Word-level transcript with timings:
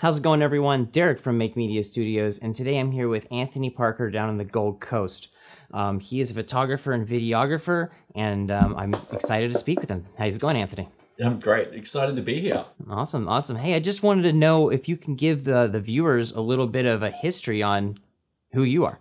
How's 0.00 0.18
it 0.18 0.22
going, 0.22 0.42
everyone? 0.42 0.84
Derek 0.84 1.18
from 1.18 1.38
Make 1.38 1.56
Media 1.56 1.82
Studios, 1.82 2.38
and 2.38 2.54
today 2.54 2.78
I'm 2.78 2.92
here 2.92 3.08
with 3.08 3.26
Anthony 3.32 3.68
Parker 3.68 4.12
down 4.12 4.28
on 4.28 4.38
the 4.38 4.44
Gold 4.44 4.78
Coast. 4.78 5.26
Um, 5.74 5.98
he 5.98 6.20
is 6.20 6.30
a 6.30 6.34
photographer 6.34 6.92
and 6.92 7.04
videographer, 7.04 7.90
and 8.14 8.48
um, 8.52 8.76
I'm 8.76 8.94
excited 9.10 9.50
to 9.50 9.58
speak 9.58 9.80
with 9.80 9.90
him. 9.90 10.06
How's 10.16 10.36
it 10.36 10.40
going, 10.40 10.56
Anthony? 10.56 10.88
I'm 11.20 11.40
great. 11.40 11.74
Excited 11.74 12.14
to 12.14 12.22
be 12.22 12.38
here. 12.38 12.64
Awesome, 12.88 13.28
awesome. 13.28 13.56
Hey, 13.56 13.74
I 13.74 13.80
just 13.80 14.04
wanted 14.04 14.22
to 14.22 14.32
know 14.32 14.68
if 14.68 14.88
you 14.88 14.96
can 14.96 15.16
give 15.16 15.42
the, 15.42 15.66
the 15.66 15.80
viewers 15.80 16.30
a 16.30 16.40
little 16.40 16.68
bit 16.68 16.86
of 16.86 17.02
a 17.02 17.10
history 17.10 17.60
on 17.60 17.98
who 18.52 18.62
you 18.62 18.84
are. 18.84 19.00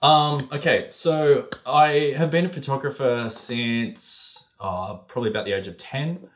Um, 0.00 0.48
okay, 0.54 0.86
so 0.88 1.48
I 1.66 2.14
have 2.16 2.30
been 2.30 2.46
a 2.46 2.48
photographer 2.48 3.26
since 3.28 4.48
uh, 4.58 4.94
probably 5.06 5.28
about 5.28 5.44
the 5.44 5.52
age 5.52 5.66
of 5.66 5.76
10. 5.76 6.30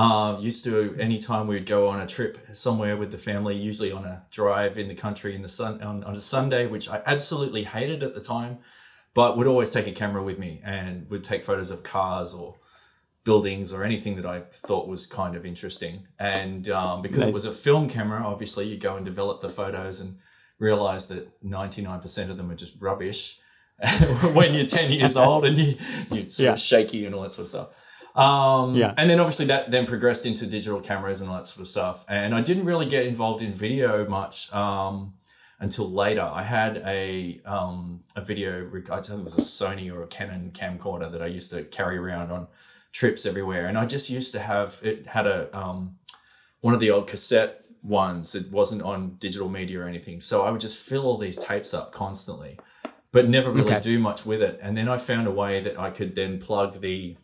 Uh, 0.00 0.38
used 0.38 0.62
to 0.62 0.94
anytime 1.00 1.48
we'd 1.48 1.66
go 1.66 1.88
on 1.88 2.00
a 2.00 2.06
trip 2.06 2.38
somewhere 2.52 2.96
with 2.96 3.10
the 3.10 3.18
family, 3.18 3.56
usually 3.56 3.90
on 3.90 4.04
a 4.04 4.22
drive 4.30 4.78
in 4.78 4.86
the 4.86 4.94
country 4.94 5.34
in 5.34 5.42
the 5.42 5.48
sun 5.48 5.82
on, 5.82 6.04
on 6.04 6.14
a 6.14 6.20
Sunday, 6.20 6.68
which 6.68 6.88
I 6.88 7.02
absolutely 7.04 7.64
hated 7.64 8.04
at 8.04 8.14
the 8.14 8.20
time, 8.20 8.58
but 9.12 9.36
would 9.36 9.48
always 9.48 9.72
take 9.72 9.88
a 9.88 9.90
camera 9.90 10.22
with 10.22 10.38
me 10.38 10.60
and 10.62 11.10
would 11.10 11.24
take 11.24 11.42
photos 11.42 11.72
of 11.72 11.82
cars 11.82 12.32
or 12.32 12.54
buildings 13.24 13.72
or 13.72 13.82
anything 13.82 14.14
that 14.14 14.24
I 14.24 14.42
thought 14.48 14.86
was 14.86 15.04
kind 15.04 15.34
of 15.34 15.44
interesting. 15.44 16.06
And 16.20 16.68
um, 16.68 17.02
because 17.02 17.24
nice. 17.24 17.30
it 17.30 17.34
was 17.34 17.44
a 17.44 17.50
film 17.50 17.88
camera, 17.88 18.22
obviously 18.24 18.68
you 18.68 18.76
go 18.76 18.94
and 18.94 19.04
develop 19.04 19.40
the 19.40 19.48
photos 19.48 19.98
and 20.00 20.18
realize 20.60 21.06
that 21.06 21.42
99% 21.42 22.30
of 22.30 22.36
them 22.36 22.52
are 22.52 22.54
just 22.54 22.80
rubbish 22.80 23.40
when 24.32 24.54
you're 24.54 24.64
10 24.64 24.92
years 24.92 25.16
old 25.16 25.44
and 25.44 25.58
you, 25.58 25.76
you're 26.12 26.30
sort 26.30 26.38
yeah. 26.38 26.52
of 26.52 26.60
shaky 26.60 27.04
and 27.04 27.16
all 27.16 27.22
that 27.22 27.32
sort 27.32 27.46
of 27.46 27.48
stuff. 27.48 27.84
Um, 28.18 28.74
yeah. 28.74 28.94
And 28.98 29.08
then 29.08 29.20
obviously 29.20 29.46
that 29.46 29.70
then 29.70 29.86
progressed 29.86 30.26
into 30.26 30.44
digital 30.46 30.80
cameras 30.80 31.20
and 31.20 31.30
all 31.30 31.36
that 31.36 31.46
sort 31.46 31.60
of 31.60 31.68
stuff. 31.68 32.04
And 32.08 32.34
I 32.34 32.40
didn't 32.40 32.64
really 32.64 32.86
get 32.86 33.06
involved 33.06 33.42
in 33.42 33.52
video 33.52 34.08
much 34.08 34.52
um, 34.52 35.14
until 35.60 35.88
later. 35.88 36.22
I 36.22 36.42
had 36.42 36.78
a 36.78 37.40
um, 37.46 38.02
a 38.16 38.20
video, 38.20 38.66
I 38.90 39.00
think 39.00 39.20
it 39.20 39.24
was 39.24 39.38
a 39.38 39.42
Sony 39.42 39.92
or 39.92 40.02
a 40.02 40.08
Canon 40.08 40.50
camcorder 40.52 41.10
that 41.12 41.22
I 41.22 41.26
used 41.26 41.52
to 41.52 41.62
carry 41.62 41.96
around 41.96 42.32
on 42.32 42.48
trips 42.90 43.24
everywhere. 43.24 43.68
And 43.68 43.78
I 43.78 43.86
just 43.86 44.10
used 44.10 44.32
to 44.32 44.40
have, 44.40 44.80
it 44.82 45.06
had 45.06 45.28
a 45.28 45.56
um, 45.56 45.98
one 46.60 46.74
of 46.74 46.80
the 46.80 46.90
old 46.90 47.06
cassette 47.06 47.66
ones. 47.84 48.34
It 48.34 48.50
wasn't 48.50 48.82
on 48.82 49.14
digital 49.20 49.48
media 49.48 49.80
or 49.82 49.86
anything. 49.86 50.18
So 50.18 50.42
I 50.42 50.50
would 50.50 50.60
just 50.60 50.88
fill 50.88 51.04
all 51.04 51.18
these 51.18 51.36
tapes 51.36 51.72
up 51.72 51.92
constantly, 51.92 52.58
but 53.12 53.28
never 53.28 53.52
really 53.52 53.70
okay. 53.70 53.80
do 53.80 54.00
much 54.00 54.26
with 54.26 54.42
it. 54.42 54.58
And 54.60 54.76
then 54.76 54.88
I 54.88 54.96
found 54.98 55.28
a 55.28 55.30
way 55.30 55.60
that 55.60 55.78
I 55.78 55.90
could 55.90 56.16
then 56.16 56.40
plug 56.40 56.80
the 56.80 57.16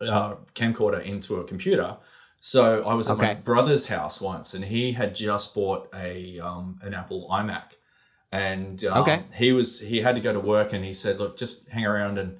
uh, 0.00 0.36
camcorder 0.54 1.02
into 1.02 1.36
a 1.36 1.44
computer. 1.44 1.96
So 2.40 2.86
I 2.86 2.94
was 2.94 3.10
at 3.10 3.14
okay. 3.14 3.26
my 3.26 3.34
brother's 3.34 3.88
house 3.88 4.20
once, 4.20 4.54
and 4.54 4.64
he 4.64 4.92
had 4.92 5.14
just 5.14 5.54
bought 5.54 5.88
a 5.94 6.38
um, 6.38 6.78
an 6.82 6.94
Apple 6.94 7.28
iMac, 7.30 7.76
and 8.30 8.82
um, 8.84 9.02
okay. 9.02 9.24
he 9.36 9.52
was 9.52 9.80
he 9.80 9.98
had 9.98 10.14
to 10.16 10.22
go 10.22 10.32
to 10.32 10.40
work, 10.40 10.72
and 10.72 10.84
he 10.84 10.92
said, 10.92 11.18
"Look, 11.18 11.36
just 11.36 11.68
hang 11.70 11.84
around 11.84 12.16
and 12.16 12.38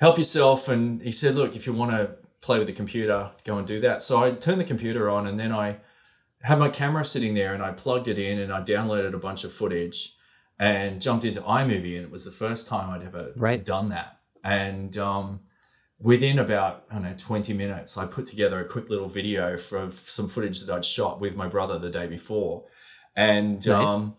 help 0.00 0.16
yourself." 0.16 0.68
And 0.68 1.02
he 1.02 1.10
said, 1.10 1.34
"Look, 1.34 1.56
if 1.56 1.66
you 1.66 1.74
want 1.74 1.90
to 1.90 2.16
play 2.40 2.58
with 2.58 2.68
the 2.68 2.72
computer, 2.72 3.30
go 3.44 3.58
and 3.58 3.66
do 3.66 3.80
that." 3.80 4.00
So 4.00 4.18
I 4.18 4.30
turned 4.30 4.60
the 4.60 4.64
computer 4.64 5.10
on, 5.10 5.26
and 5.26 5.38
then 5.38 5.52
I 5.52 5.76
had 6.42 6.58
my 6.58 6.70
camera 6.70 7.04
sitting 7.04 7.34
there, 7.34 7.52
and 7.52 7.62
I 7.62 7.72
plugged 7.72 8.08
it 8.08 8.16
in, 8.16 8.38
and 8.38 8.50
I 8.50 8.62
downloaded 8.62 9.12
a 9.12 9.18
bunch 9.18 9.44
of 9.44 9.52
footage, 9.52 10.14
and 10.58 11.02
jumped 11.02 11.26
into 11.26 11.42
iMovie, 11.42 11.96
and 11.96 12.04
it 12.04 12.10
was 12.10 12.24
the 12.24 12.30
first 12.30 12.66
time 12.66 12.88
I'd 12.88 13.02
ever 13.02 13.34
right. 13.36 13.62
done 13.62 13.90
that, 13.90 14.20
and 14.42 14.96
um, 14.96 15.42
within 16.00 16.38
about 16.38 16.84
I 16.90 16.94
don't 16.94 17.02
know 17.04 17.14
20 17.16 17.52
minutes, 17.54 17.98
I 17.98 18.06
put 18.06 18.26
together 18.26 18.60
a 18.60 18.64
quick 18.64 18.88
little 18.88 19.08
video 19.08 19.56
for 19.56 19.88
some 19.90 20.28
footage 20.28 20.62
that 20.62 20.72
I'd 20.72 20.84
shot 20.84 21.20
with 21.20 21.36
my 21.36 21.48
brother 21.48 21.78
the 21.78 21.90
day 21.90 22.06
before, 22.06 22.64
and 23.16 23.54
nice. 23.66 23.68
um, 23.68 24.14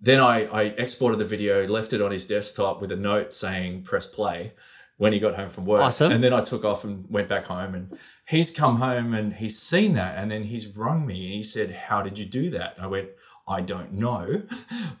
then 0.00 0.20
I, 0.20 0.44
I 0.46 0.62
exported 0.62 1.18
the 1.18 1.24
video, 1.24 1.66
left 1.66 1.92
it 1.92 2.00
on 2.00 2.10
his 2.10 2.24
desktop 2.24 2.80
with 2.80 2.92
a 2.92 2.96
note 2.96 3.32
saying 3.32 3.82
"press 3.82 4.06
play." 4.06 4.54
When 4.96 5.12
he 5.12 5.20
got 5.20 5.36
home 5.36 5.48
from 5.48 5.64
work, 5.64 5.80
awesome. 5.80 6.10
and 6.10 6.24
then 6.24 6.32
I 6.32 6.42
took 6.42 6.64
off 6.64 6.82
and 6.82 7.04
went 7.08 7.28
back 7.28 7.46
home, 7.46 7.72
and 7.72 7.96
he's 8.26 8.50
come 8.50 8.78
home 8.78 9.14
and 9.14 9.32
he's 9.32 9.56
seen 9.56 9.92
that, 9.92 10.18
and 10.18 10.28
then 10.28 10.42
he's 10.42 10.76
rung 10.76 11.06
me 11.06 11.24
and 11.26 11.34
he 11.34 11.44
said, 11.44 11.70
"How 11.70 12.02
did 12.02 12.18
you 12.18 12.24
do 12.24 12.50
that?" 12.50 12.74
And 12.76 12.84
I 12.84 12.88
went, 12.88 13.10
I 13.48 13.62
don't 13.62 13.94
know, 13.94 14.42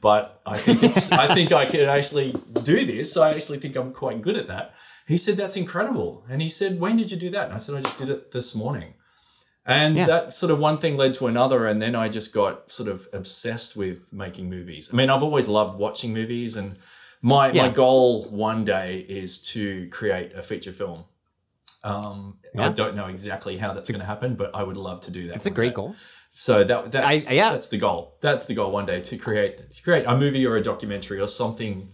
but 0.00 0.40
I 0.46 0.56
think 0.56 0.82
it's, 0.82 1.12
I 1.12 1.34
think 1.34 1.52
I 1.52 1.66
can 1.66 1.88
actually 1.88 2.34
do 2.62 2.86
this. 2.86 3.16
I 3.16 3.34
actually 3.34 3.58
think 3.58 3.76
I'm 3.76 3.92
quite 3.92 4.22
good 4.22 4.36
at 4.36 4.46
that. 4.46 4.74
He 5.08 5.16
said, 5.16 5.38
That's 5.38 5.56
incredible. 5.56 6.22
And 6.28 6.42
he 6.42 6.50
said, 6.50 6.78
When 6.78 6.96
did 6.96 7.10
you 7.10 7.16
do 7.16 7.30
that? 7.30 7.46
And 7.46 7.54
I 7.54 7.56
said, 7.56 7.74
I 7.74 7.80
just 7.80 7.96
did 7.96 8.10
it 8.10 8.30
this 8.30 8.54
morning. 8.54 8.92
And 9.64 9.96
yeah. 9.96 10.06
that 10.06 10.32
sort 10.32 10.52
of 10.52 10.58
one 10.58 10.76
thing 10.76 10.96
led 10.96 11.14
to 11.14 11.26
another. 11.26 11.66
And 11.66 11.80
then 11.80 11.96
I 11.96 12.08
just 12.08 12.32
got 12.32 12.70
sort 12.70 12.88
of 12.88 13.08
obsessed 13.12 13.76
with 13.76 14.12
making 14.12 14.48
movies. 14.48 14.90
I 14.92 14.96
mean, 14.96 15.10
I've 15.10 15.22
always 15.22 15.48
loved 15.48 15.78
watching 15.78 16.12
movies. 16.12 16.56
And 16.56 16.76
my, 17.22 17.50
yeah. 17.50 17.66
my 17.66 17.68
goal 17.70 18.24
one 18.30 18.64
day 18.64 18.98
is 19.08 19.52
to 19.52 19.88
create 19.88 20.32
a 20.34 20.42
feature 20.42 20.72
film. 20.72 21.04
Um, 21.84 22.38
yeah. 22.54 22.66
I 22.66 22.68
don't 22.70 22.94
know 22.94 23.06
exactly 23.06 23.56
how 23.56 23.72
that's 23.72 23.90
going 23.90 24.00
to 24.00 24.06
happen, 24.06 24.36
but 24.36 24.54
I 24.54 24.62
would 24.62 24.76
love 24.76 25.00
to 25.02 25.10
do 25.10 25.28
that. 25.28 25.36
It's 25.36 25.46
a 25.46 25.50
great 25.50 25.70
day. 25.70 25.74
goal. 25.74 25.94
So 26.28 26.64
that 26.64 26.92
that's 26.92 27.30
I, 27.30 27.34
yeah. 27.34 27.52
that's 27.52 27.68
the 27.68 27.78
goal. 27.78 28.16
That's 28.20 28.46
the 28.46 28.54
goal 28.54 28.72
one 28.72 28.84
day 28.84 29.00
to 29.00 29.16
create 29.16 29.70
to 29.70 29.82
create 29.82 30.04
a 30.06 30.16
movie 30.16 30.46
or 30.46 30.56
a 30.56 30.62
documentary 30.62 31.20
or 31.20 31.28
something 31.28 31.90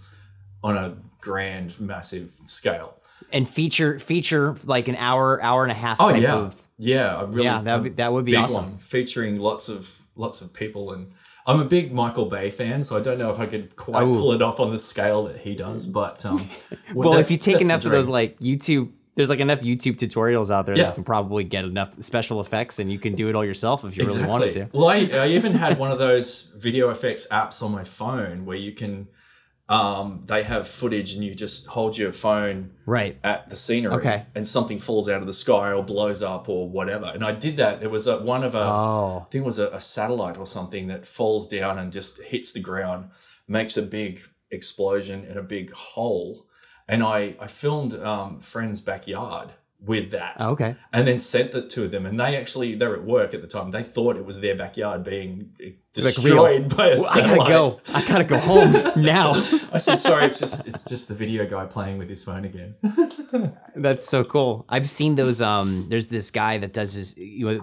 on 0.62 0.76
a 0.76 0.96
grand, 1.20 1.78
massive 1.80 2.30
scale 2.46 2.98
and 3.34 3.46
feature 3.48 3.98
feature 3.98 4.56
like 4.64 4.88
an 4.88 4.96
hour 4.96 5.42
hour 5.42 5.64
and 5.64 5.72
a 5.72 5.74
half. 5.74 5.96
Oh 5.98 6.14
yeah, 6.14 6.36
of, 6.36 6.62
yeah, 6.78 7.24
really, 7.26 7.44
yeah. 7.44 7.60
That 7.60 7.74
would 7.74 7.82
be, 7.82 7.90
that 7.90 8.12
would 8.12 8.24
be 8.24 8.36
awesome. 8.36 8.64
One, 8.64 8.78
featuring 8.78 9.38
lots 9.38 9.68
of 9.68 10.06
lots 10.16 10.40
of 10.40 10.54
people 10.54 10.92
and. 10.92 11.12
I'm 11.46 11.60
a 11.60 11.66
big 11.66 11.92
Michael 11.92 12.24
Bay 12.24 12.48
fan, 12.48 12.82
so 12.82 12.96
I 12.96 13.02
don't 13.02 13.18
know 13.18 13.30
if 13.30 13.38
I 13.38 13.44
could 13.44 13.76
quite 13.76 14.04
pull 14.04 14.32
it 14.32 14.40
off 14.40 14.60
on 14.60 14.70
the 14.70 14.78
scale 14.78 15.24
that 15.24 15.36
he 15.36 15.54
does. 15.54 15.86
But 15.86 16.24
um, 16.24 16.48
well, 16.94 17.10
well 17.10 17.18
if 17.18 17.30
you 17.30 17.36
take 17.36 17.60
enough 17.60 17.84
of 17.84 17.90
those 17.90 18.08
like 18.08 18.40
YouTube 18.40 18.92
there's 19.14 19.28
like 19.28 19.40
enough 19.40 19.60
YouTube 19.60 19.96
tutorials 19.96 20.50
out 20.50 20.64
there 20.64 20.74
yeah. 20.74 20.84
that 20.84 20.94
can 20.94 21.04
probably 21.04 21.44
get 21.44 21.66
enough 21.66 21.90
special 22.00 22.40
effects 22.40 22.78
and 22.78 22.90
you 22.90 22.98
can 22.98 23.14
do 23.14 23.28
it 23.28 23.36
all 23.36 23.44
yourself 23.44 23.84
if 23.84 23.94
you 23.94 24.02
exactly. 24.02 24.26
really 24.26 24.40
wanted 24.40 24.52
to. 24.52 24.76
Well, 24.76 24.88
I, 24.88 25.08
I 25.12 25.28
even 25.28 25.52
had 25.52 25.78
one 25.78 25.90
of 25.90 25.98
those 25.98 26.50
video 26.56 26.88
effects 26.88 27.26
apps 27.28 27.62
on 27.62 27.72
my 27.72 27.84
phone 27.84 28.46
where 28.46 28.56
you 28.56 28.72
can 28.72 29.06
um, 29.68 30.24
they 30.26 30.42
have 30.42 30.68
footage 30.68 31.14
and 31.14 31.24
you 31.24 31.34
just 31.34 31.66
hold 31.66 31.96
your 31.96 32.12
phone 32.12 32.72
right 32.84 33.18
at 33.24 33.48
the 33.48 33.56
scenery 33.56 33.94
okay. 33.94 34.26
and 34.34 34.46
something 34.46 34.78
falls 34.78 35.08
out 35.08 35.22
of 35.22 35.26
the 35.26 35.32
sky 35.32 35.72
or 35.72 35.82
blows 35.82 36.22
up 36.22 36.48
or 36.48 36.68
whatever. 36.68 37.10
And 37.14 37.24
I 37.24 37.32
did 37.32 37.56
that. 37.56 37.80
There 37.80 37.88
was 37.88 38.06
a, 38.06 38.22
one 38.22 38.42
of 38.44 38.54
a, 38.54 38.62
oh. 38.62 39.22
I 39.24 39.28
think 39.30 39.42
it 39.42 39.46
was 39.46 39.58
a, 39.58 39.68
a 39.70 39.80
satellite 39.80 40.36
or 40.36 40.44
something 40.44 40.88
that 40.88 41.06
falls 41.06 41.46
down 41.46 41.78
and 41.78 41.92
just 41.92 42.22
hits 42.24 42.52
the 42.52 42.60
ground, 42.60 43.10
makes 43.48 43.78
a 43.78 43.82
big 43.82 44.20
explosion 44.50 45.24
and 45.24 45.38
a 45.38 45.42
big 45.42 45.72
hole. 45.72 46.46
And 46.86 47.02
I, 47.02 47.34
I 47.40 47.46
filmed 47.46 47.94
um, 47.94 48.40
friend's 48.40 48.82
backyard 48.82 49.52
with 49.84 50.12
that. 50.12 50.36
Oh, 50.38 50.50
okay. 50.50 50.76
And 50.92 51.06
then 51.06 51.18
sent 51.18 51.54
it 51.54 51.68
to 51.70 51.88
them. 51.88 52.06
And 52.06 52.18
they 52.18 52.36
actually, 52.36 52.74
they 52.74 52.86
were 52.86 52.96
at 52.96 53.04
work 53.04 53.34
at 53.34 53.42
the 53.42 53.46
time. 53.46 53.70
They 53.70 53.82
thought 53.82 54.16
it 54.16 54.24
was 54.24 54.40
their 54.40 54.56
backyard 54.56 55.04
being 55.04 55.52
destroyed 55.92 56.62
like 56.62 56.76
by 56.76 56.86
a 56.86 56.88
well, 56.90 56.96
satellite. 56.96 57.32
I 57.32 57.36
gotta 57.36 57.50
go. 57.50 57.80
I 57.94 58.08
gotta 58.08 58.24
go 58.24 58.38
home 58.38 58.72
now. 59.02 59.32
I 59.32 59.78
said, 59.78 59.96
sorry, 59.96 60.26
it's 60.26 60.40
just, 60.40 60.66
it's 60.66 60.82
just 60.82 61.08
the 61.08 61.14
video 61.14 61.46
guy 61.46 61.66
playing 61.66 61.98
with 61.98 62.08
his 62.08 62.24
phone 62.24 62.44
again. 62.44 62.74
That's 63.76 64.08
so 64.08 64.24
cool. 64.24 64.64
I've 64.68 64.88
seen 64.88 65.16
those. 65.16 65.42
Um, 65.42 65.86
there's 65.88 66.08
this 66.08 66.30
guy 66.30 66.58
that 66.58 66.72
does 66.72 66.94
his 66.94 67.16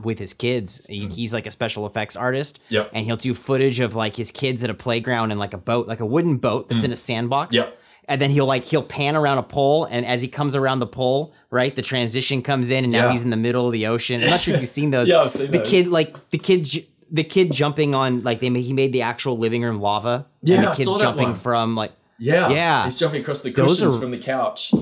with 0.03 0.19
his 0.19 0.33
kids. 0.33 0.81
He, 0.87 1.07
mm. 1.07 1.13
He's 1.13 1.33
like 1.33 1.47
a 1.47 1.51
special 1.51 1.85
effects 1.85 2.15
artist. 2.15 2.59
Yep. 2.69 2.91
And 2.93 3.05
he'll 3.05 3.17
do 3.17 3.33
footage 3.33 3.79
of 3.79 3.95
like 3.95 4.15
his 4.15 4.31
kids 4.31 4.63
at 4.63 4.69
a 4.69 4.75
playground 4.75 5.31
and 5.31 5.39
like 5.39 5.53
a 5.53 5.57
boat, 5.57 5.87
like 5.87 5.99
a 5.99 6.05
wooden 6.05 6.37
boat 6.37 6.69
that's 6.69 6.81
mm. 6.81 6.85
in 6.85 6.91
a 6.91 6.97
sandbox. 6.97 7.55
Yep 7.55 7.79
and 8.05 8.21
then 8.21 8.29
he'll 8.29 8.45
like 8.45 8.65
he'll 8.65 8.83
pan 8.83 9.15
around 9.15 9.37
a 9.37 9.43
pole 9.43 9.85
and 9.85 10.05
as 10.05 10.21
he 10.21 10.27
comes 10.27 10.55
around 10.55 10.79
the 10.79 10.87
pole 10.87 11.33
right 11.49 11.75
the 11.75 11.81
transition 11.81 12.41
comes 12.41 12.69
in 12.69 12.83
and 12.83 12.93
now 12.93 13.05
yeah. 13.05 13.11
he's 13.11 13.23
in 13.23 13.29
the 13.29 13.37
middle 13.37 13.65
of 13.65 13.71
the 13.71 13.87
ocean 13.87 14.21
i'm 14.21 14.29
not 14.29 14.39
sure 14.39 14.53
if 14.53 14.59
you've 14.59 14.69
seen 14.69 14.89
those 14.89 15.07
yeah 15.09 15.25
seen 15.27 15.51
the 15.51 15.59
those. 15.59 15.69
kid 15.69 15.87
like 15.87 16.29
the 16.29 16.37
kid 16.37 16.67
the 17.11 17.23
kid 17.23 17.51
jumping 17.51 17.93
on 17.93 18.23
like 18.23 18.39
they 18.39 18.49
made, 18.49 18.61
he 18.61 18.73
made 18.73 18.91
the 18.91 19.01
actual 19.01 19.37
living 19.37 19.63
room 19.63 19.79
lava 19.79 20.27
yeah 20.43 20.57
and 20.57 20.67
the 20.67 20.71
kid 20.71 20.87
jumping 20.99 21.35
from 21.35 21.75
like 21.75 21.91
yeah 22.19 22.49
yeah 22.49 22.83
he's 22.83 22.99
jumping 22.99 23.21
across 23.21 23.41
the 23.41 23.51
cushions 23.51 23.95
are, 23.95 23.99
from 23.99 24.11
the 24.11 24.17
couch 24.17 24.73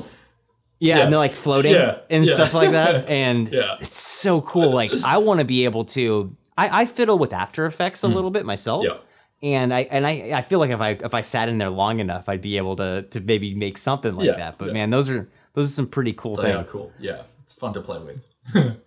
yeah, 0.82 0.96
yeah, 0.96 1.04
and 1.04 1.12
they're 1.12 1.20
like 1.20 1.34
floating 1.34 1.74
yeah. 1.74 2.00
and 2.10 2.26
yeah. 2.26 2.34
stuff 2.34 2.54
like 2.54 2.72
that 2.72 3.06
and 3.10 3.50
yeah. 3.50 3.76
it's 3.82 3.98
so 3.98 4.42
cool 4.42 4.74
like 4.74 4.92
i 5.06 5.18
want 5.18 5.40
to 5.40 5.46
be 5.46 5.66
able 5.66 5.86
to 5.86 6.36
I, 6.58 6.82
I 6.82 6.86
fiddle 6.86 7.18
with 7.18 7.34
after 7.34 7.66
effects 7.66 8.04
a 8.04 8.08
mm. 8.08 8.14
little 8.14 8.32
bit 8.32 8.46
myself 8.46 8.86
yeah 8.86 8.98
and 9.42 9.74
I 9.74 9.82
and 9.82 10.06
I, 10.06 10.32
I 10.36 10.42
feel 10.42 10.60
like 10.60 10.72
if 10.72 10.82
I 10.82 10.92
if 10.92 11.14
I 11.14 11.22
sat 11.22 11.50
in 11.50 11.58
there 11.58 11.70
long 11.70 12.00
enough, 12.00 12.28
I'd 12.28 12.42
be 12.42 12.58
able 12.58 12.76
to 12.78 13.04
to 13.04 13.20
maybe 13.22 13.54
make 13.56 13.78
something 13.78 14.16
like 14.16 14.28
yeah, 14.28 14.36
that. 14.36 14.58
But 14.58 14.68
yeah. 14.68 14.74
man, 14.74 14.90
those 14.90 15.10
are 15.10 15.30
those 15.54 15.68
are 15.68 15.74
some 15.74 15.88
pretty 15.88 16.14
cool 16.14 16.36
they 16.36 16.44
things. 16.44 16.58
Are 16.58 16.64
cool, 16.64 16.92
yeah. 17.00 17.22
It's 17.50 17.60
fun 17.60 17.74
to 17.74 17.82
play 17.82 17.98
with. 18.00 18.24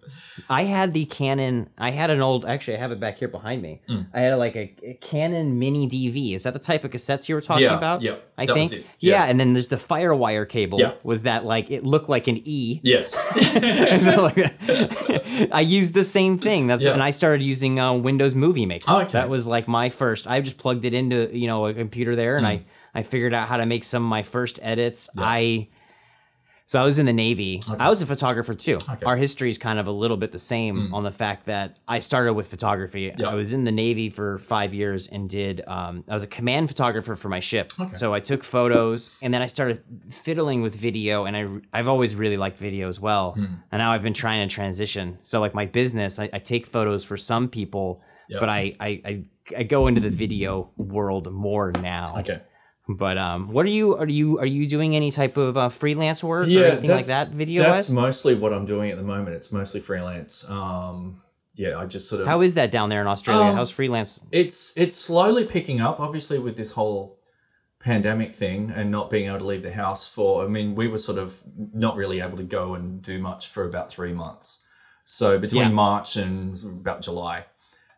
I 0.48 0.62
had 0.64 0.94
the 0.94 1.04
Canon. 1.04 1.68
I 1.78 1.90
had 1.90 2.10
an 2.10 2.20
old. 2.20 2.44
Actually, 2.44 2.76
I 2.76 2.80
have 2.80 2.92
it 2.92 3.00
back 3.00 3.18
here 3.18 3.26
behind 3.28 3.60
me. 3.60 3.80
Hmm. 3.88 4.02
I 4.14 4.20
had 4.20 4.34
like 4.36 4.54
a, 4.56 4.72
a 4.84 4.94
Canon 5.00 5.58
Mini 5.58 5.88
DV. 5.88 6.34
Is 6.36 6.44
that 6.44 6.52
the 6.52 6.58
type 6.60 6.84
of 6.84 6.90
cassettes 6.92 7.28
you 7.28 7.34
were 7.34 7.40
talking 7.40 7.64
Yeah, 7.64 7.76
about? 7.76 8.02
yeah, 8.02 8.16
I 8.38 8.46
think. 8.46 8.72
Yeah. 8.72 8.80
yeah. 9.00 9.24
and 9.24 9.38
then 9.40 9.52
there's 9.52 9.66
the 9.68 9.76
FireWire 9.76 10.48
cable. 10.48 10.78
Yeah. 10.80 10.92
Was 11.02 11.24
that 11.24 11.44
like 11.44 11.70
it 11.72 11.84
looked 11.84 12.08
like 12.08 12.28
an 12.28 12.40
E? 12.44 12.80
Yes. 12.84 13.26
I 15.52 15.64
used 15.66 15.94
the 15.94 16.04
same 16.04 16.38
thing. 16.38 16.66
That's 16.68 16.84
Yeah. 16.84 16.92
and 16.92 17.02
I 17.02 17.10
started 17.10 17.42
using 17.42 17.78
uh, 17.80 17.92
Windows 17.94 18.34
Movie 18.34 18.66
Maker. 18.66 18.84
Oh, 18.88 19.00
okay. 19.02 19.12
That 19.12 19.28
was 19.28 19.46
like 19.46 19.68
my 19.68 19.88
first. 19.90 20.26
I 20.26 20.40
just 20.40 20.58
plugged 20.58 20.84
it 20.84 20.94
into 20.94 21.30
you 21.36 21.46
know 21.46 21.66
a 21.66 21.74
computer 21.74 22.16
there, 22.16 22.36
and 22.36 22.46
Hmm. 22.46 22.52
I 22.52 22.62
I 22.94 23.02
figured 23.02 23.34
out 23.34 23.48
how 23.48 23.56
to 23.56 23.66
make 23.66 23.84
some 23.84 24.02
of 24.04 24.08
my 24.08 24.22
first 24.22 24.58
edits. 24.62 25.08
I 25.18 25.68
so 26.66 26.80
I 26.80 26.84
was 26.84 26.98
in 26.98 27.06
the 27.06 27.12
Navy. 27.12 27.60
I 27.78 27.88
was 27.90 28.00
a 28.02 28.06
photographer 28.06 28.54
too. 28.54 28.76
Okay. 28.88 29.04
Our 29.04 29.16
history 29.16 29.50
is 29.50 29.58
kind 29.58 29.78
of 29.78 29.86
a 29.86 29.90
little 29.90 30.16
bit 30.16 30.32
the 30.32 30.38
same 30.38 30.94
on 30.94 31.02
the 31.02 31.12
fact 31.12 31.46
that 31.46 31.78
I 31.86 31.98
started 31.98 32.32
with 32.34 32.46
photography. 32.48 33.12
Yeah. 33.18 33.28
I 33.28 33.34
was 33.34 33.52
in 33.52 33.64
the 33.64 33.72
Navy 33.72 34.10
for 34.10 34.38
five 34.38 34.72
years 34.72 35.08
and 35.08 35.28
did. 35.28 35.62
Um, 35.66 36.04
I 36.08 36.14
was 36.14 36.22
a 36.22 36.26
command 36.28 36.68
photographer 36.68 37.16
for 37.16 37.28
my 37.28 37.40
ship. 37.40 37.70
Okay. 37.78 37.92
So 37.92 38.14
I 38.14 38.20
took 38.20 38.42
photos 38.44 39.18
and 39.22 39.34
then 39.34 39.42
I 39.42 39.46
started 39.46 39.82
fiddling 40.10 40.62
with 40.62 40.74
video. 40.74 41.24
And 41.24 41.36
I 41.36 41.78
I've 41.78 41.88
always 41.88 42.14
really 42.16 42.36
liked 42.36 42.58
video 42.58 42.88
as 42.88 42.98
well. 43.00 43.32
Hmm. 43.32 43.44
And 43.70 43.78
now 43.80 43.92
I've 43.92 44.02
been 44.02 44.14
trying 44.14 44.46
to 44.48 44.54
transition. 44.54 45.18
So 45.22 45.40
like 45.40 45.54
my 45.54 45.66
business, 45.66 46.18
I, 46.18 46.30
I 46.32 46.38
take 46.38 46.66
photos 46.66 47.04
for 47.04 47.16
some 47.16 47.48
people, 47.48 48.02
Yep. 48.28 48.40
but 48.40 48.48
I, 48.48 48.74
I 48.80 48.88
I 49.04 49.24
I 49.58 49.62
go 49.64 49.88
into 49.88 50.00
the 50.00 50.10
video 50.10 50.70
world 50.76 51.30
more 51.32 51.72
now. 51.72 52.04
okay. 52.18 52.40
But 52.96 53.18
um, 53.18 53.48
what 53.52 53.64
are 53.66 53.70
you 53.70 53.96
are 53.96 54.08
you 54.08 54.38
are 54.38 54.46
you 54.46 54.68
doing 54.68 54.94
any 54.96 55.10
type 55.10 55.36
of 55.36 55.56
uh, 55.56 55.68
freelance 55.68 56.22
work 56.22 56.46
or 56.46 56.50
Yeah, 56.50 56.60
anything 56.72 56.90
like 56.90 57.06
that 57.06 57.28
video 57.28 57.62
That's 57.62 57.88
mostly 57.88 58.34
what 58.34 58.52
I'm 58.52 58.66
doing 58.66 58.90
at 58.90 58.96
the 58.96 59.02
moment. 59.04 59.36
It's 59.36 59.52
mostly 59.52 59.80
freelance. 59.80 60.48
Um, 60.50 61.16
yeah, 61.54 61.78
I 61.78 61.86
just 61.86 62.08
sort 62.08 62.22
of. 62.22 62.26
How 62.28 62.40
is 62.40 62.54
that 62.54 62.70
down 62.70 62.88
there 62.88 63.00
in 63.00 63.06
Australia? 63.06 63.50
Um, 63.50 63.56
How's 63.56 63.70
freelance? 63.70 64.22
it's 64.32 64.72
it's 64.76 64.96
slowly 64.96 65.44
picking 65.44 65.80
up 65.80 66.00
obviously 66.00 66.38
with 66.38 66.56
this 66.56 66.72
whole 66.72 67.18
pandemic 67.84 68.32
thing 68.32 68.70
and 68.70 68.90
not 68.90 69.10
being 69.10 69.26
able 69.28 69.38
to 69.38 69.44
leave 69.44 69.62
the 69.64 69.72
house 69.72 70.08
for 70.08 70.44
i 70.44 70.46
mean 70.46 70.76
we 70.76 70.86
were 70.86 70.98
sort 70.98 71.18
of 71.18 71.42
not 71.74 71.96
really 71.96 72.20
able 72.20 72.36
to 72.36 72.44
go 72.44 72.74
and 72.76 73.02
do 73.02 73.18
much 73.18 73.48
for 73.48 73.64
about 73.66 73.90
three 73.90 74.12
months 74.12 74.64
so 75.02 75.36
between 75.36 75.62
Yeah. 75.62 75.68
march 75.70 76.16
and 76.16 76.54
about 76.64 77.02
july 77.02 77.46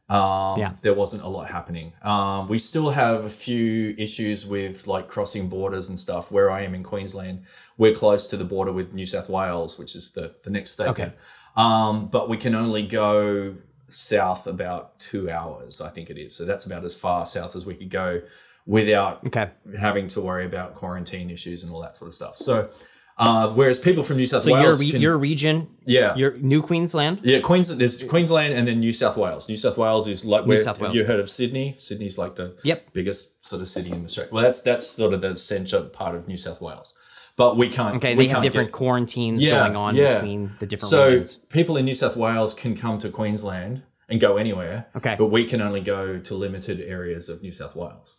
um, 0.08 0.60
Yeah. 0.60 0.74
there 0.82 0.94
wasn't 0.94 1.22
a 1.22 1.28
lot 1.28 1.48
happening 1.50 1.92
um, 2.02 2.48
we 2.48 2.58
still 2.58 2.90
have 2.90 3.24
a 3.24 3.28
few 3.30 3.94
issues 3.96 4.46
with 4.46 4.86
like 4.86 5.08
crossing 5.08 5.48
borders 5.48 5.88
and 5.88 5.98
stuff 5.98 6.30
where 6.30 6.50
i 6.50 6.60
am 6.62 6.74
in 6.74 6.82
queensland 6.82 7.42
we're 7.78 7.94
close 7.94 8.26
to 8.28 8.36
the 8.36 8.44
border 8.44 8.72
with 8.72 8.92
new 8.92 9.06
south 9.06 9.28
wales 9.28 9.78
which 9.78 9.94
is 9.96 10.10
the, 10.12 10.34
the 10.44 10.50
next 10.50 10.70
state 10.72 10.88
Okay. 10.88 11.12
um, 11.56 12.08
but 12.08 12.28
we 12.28 12.36
can 12.36 12.54
only 12.54 12.82
go 12.82 13.56
south 13.86 14.46
about 14.48 14.98
two 14.98 15.30
hours, 15.30 15.80
I 15.80 15.88
think 15.90 16.10
it 16.10 16.18
is. 16.18 16.34
So 16.34 16.44
that's 16.44 16.64
about 16.64 16.84
as 16.84 16.96
far 16.96 17.24
south 17.26 17.54
as 17.54 17.64
we 17.64 17.74
could 17.76 17.90
go 17.90 18.22
without 18.66 19.24
Okay. 19.26 19.50
having 19.80 20.08
to 20.08 20.20
worry 20.20 20.44
about 20.46 20.74
quarantine 20.74 21.30
issues 21.30 21.62
and 21.62 21.70
all 21.72 21.80
that 21.82 21.94
sort 21.94 22.08
of 22.08 22.14
stuff. 22.14 22.34
So, 22.36 22.68
uh, 23.16 23.48
whereas 23.54 23.78
people 23.78 24.02
from 24.02 24.16
New 24.16 24.26
South 24.26 24.42
So 24.42 24.50
your 24.50 24.60
Wales, 24.62 24.80
re- 24.82 24.90
can, 24.90 25.00
your 25.00 25.16
region, 25.16 25.68
yeah, 25.86 26.14
your 26.16 26.34
New 26.36 26.62
Queensland. 26.62 27.20
yeah, 27.22 27.38
Queensland. 27.40 27.80
There's 27.80 28.02
Queensland 28.04 28.54
and 28.54 28.66
then 28.66 28.80
New 28.80 28.92
South 28.92 29.16
Wales. 29.16 29.48
New 29.48 29.56
South 29.56 29.78
Wales 29.78 30.08
is 30.08 30.24
like 30.24 30.46
where 30.46 30.62
have 30.64 30.80
Wales. 30.80 30.94
you 30.94 31.04
heard 31.04 31.20
of 31.20 31.28
Sydney? 31.30 31.74
Sydney's 31.78 32.18
like 32.18 32.34
the 32.34 32.56
Yep. 32.64 32.92
biggest 32.92 33.44
sort 33.46 33.62
of 33.62 33.68
city 33.68 33.90
in 33.92 34.04
Australia. 34.04 34.30
Well, 34.32 34.42
that's 34.42 34.60
that's 34.62 34.86
sort 34.86 35.12
of 35.14 35.20
the 35.20 35.36
central 35.36 35.84
part 35.84 36.14
of 36.16 36.26
New 36.28 36.36
South 36.36 36.60
Wales. 36.60 36.92
But 37.36 37.56
we 37.56 37.68
can't. 37.68 37.96
Okay, 37.96 38.14
we 38.14 38.26
they 38.26 38.32
have 38.32 38.42
different 38.42 38.68
get- 38.68 38.72
quarantines 38.78 39.44
Yeah, 39.44 39.60
going 39.64 39.76
on 39.76 39.96
yeah. 39.96 40.14
between 40.14 40.50
the 40.60 40.66
different 40.66 40.90
so 40.90 41.06
regions. 41.06 41.38
people 41.50 41.76
in 41.76 41.84
New 41.84 41.94
South 41.94 42.16
Wales 42.16 42.54
can 42.54 42.74
come 42.76 42.98
to 42.98 43.08
Queensland 43.10 43.82
and 44.08 44.20
go 44.20 44.36
anywhere. 44.36 44.86
Okay. 44.96 45.14
But 45.18 45.28
we 45.32 45.44
can 45.44 45.60
only 45.60 45.80
go 45.80 46.18
to 46.18 46.34
limited 46.34 46.80
areas 46.80 47.28
of 47.28 47.42
New 47.42 47.52
South 47.52 47.74
Wales. 47.74 48.18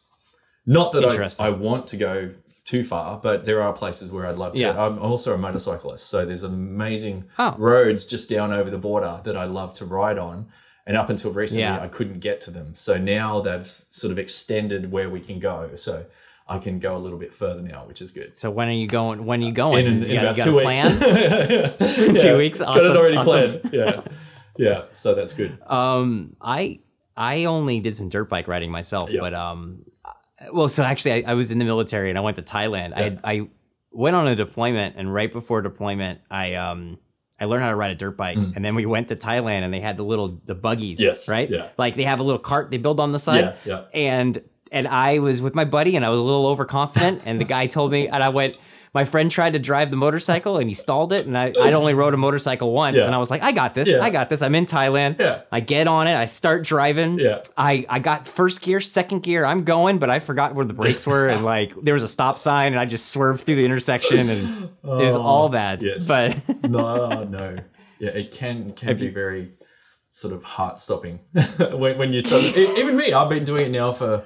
Not 0.65 0.91
that 0.93 1.05
I, 1.39 1.47
I 1.47 1.49
want 1.51 1.87
to 1.87 1.97
go 1.97 2.31
too 2.65 2.83
far, 2.83 3.19
but 3.21 3.45
there 3.45 3.61
are 3.61 3.71
places 3.73 4.11
where 4.11 4.25
I'd 4.25 4.37
love 4.37 4.53
to. 4.55 4.61
Yeah. 4.61 4.83
I'm 4.85 4.97
also 4.99 5.33
a 5.33 5.37
motorcyclist, 5.37 6.09
so 6.09 6.25
there's 6.25 6.43
amazing 6.43 7.25
Oh. 7.39 7.55
roads 7.57 8.05
just 8.05 8.29
down 8.29 8.51
over 8.51 8.69
the 8.69 8.77
border 8.79 9.21
that 9.23 9.37
I 9.37 9.45
love 9.45 9.73
to 9.75 9.85
ride 9.85 10.17
on. 10.17 10.47
And 10.87 10.95
up 10.97 11.09
until 11.09 11.31
recently, 11.31 11.63
Yeah. 11.63 11.79
I 11.81 11.87
couldn't 11.87 12.19
get 12.19 12.41
to 12.41 12.51
them. 12.51 12.75
So 12.75 12.97
now 12.97 13.39
they've 13.39 13.65
sort 13.65 14.11
of 14.11 14.19
extended 14.19 14.91
where 14.91 15.09
we 15.09 15.19
can 15.19 15.39
go. 15.39 15.71
So 15.75 16.05
I 16.47 16.59
can 16.59 16.77
go 16.77 16.95
a 16.95 16.99
little 16.99 17.17
bit 17.17 17.33
further 17.33 17.61
now, 17.63 17.85
which 17.87 18.01
is 18.01 18.11
good. 18.11 18.35
So 18.35 18.51
when 18.51 18.67
are 18.67 18.71
you 18.71 18.87
going? 18.87 19.25
When 19.25 19.41
are 19.41 19.45
you 19.45 19.51
going? 19.51 19.85
In, 19.87 20.01
You 20.01 20.05
in 20.05 20.21
got- 20.21 20.35
about 20.35 20.45
two 20.45 20.55
weeks. 20.57 20.83
Yeah. 21.01 22.21
Two 22.21 22.37
weeks? 22.37 22.59
Got 22.59 22.77
Awesome, 22.77 22.91
it 22.91 22.97
already 22.97 23.17
awesome. 23.17 23.59
planned. 23.61 23.69
Yeah. 23.73 24.01
Yeah. 24.57 24.81
So 24.91 25.15
that's 25.15 25.33
good. 25.33 25.57
Um, 25.67 26.35
I 26.41 26.79
I 27.17 27.45
only 27.45 27.79
did 27.79 27.95
some 27.95 28.09
dirt 28.09 28.29
bike 28.29 28.47
riding 28.47 28.69
myself, 28.71 29.09
Yeah. 29.11 29.21
but 29.21 29.33
um, 29.33 29.85
well, 30.53 30.69
so 30.69 30.83
actually, 30.83 31.25
I, 31.25 31.31
I 31.31 31.33
was 31.35 31.51
in 31.51 31.59
the 31.59 31.65
military 31.65 32.09
and 32.09 32.17
I 32.17 32.21
went 32.21 32.35
to 32.37 32.43
Thailand. 32.43 32.93
I 32.95 33.17
I 33.23 33.47
went 33.91 34.15
on 34.15 34.27
a 34.27 34.35
deployment, 34.35 34.95
and 34.97 35.13
right 35.13 35.31
before 35.31 35.61
deployment, 35.61 36.21
I 36.29 36.55
um. 36.55 36.99
I 37.37 37.43
learned 37.45 37.63
how 37.63 37.69
to 37.69 37.75
ride 37.75 37.91
a 37.91 37.95
dirt 37.95 38.15
bike, 38.15 38.37
and 38.37 38.63
then 38.63 38.75
we 38.75 38.85
went 38.85 39.09
to 39.09 39.15
Thailand, 39.15 39.63
and 39.63 39.73
they 39.73 39.81
had 39.81 39.97
the 39.97 40.03
little 40.03 40.39
the 40.45 40.55
buggies, 40.55 41.01
Mm. 41.01 41.03
Yes, 41.03 41.29
right? 41.29 41.49
yeah. 41.49 41.67
Like 41.77 41.97
they 41.97 42.03
have 42.03 42.21
a 42.21 42.23
little 42.23 42.39
cart 42.39 42.71
they 42.71 42.77
build 42.77 43.01
on 43.01 43.11
the 43.11 43.19
side, 43.19 43.55
Yeah, 43.65 43.65
yeah. 43.65 43.81
and 43.93 44.41
and 44.71 44.87
I 44.87 45.19
was 45.19 45.41
with 45.41 45.53
my 45.53 45.65
buddy, 45.65 45.97
and 45.97 46.05
I 46.05 46.09
was 46.09 46.19
a 46.19 46.23
little 46.23 46.47
overconfident, 46.47 47.23
and 47.25 47.37
the 47.37 47.43
guy 47.43 47.67
told 47.67 47.91
me, 47.91 48.07
and 48.07 48.23
I 48.23 48.29
went. 48.29 48.55
My 48.95 49.03
friend 49.03 49.29
tried 49.29 49.53
to 49.53 49.59
drive 49.59 49.91
the 49.91 49.97
motorcycle 49.97 50.57
and 50.57 50.67
he 50.69 50.73
stalled 50.73 51.11
it, 51.13 51.27
and 51.27 51.37
I 51.37 51.47
I'd 51.61 51.73
only 51.73 51.93
rode 51.93 52.13
a 52.13 52.17
motorcycle 52.17 52.71
once, 52.71 52.95
Yeah. 52.95 53.05
and 53.05 53.13
I 53.13 53.17
was 53.19 53.29
like, 53.29 53.43
I 53.43 53.51
got 53.51 53.75
this, 53.75 53.89
Yeah. 53.89 53.99
I 53.99 54.09
got 54.09 54.29
this. 54.29 54.41
I'm 54.41 54.55
in 54.55 54.65
Thailand. 54.65 55.19
Yeah. 55.19 55.41
I 55.51 55.59
get 55.59 55.87
on 55.87 56.07
it, 56.07 56.15
I 56.15 56.25
start 56.27 56.63
driving. 56.63 57.19
Yeah. 57.19 57.41
I, 57.57 57.85
I 57.89 57.99
got 57.99 58.25
first 58.27 58.61
gear, 58.61 58.79
second 58.79 59.21
gear, 59.21 59.45
I'm 59.45 59.65
going, 59.65 59.99
but 59.99 60.09
I 60.09 60.19
forgot 60.19 60.55
where 60.55 60.65
the 60.65 60.73
brakes 60.73 61.05
were 61.05 61.27
and 61.27 61.43
like 61.45 61.73
there 61.83 61.93
was 61.93 62.03
a 62.03 62.07
stop 62.07 62.39
sign 62.39 62.67
and 62.73 62.79
I 62.79 62.85
just 62.85 63.09
swerved 63.09 63.43
through 63.43 63.57
the 63.57 63.65
intersection 63.65 64.17
and 64.17 64.69
it 65.01 65.05
was 65.05 65.15
all 65.15 65.49
bad. 65.49 65.83
Oh, 65.83 65.85
Yes. 65.85 66.07
But 66.07 66.63
no, 66.69 67.23
no. 67.25 67.57
Yeah, 67.99 68.11
it 68.11 68.31
can 68.31 68.71
can 68.71 68.97
be 68.97 69.09
very 69.09 69.51
sort 70.09 70.33
of 70.33 70.43
heart 70.45 70.77
stopping 70.77 71.19
when, 71.73 71.97
when 71.97 72.13
you 72.13 72.21
sort 72.21 72.45
of 72.45 72.55
even 72.57 72.95
me. 72.95 73.11
I've 73.11 73.29
been 73.29 73.43
doing 73.43 73.65
it 73.67 73.71
now 73.71 73.91
for 73.91 74.23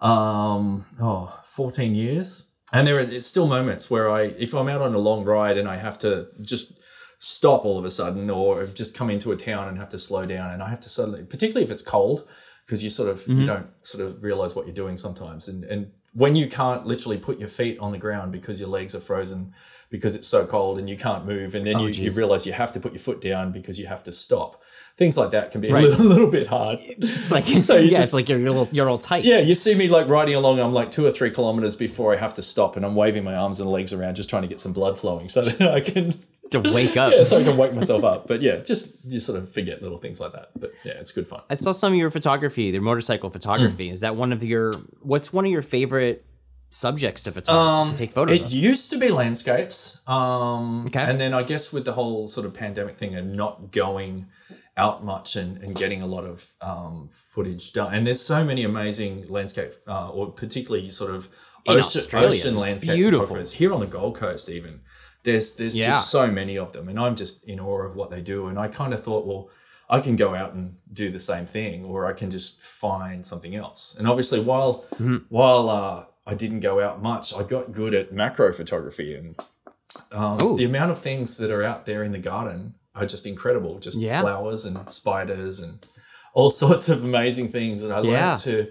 um 0.00 0.84
oh 1.00 1.32
14 1.44 1.94
years, 1.94 2.50
and 2.72 2.86
there 2.86 2.98
are 2.98 3.20
still 3.20 3.46
moments 3.46 3.90
where 3.90 4.10
I 4.10 4.22
if 4.38 4.54
I'm 4.54 4.68
out 4.68 4.80
on 4.82 4.94
a 4.94 4.98
long 4.98 5.24
ride 5.24 5.56
and 5.58 5.68
I 5.68 5.76
have 5.76 5.98
to 5.98 6.28
just 6.40 6.78
stop 7.18 7.64
all 7.64 7.78
of 7.78 7.84
a 7.84 7.90
sudden 7.90 8.28
or 8.30 8.66
just 8.66 8.96
come 8.96 9.08
into 9.10 9.30
a 9.30 9.36
town 9.36 9.68
and 9.68 9.78
have 9.78 9.88
to 9.90 9.98
slow 9.98 10.26
down 10.26 10.50
and 10.50 10.62
I 10.62 10.68
have 10.70 10.80
to 10.80 10.88
suddenly 10.88 11.24
particularly 11.24 11.64
if 11.64 11.70
it's 11.70 11.82
cold 11.82 12.28
because 12.66 12.82
you 12.82 12.90
sort 12.90 13.08
of 13.08 13.18
Mm-hmm. 13.18 13.40
you 13.40 13.46
don't 13.46 13.68
sort 13.82 14.04
of 14.04 14.22
realize 14.24 14.56
what 14.56 14.66
you're 14.66 14.74
doing 14.74 14.96
sometimes 14.96 15.48
and 15.48 15.64
and 15.64 15.92
when 16.14 16.34
you 16.36 16.46
can't 16.46 16.84
literally 16.84 17.16
put 17.18 17.38
your 17.38 17.48
feet 17.48 17.78
on 17.78 17.90
the 17.92 17.98
ground 17.98 18.32
because 18.32 18.60
your 18.60 18.68
legs 18.68 18.94
are 18.94 19.00
frozen 19.00 19.52
because 19.92 20.16
it's 20.16 20.26
so 20.26 20.44
cold 20.44 20.78
and 20.80 20.90
you 20.90 20.96
can't 20.96 21.24
move 21.24 21.54
and 21.54 21.64
then 21.64 21.78
you, 21.78 21.88
you 21.90 22.10
realize 22.10 22.44
you 22.46 22.52
have 22.52 22.72
to 22.72 22.80
put 22.80 22.90
your 22.92 22.98
foot 22.98 23.20
down 23.20 23.52
because 23.52 23.78
you 23.78 23.86
have 23.86 24.02
to 24.02 24.10
stop 24.10 24.60
things 24.96 25.16
like 25.16 25.30
that 25.30 25.52
can 25.52 25.60
be 25.60 25.70
Right. 25.70 25.84
a 25.84 25.86
little, 25.88 26.06
little 26.14 26.30
bit 26.30 26.46
hard 26.48 26.78
it's 26.82 27.30
like 27.30 27.44
So 27.68 27.76
yeah, 27.76 27.90
just- 27.90 28.02
it's 28.02 28.12
like 28.12 28.28
you're, 28.28 28.38
you're, 28.40 28.48
a 28.48 28.52
little, 28.52 28.68
you're 28.72 28.88
all 28.90 28.98
tight. 28.98 29.24
yeah 29.24 29.38
you 29.38 29.54
see 29.54 29.74
me 29.76 29.88
like 29.88 30.08
riding 30.08 30.34
along 30.34 30.58
i'm 30.58 30.72
like 30.72 30.90
two 30.90 31.06
or 31.06 31.10
three 31.12 31.30
kilometers 31.30 31.76
before 31.76 32.12
i 32.12 32.16
have 32.16 32.34
to 32.34 32.42
stop 32.42 32.74
and 32.76 32.84
i'm 32.84 32.94
waving 32.96 33.22
my 33.22 33.36
arms 33.36 33.60
and 33.60 33.70
legs 33.70 33.92
around 33.92 34.16
just 34.16 34.28
trying 34.28 34.42
to 34.42 34.48
get 34.48 34.58
some 34.58 34.72
blood 34.72 34.98
flowing 34.98 35.28
so 35.28 35.42
that 35.58 35.70
i 35.72 35.80
can 35.80 36.12
To 36.50 36.60
wake 36.74 36.96
up. 36.98 37.12
yeah 37.14 37.22
so 37.24 37.38
i 37.38 37.42
can 37.44 37.56
wake 37.56 37.72
myself 37.74 38.02
up 38.04 38.26
but 38.26 38.42
yeah 38.42 38.56
just 38.58 38.96
you 39.10 39.20
sort 39.20 39.38
of 39.38 39.50
forget 39.52 39.80
little 39.82 39.98
things 39.98 40.20
like 40.20 40.32
that 40.32 40.50
but 40.58 40.72
yeah 40.84 40.92
it's 40.92 41.12
good 41.12 41.26
fun 41.26 41.40
I 41.50 41.54
saw 41.54 41.72
some 41.72 41.92
of 41.92 41.98
your 41.98 42.10
photography, 42.10 42.64
your 42.64 42.82
motorcycle 42.82 43.28
photography. 43.30 43.88
Mm. 43.88 43.92
Is 43.92 44.00
that 44.00 44.16
one 44.16 44.32
of 44.32 44.42
your 44.44 44.72
what's 45.00 45.32
one 45.32 45.44
of 45.46 45.50
your 45.50 45.62
favorite 45.62 46.24
subjects 46.74 47.22
to 47.24 47.32
photography 47.32 47.92
to 47.92 47.98
take 47.98 48.12
photos 48.12 48.38
Um, 48.38 48.42
It 48.42 48.46
of? 48.46 48.52
used 48.52 48.90
to 48.90 48.98
be 48.98 49.08
landscapes. 49.08 50.00
Um, 50.06 50.86
Okay. 50.86 51.00
And 51.02 51.20
then 51.20 51.32
I 51.34 51.42
guess 51.42 51.72
with 51.72 51.84
the 51.84 51.92
whole 51.92 52.26
sort 52.26 52.46
of 52.46 52.54
pandemic 52.54 52.94
thing 52.96 53.14
and 53.14 53.34
not 53.34 53.70
going 53.70 54.26
out 54.76 55.04
much 55.04 55.36
and, 55.36 55.58
and 55.62 55.74
getting 55.74 56.00
a 56.02 56.06
lot 56.06 56.24
of 56.24 56.36
um, 56.62 57.08
footage 57.10 57.72
done. 57.72 57.92
And 57.94 58.06
there's 58.06 58.22
so 58.22 58.42
many 58.42 58.64
amazing 58.64 59.26
landscape, 59.28 59.72
uh, 59.86 60.08
or 60.08 60.32
particularly 60.32 60.88
sort 60.88 61.10
of 61.14 61.28
ocean, 61.68 62.02
ocean 62.14 62.56
landscape 62.56 62.96
beautiful. 62.96 63.26
photographers 63.26 63.52
here 63.52 63.72
on 63.74 63.80
the 63.80 63.86
Gold 63.86 64.16
Coast, 64.16 64.48
even. 64.48 64.80
There's 65.24 65.52
there's 65.54 65.76
Yeah. 65.76 65.86
just 65.88 66.10
so 66.10 66.26
many 66.40 66.56
of 66.58 66.72
them, 66.72 66.88
and 66.88 66.98
I'm 66.98 67.14
just 67.16 67.44
in 67.44 67.60
awe 67.60 67.82
of 67.88 67.94
what 67.96 68.08
they 68.10 68.20
do. 68.22 68.46
And 68.48 68.58
I 68.58 68.66
kind 68.68 68.92
of 68.94 69.04
thought, 69.04 69.24
well, 69.26 69.50
I 69.90 70.00
can 70.00 70.16
go 70.16 70.34
out 70.34 70.54
and 70.54 70.76
do 70.92 71.10
the 71.10 71.20
same 71.20 71.44
thing, 71.46 71.84
or 71.84 72.06
I 72.06 72.14
can 72.14 72.30
just 72.30 72.60
find 72.62 73.24
something 73.26 73.54
else. 73.54 73.94
And 73.98 74.08
obviously, 74.08 74.40
while 74.40 74.84
Mm-hmm. 74.94 75.16
while 75.28 75.68
uh, 75.68 76.04
I 76.26 76.34
didn't 76.34 76.60
go 76.60 76.80
out 76.82 77.02
much, 77.02 77.34
I 77.34 77.42
got 77.42 77.72
good 77.72 77.94
at 77.94 78.12
macro 78.12 78.52
photography, 78.52 79.14
and 79.14 79.34
um, 80.12 80.56
the 80.56 80.64
amount 80.64 80.90
of 80.90 80.98
things 80.98 81.36
that 81.38 81.50
are 81.50 81.62
out 81.62 81.84
there 81.86 82.02
in 82.02 82.12
the 82.12 82.18
garden 82.18 82.74
are 82.94 83.06
just 83.06 83.26
incredible. 83.26 83.78
Just 83.78 84.00
Yeah. 84.00 84.20
flowers 84.20 84.64
and 84.64 84.88
spiders 84.90 85.60
and 85.60 85.84
all 86.34 86.50
sorts 86.62 86.88
of 86.88 87.02
amazing 87.04 87.48
things 87.48 87.82
that 87.82 87.90
I 87.92 88.00
Yeah. 88.02 88.26
learned 88.28 88.36
to 88.40 88.70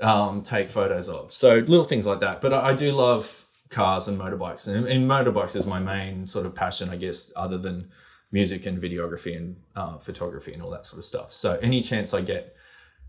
um, 0.00 0.42
take 0.42 0.68
photos 0.68 1.08
of. 1.08 1.30
So 1.30 1.56
little 1.56 1.84
things 1.84 2.06
like 2.06 2.20
that. 2.20 2.40
But 2.40 2.52
I, 2.52 2.68
I 2.68 2.74
do 2.74 2.92
love 2.92 3.44
cars 3.70 4.08
and 4.08 4.18
motorbikes, 4.18 4.66
and, 4.72 4.86
and 4.86 5.08
motorbikes 5.10 5.54
is 5.56 5.66
my 5.66 5.78
main 5.80 6.26
sort 6.26 6.46
of 6.46 6.54
passion, 6.54 6.88
I 6.88 6.96
guess, 6.96 7.32
other 7.36 7.58
than 7.58 7.90
music 8.32 8.66
and 8.66 8.78
videography 8.78 9.36
and 9.36 9.56
uh, 9.76 9.98
photography 9.98 10.52
and 10.52 10.62
all 10.62 10.70
that 10.70 10.84
sort 10.84 10.98
of 10.98 11.04
stuff. 11.04 11.32
So 11.32 11.58
any 11.62 11.80
chance 11.80 12.12
I 12.14 12.20
get 12.22 12.55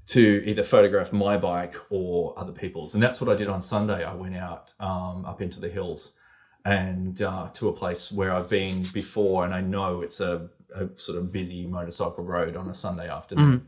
to 0.08 0.42
either 0.46 0.64
photograph 0.64 1.12
my 1.12 1.38
bike 1.38 1.76
or 1.90 2.38
other 2.40 2.54
people's, 2.54 2.94
and 2.94 3.04
that's 3.04 3.20
what 3.22 3.30
I 3.30 3.36
did 3.36 3.48
on 3.48 3.62
Sunday. 3.62 4.04
I 4.04 4.14
went 4.14 4.36
out 4.36 4.74
um, 4.80 5.26
up 5.26 5.42
into 5.42 5.60
the 5.60 5.70
hills 5.70 6.16
and 6.64 7.22
uh, 7.22 7.48
to 7.54 7.68
a 7.68 7.74
place 7.74 8.12
where 8.12 8.32
I've 8.32 8.50
been 8.50 8.86
before, 8.94 9.46
and 9.46 9.54
I 9.54 9.62
know 9.62 10.02
it's 10.02 10.20
a, 10.20 10.50
a 10.76 10.94
sort 10.96 11.18
of 11.18 11.32
busy 11.32 11.68
motorcycle 11.68 12.26
road 12.26 12.56
on 12.56 12.68
a 12.68 12.74
Sunday 12.74 13.10
afternoon. 13.10 13.68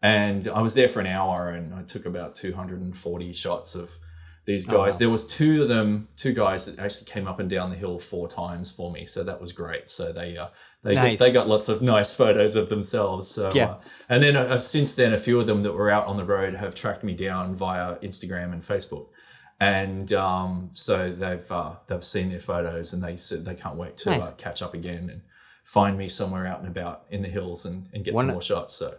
And 0.00 0.46
I 0.46 0.62
was 0.62 0.74
there 0.74 0.88
for 0.88 1.00
an 1.00 1.06
hour, 1.06 1.48
and 1.48 1.74
I 1.74 1.82
took 1.82 2.06
about 2.06 2.36
two 2.36 2.54
hundred 2.54 2.80
and 2.80 2.94
forty 2.94 3.32
shots 3.32 3.74
of 3.74 3.98
these 4.48 4.66
guys. 4.66 4.98
There 4.98 5.10
was 5.10 5.24
two 5.24 5.62
of 5.62 5.68
them, 5.68 6.08
two 6.16 6.32
guys 6.32 6.66
that 6.66 6.78
actually 6.84 7.04
came 7.06 7.28
up 7.28 7.38
and 7.38 7.48
down 7.48 7.70
the 7.70 7.76
hill 7.76 7.98
four 7.98 8.26
times 8.28 8.72
for 8.72 8.90
me, 8.90 9.06
so 9.06 9.22
that 9.22 9.40
was 9.40 9.52
great. 9.52 9.88
So 9.88 10.10
they 10.12 10.36
uh, 10.36 10.48
they 10.82 10.94
Nice. 10.94 11.18
got, 11.18 11.24
they 11.26 11.32
got 11.32 11.46
lots 11.48 11.68
of 11.68 11.82
nice 11.82 12.14
photos 12.16 12.56
of 12.56 12.68
themselves. 12.68 13.28
So 13.28 13.52
Yeah. 13.54 13.66
uh, 13.72 13.80
and 14.08 14.22
then 14.22 14.34
uh, 14.36 14.58
since 14.58 14.94
then, 14.94 15.12
a 15.12 15.18
few 15.18 15.38
of 15.38 15.46
them 15.46 15.62
that 15.64 15.74
were 15.74 15.90
out 15.90 16.06
on 16.06 16.16
the 16.16 16.24
road 16.24 16.54
have 16.54 16.74
tracked 16.74 17.04
me 17.04 17.14
down 17.14 17.54
via 17.54 17.96
Instagram 18.00 18.52
and 18.52 18.62
Facebook. 18.62 19.08
And 19.60 20.12
um, 20.12 20.70
so 20.72 21.10
they've 21.10 21.50
uh, 21.50 21.72
they've 21.88 22.04
seen 22.04 22.28
their 22.30 22.38
photos 22.38 22.92
and 22.92 23.02
they 23.02 23.16
said 23.16 23.44
they 23.44 23.54
can't 23.54 23.76
wait 23.76 23.96
to 23.98 24.10
Nice. 24.10 24.22
uh, 24.22 24.32
catch 24.38 24.62
up 24.62 24.72
again 24.72 25.10
and 25.10 25.22
find 25.64 25.98
me 25.98 26.08
somewhere 26.08 26.46
out 26.46 26.60
and 26.60 26.68
about 26.68 27.02
in 27.10 27.20
the 27.22 27.28
hills 27.28 27.66
and, 27.66 27.88
and 27.92 28.04
get 28.04 28.14
One 28.14 28.24
some 28.26 28.32
more 28.32 28.42
shots. 28.42 28.72
So 28.74 28.94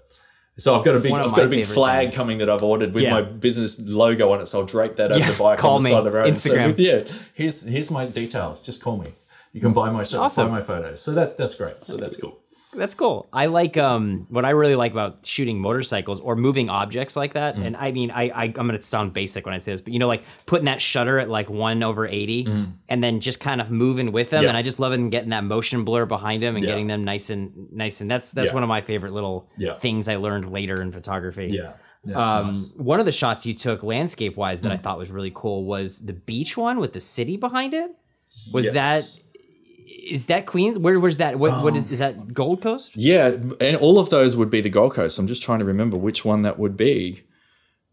so 0.60 0.75
I've 0.78 0.86
got 0.86 0.96
a 0.96 1.00
big 1.00 1.12
I've 1.13 1.34
got 1.34 1.46
a 1.46 1.50
big 1.50 1.66
flag 1.66 2.08
things. 2.10 2.16
coming 2.16 2.38
that 2.39 2.50
I've 2.50 2.63
ordered 2.63 2.94
with 2.94 3.04
Yeah. 3.04 3.12
my 3.12 3.22
business 3.22 3.80
logo 3.80 4.32
on 4.34 4.42
it. 4.42 4.48
So 4.48 4.60
I'll 4.60 4.66
drape 4.66 4.96
that 4.98 5.12
over 5.12 5.20
Yeah, 5.20 5.32
the 5.32 5.38
bike 5.44 5.63
on 5.63 5.80
the 5.80 5.84
me. 5.86 5.89
side 5.89 5.98
of 6.00 6.04
the 6.06 6.12
road. 6.12 6.38
So 6.39 6.51
Instagram. 6.54 6.68
with- 6.68 6.80
yeah, 6.80 7.04
here's 7.34 7.63
here's 7.63 7.89
my 7.92 8.06
details. 8.06 8.66
Just 8.66 8.84
call 8.84 8.98
me. 8.98 9.10
You 9.54 9.62
can 9.62 9.74
buy 9.74 9.89
my 9.89 10.04
shot, 10.04 10.22
Awesome. 10.25 10.48
buy 10.48 10.51
my 10.60 10.62
photos. 10.62 11.01
So 11.01 11.12
that's 11.13 11.34
that's 11.34 11.56
great. 11.56 11.84
So 11.84 11.98
that's 11.98 12.16
cool. 12.16 12.38
That's 12.75 12.93
cool. 12.93 13.27
I 13.33 13.47
like 13.47 13.77
um 13.77 14.27
what 14.29 14.45
I 14.45 14.51
really 14.51 14.75
like 14.75 14.91
about 14.91 15.25
shooting 15.25 15.59
motorcycles 15.59 16.19
or 16.19 16.35
moving 16.35 16.69
objects 16.69 17.15
like 17.15 17.33
that. 17.33 17.55
Mm. 17.55 17.65
And 17.65 17.77
I 17.77 17.91
mean, 17.91 18.11
I, 18.11 18.29
I 18.29 18.43
I'm 18.43 18.51
gonna 18.53 18.79
sound 18.79 19.13
basic 19.13 19.45
when 19.45 19.55
I 19.55 19.57
say 19.57 19.71
this, 19.71 19.81
but 19.81 19.91
you 19.91 19.97
know, 19.99 20.07
like 20.07 20.23
putting 20.45 20.65
that 20.65 20.79
shutter 20.79 21.17
at 21.19 21.29
like 21.29 21.49
one 21.49 21.81
over 21.81 22.05
eighty, 22.07 22.47
and 22.88 23.03
then 23.03 23.19
just 23.21 23.39
kind 23.39 23.59
of 23.59 23.71
moving 23.71 24.11
with 24.11 24.29
them. 24.29 24.41
Mm. 24.41 24.43
Yeah. 24.43 24.49
And 24.49 24.57
I 24.57 24.61
just 24.61 24.79
love 24.79 24.91
it 24.91 24.99
and 24.99 25.09
getting 25.11 25.31
that 25.31 25.43
motion 25.43 25.83
blur 25.83 26.05
behind 26.05 26.43
them 26.43 26.55
and 26.55 26.63
Yeah. 26.63 26.69
getting 26.71 26.88
them 26.88 27.03
nice 27.03 27.29
and 27.31 27.71
nice. 27.71 28.01
And 28.01 28.11
that's 28.11 28.31
that's 28.33 28.49
Yeah. 28.49 28.53
one 28.53 28.63
of 28.63 28.69
my 28.69 28.81
favorite 28.81 29.13
little 29.13 29.49
Yeah. 29.57 29.73
things 29.73 30.07
I 30.07 30.17
learned 30.17 30.51
later 30.51 30.79
in 30.81 30.91
photography. 30.91 31.45
Yeah. 31.47 31.73
Um, 32.15 32.47
nice. 32.47 32.69
Mm. 32.69 32.77
One 32.81 32.99
of 32.99 33.05
the 33.07 33.11
shots 33.11 33.45
you 33.47 33.53
took 33.55 33.83
landscape 33.83 34.38
wise 34.38 34.61
that 34.61 34.71
I 34.71 34.77
thought 34.77 34.97
was 34.99 35.09
really 35.11 35.31
cool 35.33 35.65
was 35.65 36.05
the 36.05 36.13
beach 36.13 36.55
one 36.55 36.79
with 36.79 36.93
the 36.93 36.99
city 37.01 37.35
behind 37.35 37.73
it. 37.73 37.91
Was 38.53 38.65
Yes. 38.65 38.73
that 39.17 39.23
is 40.10 40.25
that 40.28 40.46
Queens? 40.46 40.78
Where 40.80 41.00
where's 41.00 41.18
that? 41.18 41.39
What 41.39 41.63
what 41.63 41.75
is 41.75 41.92
is 41.92 42.00
that 42.00 42.34
Gold 42.34 42.62
Coast? 42.62 42.96
Yeah, 42.96 43.38
and 43.60 43.75
all 43.78 44.00
of 44.00 44.10
those 44.10 44.36
would 44.36 44.50
be 44.50 44.62
the 44.62 44.70
Gold 44.70 44.94
Coast. 44.94 45.20
I'm 45.20 45.28
just 45.28 45.44
trying 45.44 45.60
to 45.60 45.66
remember 45.66 45.98
which 45.98 46.25
one 46.25 46.42
that 46.44 46.58
would 46.60 46.75
be. 46.75 47.24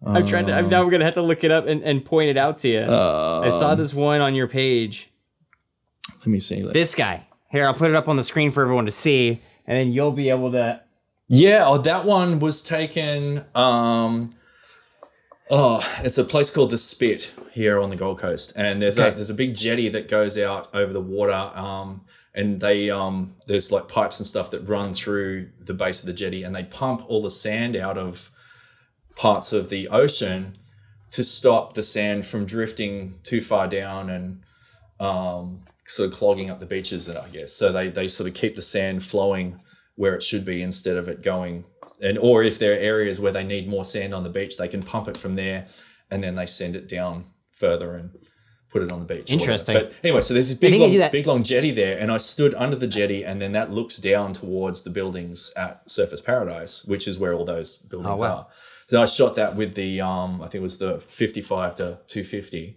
I'm 0.05 0.27
trying 0.27 0.47
to. 0.47 0.53
I'm 0.53 0.69
now 0.69 0.89
gonna 0.89 1.05
have 1.05 1.15
to 1.15 1.23
look 1.23 1.43
it 1.45 1.51
up 1.51 1.67
and, 1.67 1.83
and 1.83 2.05
point 2.05 2.29
it 2.29 2.37
out 2.37 2.59
to 2.59 2.69
you. 2.69 2.81
Uh, 2.81 3.43
I 3.45 3.49
saw 3.51 3.75
this 3.75 3.95
one 3.95 4.21
on 4.21 4.35
your 4.35 4.47
page. 4.47 5.11
let 6.21 6.27
me 6.27 6.41
see. 6.41 6.63
This 6.63 6.95
guy. 6.95 7.27
Here, 7.51 7.67
I'll 7.67 7.75
put 7.75 7.91
it 7.91 7.97
up 7.97 8.09
on 8.09 8.17
the 8.17 8.25
screen 8.25 8.51
for 8.51 8.63
everyone 8.63 8.87
to 8.87 8.91
see, 8.93 9.41
and 9.67 9.79
then 9.79 9.93
you'll 9.93 10.13
be 10.13 10.31
able 10.31 10.53
to. 10.53 10.81
Yeah, 11.29 11.65
oh, 11.67 11.79
that 11.79 12.05
one 12.05 12.39
was 12.39 12.63
taken. 12.63 13.45
Um, 13.55 14.35
oh, 15.51 15.81
it's 16.01 16.19
a 16.19 16.25
place 16.25 16.51
called 16.51 16.71
the 16.71 16.79
Spit 16.79 17.35
here 17.53 17.81
on 17.81 17.91
the 17.91 17.97
Gold 17.97 18.19
Coast, 18.19 18.53
and 18.57 18.81
there's 18.81 18.99
a 18.99 19.11
there's 19.11 19.31
a 19.31 19.35
big 19.35 19.55
jetty 19.55 19.89
that 19.89 20.09
goes 20.09 20.39
out 20.39 20.75
over 20.75 20.93
the 20.93 21.01
water. 21.01 21.51
Um, 21.55 22.03
and 22.37 22.61
they 22.61 22.91
um, 22.91 23.35
there's 23.47 23.73
like 23.73 23.89
pipes 23.89 24.21
and 24.21 24.27
stuff 24.27 24.51
that 24.51 24.69
run 24.69 24.93
through 24.93 25.51
the 25.59 25.75
base 25.75 26.03
of 26.03 26.07
the 26.07 26.13
jetty, 26.13 26.43
and 26.43 26.55
they 26.55 26.65
pump 26.65 27.03
all 27.09 27.23
the 27.23 27.31
sand 27.31 27.75
out 27.75 27.97
of 27.97 28.31
parts 29.17 29.53
of 29.53 29.71
the 29.71 29.89
ocean 29.89 30.53
to 31.11 31.25
stop 31.25 31.73
the 31.73 31.83
sand 31.83 32.27
from 32.27 32.45
drifting 32.45 33.19
too 33.23 33.41
far 33.41 33.67
down 33.67 34.11
and 34.11 34.43
um, 35.01 35.63
sort 35.87 36.13
of 36.13 36.15
clogging 36.15 36.51
up 36.51 36.59
the 36.59 36.67
beaches. 36.67 37.09
And 37.09 37.17
I 37.17 37.29
guess 37.31 37.53
so. 37.53 37.73
They 37.73 37.89
they 37.89 38.07
sort 38.07 38.29
of 38.29 38.35
keep 38.35 38.55
the 38.55 38.63
sand 38.63 39.03
flowing 39.03 39.59
where 39.95 40.15
it 40.15 40.23
should 40.23 40.45
be 40.45 40.63
instead 40.63 40.99
of 40.99 41.09
it 41.09 41.23
going. 41.23 41.65
And 42.01 42.19
or 42.19 42.43
if 42.43 42.59
there 42.59 42.73
are 42.73 42.79
areas 42.81 43.21
where 43.21 43.33
they 43.33 43.45
need 43.45 43.69
more 43.69 43.85
sand 43.85 44.13
on 44.15 44.23
the 44.23 44.31
beach, 44.31 44.59
they 44.59 44.69
can 44.69 44.83
pump 44.83 45.09
it 45.09 45.17
from 45.17 45.35
there, 45.37 45.67
and 46.11 46.23
then 46.23 46.35
they 46.35 46.47
send 46.47 46.77
it 46.77 46.89
down 46.89 47.25
further 47.53 47.95
and 47.95 48.11
put 48.71 48.83
it 48.83 48.93
on 48.93 48.99
the 49.01 49.07
beach. 49.07 49.33
Interesting. 49.33 49.75
But 49.75 49.95
anyway, 50.05 50.21
so 50.21 50.35
there's 50.35 50.49
this 50.49 50.59
big 50.59 50.73
think 50.73 50.83
they 50.83 50.91
do 50.93 51.01
long, 51.01 51.11
big 51.11 51.27
long 51.27 51.43
jetty 51.43 51.71
there, 51.71 51.99
and 51.99 52.11
I 52.11 52.17
stood 52.19 52.53
under 52.55 52.77
the 52.77 52.87
jetty, 52.89 53.25
and 53.25 53.41
then 53.41 53.53
that 53.53 53.71
looks 53.71 53.97
down 53.99 54.33
towards 54.33 54.83
the 54.83 54.91
buildings 54.91 55.53
at 55.57 55.87
Surfers 55.89 56.23
Paradise, 56.25 56.85
which 56.85 57.07
is 57.09 57.19
where 57.19 57.33
all 57.33 57.45
those 57.45 57.79
buildings 57.79 58.21
Oh, 58.21 58.25
wow. 58.25 58.37
are. 58.37 58.47
So 58.89 59.03
I 59.03 59.07
shot 59.07 59.35
that 59.37 59.57
with 59.57 59.75
the 59.75 60.01
um, 60.01 60.37
I 60.43 60.45
think 60.47 60.57
it 60.57 60.63
was 60.63 60.79
the 60.79 60.99
55 60.99 61.75
to 61.77 61.85
250. 62.09 62.77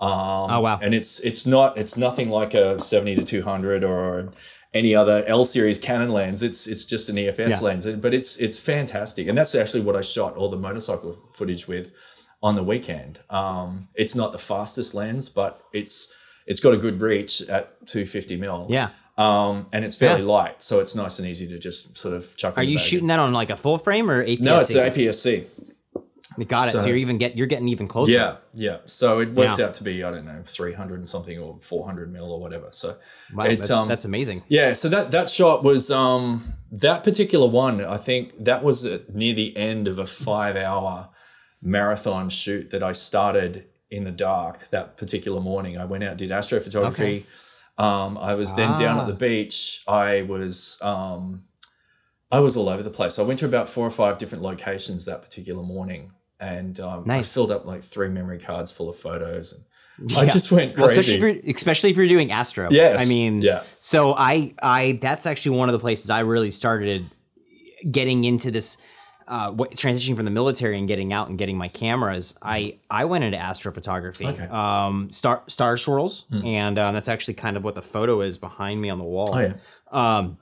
Um, 0.00 0.08
Oh, 0.10 0.60
wow. 0.60 0.78
And 0.82 0.94
it's 0.94 1.18
it's 1.20 1.46
not 1.46 1.76
it's 1.78 1.96
nothing 1.96 2.28
like 2.30 2.54
a 2.54 2.78
70 2.80 3.16
to 3.16 3.24
200 3.24 3.82
or 3.82 4.32
any 4.74 4.94
other 4.94 5.24
L 5.26 5.44
series 5.44 5.78
Canon 5.78 6.10
lens. 6.10 6.42
It's 6.42 6.66
it's 6.66 6.84
just 6.84 7.08
an 7.08 7.16
EFS 7.16 7.60
Yeah. 7.60 7.66
lens, 7.66 7.86
but 7.86 8.12
it's 8.14 8.36
it's 8.36 8.58
fantastic, 8.58 9.28
and 9.28 9.36
that's 9.36 9.54
actually 9.54 9.80
what 9.82 9.96
I 9.96 10.02
shot 10.02 10.36
all 10.36 10.48
the 10.48 10.56
motorcycle 10.58 11.16
footage 11.34 11.66
with 11.66 11.92
on 12.42 12.54
the 12.54 12.62
weekend. 12.62 13.20
Um, 13.30 13.84
it's 13.94 14.14
not 14.14 14.32
the 14.32 14.38
fastest 14.38 14.94
lens, 14.94 15.28
but 15.30 15.60
it's 15.72 16.12
it's 16.46 16.60
got 16.60 16.72
a 16.74 16.76
good 16.78 17.00
reach 17.00 17.42
at 17.42 17.86
250 17.86 18.36
mil. 18.36 18.66
Yeah. 18.70 18.88
Um, 19.16 19.66
and 19.72 19.84
it's 19.84 19.96
fairly 19.96 20.20
Yeah. 20.22 20.28
light, 20.28 20.62
so 20.62 20.78
it's 20.78 20.94
nice 20.94 21.18
and 21.18 21.26
easy 21.26 21.48
to 21.48 21.58
just 21.58 21.96
sort 21.96 22.14
of 22.14 22.36
chuck. 22.36 22.56
Around. 22.56 22.66
Are 22.66 22.68
you 22.70 22.78
shooting 22.78 23.08
that 23.08 23.18
on 23.18 23.32
like 23.32 23.50
a 23.50 23.56
full 23.56 23.76
frame 23.78 24.08
or 24.10 24.22
APS-C? 24.24 24.44
No, 24.44 24.58
it's 24.60 24.72
the 24.72 24.80
APS-C. 24.80 25.44
Got 26.44 26.68
it. 26.68 26.70
So, 26.72 26.78
so- 26.78 26.86
you're 26.86 26.96
even 26.96 27.18
get 27.18 27.36
you're 27.36 27.46
getting 27.46 27.68
even 27.68 27.88
closer. 27.88 28.10
Yeah, 28.12 28.36
yeah. 28.54 28.78
So 28.84 29.20
it 29.20 29.32
works 29.34 29.58
Yeah. 29.58 29.66
out 29.66 29.74
to 29.74 29.84
be 29.84 30.04
I 30.04 30.10
don't 30.10 30.24
know 30.24 30.42
300 30.44 30.96
and 30.96 31.08
something 31.08 31.38
or 31.38 31.58
400 31.60 32.12
mil 32.12 32.30
or 32.30 32.40
whatever. 32.40 32.68
So 32.72 32.96
Wow, 33.34 33.44
it, 33.44 33.56
that's, 33.56 33.70
um, 33.70 33.88
that's 33.88 34.04
amazing. 34.04 34.42
Yeah, 34.48 34.72
so 34.72 34.88
that 34.88 35.10
that 35.12 35.28
shot 35.30 35.62
was 35.62 35.90
um 35.90 36.42
that 36.70 37.04
particular 37.04 37.46
one. 37.48 37.80
I 37.82 37.96
think 37.96 38.32
that 38.44 38.62
was 38.62 38.84
at 38.84 39.14
near 39.14 39.34
the 39.34 39.56
end 39.56 39.88
of 39.88 39.98
a 39.98 40.06
five 40.06 40.56
hour 40.56 41.08
marathon 41.62 42.28
shoot 42.30 42.70
that 42.70 42.82
I 42.82 42.92
started 42.92 43.66
in 43.90 44.04
the 44.04 44.10
dark 44.10 44.68
that 44.68 44.96
particular 44.96 45.40
morning. 45.40 45.78
I 45.78 45.84
went 45.86 46.04
out 46.04 46.18
did 46.18 46.30
astrophotography. 46.30 47.24
Um, 47.78 48.18
I 48.18 48.34
was 48.34 48.54
then 48.54 48.76
down 48.76 48.98
Ah. 48.98 49.02
at 49.02 49.06
the 49.06 49.14
beach. 49.14 49.82
I 49.88 50.22
was 50.22 50.78
um, 50.82 51.44
I 52.30 52.40
was 52.40 52.56
all 52.56 52.68
over 52.68 52.82
the 52.82 52.90
place. 52.90 53.18
I 53.18 53.22
went 53.22 53.38
to 53.38 53.46
about 53.46 53.68
four 53.68 53.86
or 53.86 53.90
five 53.90 54.18
different 54.18 54.44
locations 54.44 55.06
that 55.06 55.22
particular 55.22 55.62
morning, 55.62 56.12
and 56.40 56.78
um, 56.80 57.04
Nice. 57.06 57.30
I 57.30 57.34
filled 57.34 57.50
up 57.50 57.64
like 57.66 57.82
three 57.82 58.08
memory 58.08 58.38
cards 58.38 58.70
full 58.72 58.88
of 58.88 58.96
photos. 58.96 59.52
And 59.98 60.12
I 60.16 60.24
just 60.26 60.52
went 60.52 60.76
Well, 60.76 60.86
crazy. 60.86 61.00
especially 61.00 61.14
if 61.14 61.44
you're 61.44 61.54
especially 61.56 61.90
if 61.90 61.96
you're 61.96 62.06
doing 62.06 62.30
Astro. 62.32 62.68
Yes, 62.70 63.04
I 63.04 63.08
mean, 63.08 63.42
yeah. 63.42 63.64
So 63.80 64.14
I 64.16 64.54
I 64.62 64.98
that's 65.02 65.26
actually 65.26 65.56
one 65.58 65.68
of 65.68 65.72
the 65.72 65.78
places 65.80 66.10
I 66.10 66.20
really 66.20 66.50
started 66.52 67.02
getting 67.90 68.24
into 68.24 68.50
this 68.50 68.76
uh, 69.26 69.50
what, 69.50 69.72
transitioning 69.72 70.16
from 70.16 70.24
the 70.24 70.30
military 70.30 70.78
and 70.78 70.88
getting 70.88 71.12
out 71.12 71.28
and 71.28 71.36
getting 71.36 71.58
my 71.58 71.68
cameras. 71.68 72.34
I 72.40 72.78
I 72.88 73.04
went 73.04 73.24
into 73.24 73.36
astrophotography. 73.36 74.24
Okay. 74.32 74.44
Um, 74.46 75.10
star 75.10 75.42
star 75.48 75.76
swirls, 75.76 76.24
and 76.44 76.78
um, 76.78 76.94
that's 76.94 77.08
actually 77.08 77.34
kind 77.34 77.56
of 77.58 77.62
what 77.64 77.74
the 77.74 77.82
photo 77.82 78.22
is 78.22 78.38
behind 78.38 78.80
me 78.80 78.88
on 78.88 78.98
the 78.98 79.04
wall. 79.04 79.28
oh 79.34 79.38
yeah. 79.40 79.52
Um, 79.90 80.38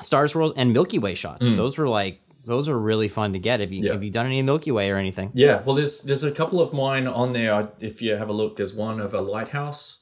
star 0.00 0.26
swirls 0.26 0.52
and 0.56 0.72
Milky 0.72 0.98
Way 0.98 1.14
shots. 1.14 1.46
Those 1.50 1.76
were 1.76 1.86
like 1.88 2.21
those 2.44 2.68
are 2.68 2.78
really 2.78 3.08
fun 3.08 3.32
to 3.34 3.38
get. 3.38 3.60
Have 3.60 3.72
you. 3.72 3.80
Yeah. 3.82 3.92
have 3.92 4.02
you 4.02 4.10
done 4.10 4.26
any 4.26 4.42
Milky 4.42 4.70
Way 4.70 4.90
or 4.90 4.96
anything? 4.96 5.30
Yeah, 5.34 5.62
well, 5.64 5.74
there's 5.76 6.02
there's 6.02 6.24
a 6.24 6.32
couple 6.32 6.60
of 6.60 6.72
mine 6.72 7.06
on 7.06 7.32
there. 7.32 7.72
If 7.80 8.02
you 8.02 8.16
have 8.16 8.28
a 8.28 8.32
look, 8.32 8.56
there's 8.56 8.74
one 8.74 9.00
of 9.00 9.14
a 9.14 9.20
lighthouse 9.20 9.98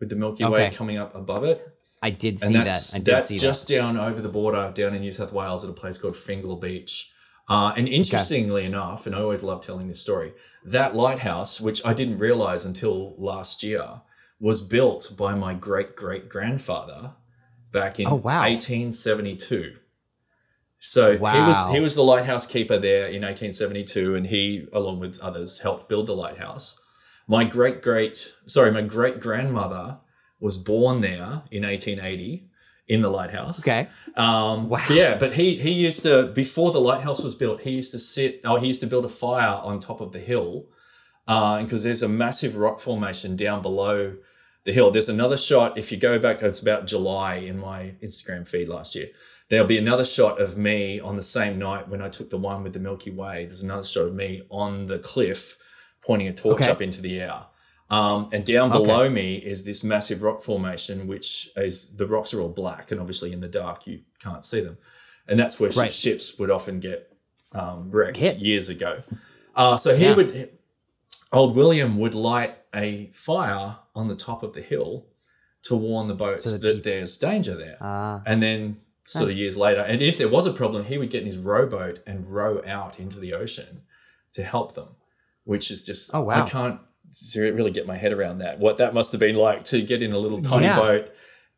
with 0.00 0.08
the 0.10 0.16
Milky 0.16 0.44
Way 0.44 0.66
Okay. 0.66 0.76
coming 0.76 0.98
up 0.98 1.14
above 1.14 1.44
it, 1.44 1.62
I 2.02 2.10
did 2.10 2.38
see 2.40 2.54
that. 2.54 2.90
I 2.94 2.98
did 2.98 3.04
that's 3.06 3.28
see 3.28 3.38
just 3.38 3.68
down 3.68 3.96
over 3.96 4.20
the 4.20 4.28
border 4.28 4.72
down 4.74 4.92
in 4.94 5.00
New 5.02 5.12
South 5.12 5.32
Wales 5.32 5.64
at 5.64 5.70
a 5.70 5.74
place 5.74 5.98
called 5.98 6.16
Fingal 6.16 6.56
Beach. 6.56 7.10
Uh, 7.48 7.74
and 7.76 7.86
interestingly 7.88 8.64
enough, 8.64 9.06
and 9.06 9.14
I 9.14 9.20
always 9.20 9.44
love 9.44 9.60
telling 9.60 9.86
this 9.86 10.00
story, 10.00 10.32
that 10.64 10.96
lighthouse, 10.96 11.60
which 11.60 11.84
I 11.84 11.92
didn't 11.92 12.16
realize 12.16 12.64
until 12.64 13.14
last 13.18 13.62
year, 13.62 14.00
was 14.40 14.62
built 14.62 15.12
by 15.18 15.34
my 15.34 15.52
great 15.52 15.94
great 15.94 16.28
grandfather 16.30 17.12
back 17.70 18.00
in 18.00 18.06
Oh, 18.06 18.14
wow. 18.14 18.40
1872. 18.40 19.74
So 20.86 21.12
he 21.12 21.18
was 21.18 21.66
he 21.72 21.80
was 21.80 21.94
the 21.94 22.02
lighthouse 22.02 22.46
keeper 22.46 22.76
there 22.76 23.06
in 23.06 23.22
1872, 23.22 24.14
and 24.14 24.26
he, 24.26 24.66
along 24.70 25.00
with 25.00 25.18
others, 25.22 25.60
helped 25.62 25.88
build 25.88 26.06
the 26.06 26.14
lighthouse. 26.14 26.78
My 27.26 27.42
great 27.44 27.80
great 27.80 28.34
sorry, 28.44 28.70
my 28.70 28.82
great 28.82 29.18
grandmother 29.18 30.00
was 30.40 30.58
born 30.58 31.00
there 31.00 31.42
in 31.50 31.62
1880 31.62 32.50
in 32.86 33.00
the 33.00 33.08
lighthouse. 33.08 33.66
Okay. 33.66 33.88
Um, 34.14 34.68
Wow. 34.68 34.84
Yeah, 34.90 35.16
but 35.18 35.32
he 35.34 35.56
he 35.56 35.70
used 35.72 36.02
to 36.02 36.30
before 36.34 36.70
the 36.70 36.82
lighthouse 36.82 37.24
was 37.24 37.34
built, 37.34 37.62
he 37.62 37.70
used 37.70 37.92
to 37.92 37.98
sit. 37.98 38.42
Oh, 38.44 38.56
he 38.60 38.66
used 38.66 38.82
to 38.82 38.86
build 38.86 39.06
a 39.06 39.08
fire 39.08 39.60
on 39.64 39.78
top 39.78 40.02
of 40.02 40.12
the 40.12 40.18
hill, 40.18 40.66
because 41.26 41.84
there's 41.84 42.02
a 42.02 42.10
massive 42.10 42.56
rock 42.56 42.78
formation 42.78 43.36
down 43.36 43.62
below 43.62 44.16
the 44.64 44.72
hill. 44.72 44.90
There's 44.90 45.08
another 45.08 45.38
shot. 45.38 45.78
If 45.78 45.90
you 45.92 45.98
go 45.98 46.18
back, 46.18 46.42
it's 46.42 46.60
about 46.60 46.86
July 46.86 47.36
in 47.36 47.58
my 47.58 47.94
Instagram 48.02 48.46
feed 48.46 48.68
last 48.68 48.94
year. 48.94 49.08
There'll 49.50 49.66
be 49.66 49.78
another 49.78 50.04
shot 50.04 50.40
of 50.40 50.56
me 50.56 51.00
on 51.00 51.16
the 51.16 51.22
same 51.22 51.58
night 51.58 51.88
when 51.88 52.00
I 52.00 52.08
took 52.08 52.30
the 52.30 52.38
one 52.38 52.62
with 52.62 52.72
the 52.72 52.78
Milky 52.80 53.10
Way. 53.10 53.44
There's 53.44 53.62
another 53.62 53.84
shot 53.84 54.06
of 54.06 54.14
me 54.14 54.42
on 54.50 54.86
the 54.86 54.98
cliff 54.98 55.56
pointing 56.02 56.28
a 56.28 56.32
torch 56.32 56.62
Okay. 56.62 56.70
up 56.70 56.80
into 56.80 57.02
the 57.02 57.20
air. 57.20 57.46
Um, 57.90 58.28
and 58.32 58.44
down 58.44 58.72
Okay. 58.72 58.82
below 58.82 59.10
me 59.10 59.36
is 59.36 59.64
this 59.64 59.84
massive 59.84 60.22
rock 60.22 60.40
formation, 60.40 61.06
which 61.06 61.50
is 61.56 61.94
the 61.96 62.06
rocks 62.06 62.32
are 62.32 62.40
all 62.40 62.48
black, 62.48 62.90
and 62.90 62.98
obviously 62.98 63.32
in 63.32 63.40
the 63.40 63.48
dark 63.48 63.86
you 63.86 64.00
can't 64.22 64.44
see 64.44 64.60
them. 64.60 64.78
And 65.28 65.38
that's 65.38 65.60
where 65.60 65.70
Right. 65.70 65.92
ships 65.92 66.38
would 66.38 66.50
often 66.50 66.80
get 66.80 67.10
um, 67.52 67.88
wrecked 67.92 68.16
Hit. 68.16 68.38
years 68.38 68.68
ago. 68.68 69.04
Uh, 69.54 69.76
so 69.76 69.94
he 69.94 70.06
Yeah. 70.06 70.16
would, 70.16 70.50
old 71.32 71.54
William 71.54 71.98
would 71.98 72.12
light 72.14 72.56
a 72.74 73.10
fire 73.12 73.76
on 73.94 74.08
the 74.08 74.16
top 74.16 74.42
of 74.42 74.54
the 74.54 74.60
hill 74.60 75.06
to 75.62 75.76
warn 75.76 76.08
the 76.08 76.14
boats 76.14 76.42
So 76.42 76.58
that 76.58 76.62
that 76.62 76.82
there's 76.82 77.16
danger 77.16 77.54
there. 77.56 77.76
Ah. 77.80 78.22
And 78.26 78.42
then, 78.42 78.80
sort 79.06 79.30
of 79.30 79.36
years 79.36 79.56
later, 79.56 79.80
and 79.80 80.00
if 80.00 80.16
there 80.18 80.28
was 80.30 80.46
a 80.46 80.52
problem, 80.52 80.84
he 80.84 80.98
would 80.98 81.10
get 81.10 81.20
in 81.20 81.26
his 81.26 81.38
rowboat 81.38 82.00
and 82.06 82.24
row 82.26 82.60
out 82.66 82.98
into 82.98 83.20
the 83.20 83.34
ocean 83.34 83.82
to 84.32 84.42
help 84.42 84.74
them, 84.74 84.88
which 85.44 85.70
is 85.70 85.84
just, 85.84 86.10
Oh, 86.14 86.22
wow. 86.22 86.44
I 86.44 86.48
can't 86.48 86.80
really 87.36 87.70
get 87.70 87.86
my 87.86 87.96
head 87.96 88.12
around 88.12 88.38
that. 88.38 88.58
What 88.58 88.78
that 88.78 88.94
must 88.94 89.12
have 89.12 89.20
been 89.20 89.36
like 89.36 89.64
to 89.64 89.82
get 89.82 90.02
in 90.02 90.12
a 90.12 90.18
little 90.18 90.40
tiny 90.40 90.66
Yeah. 90.66 90.78
boat. 90.78 91.10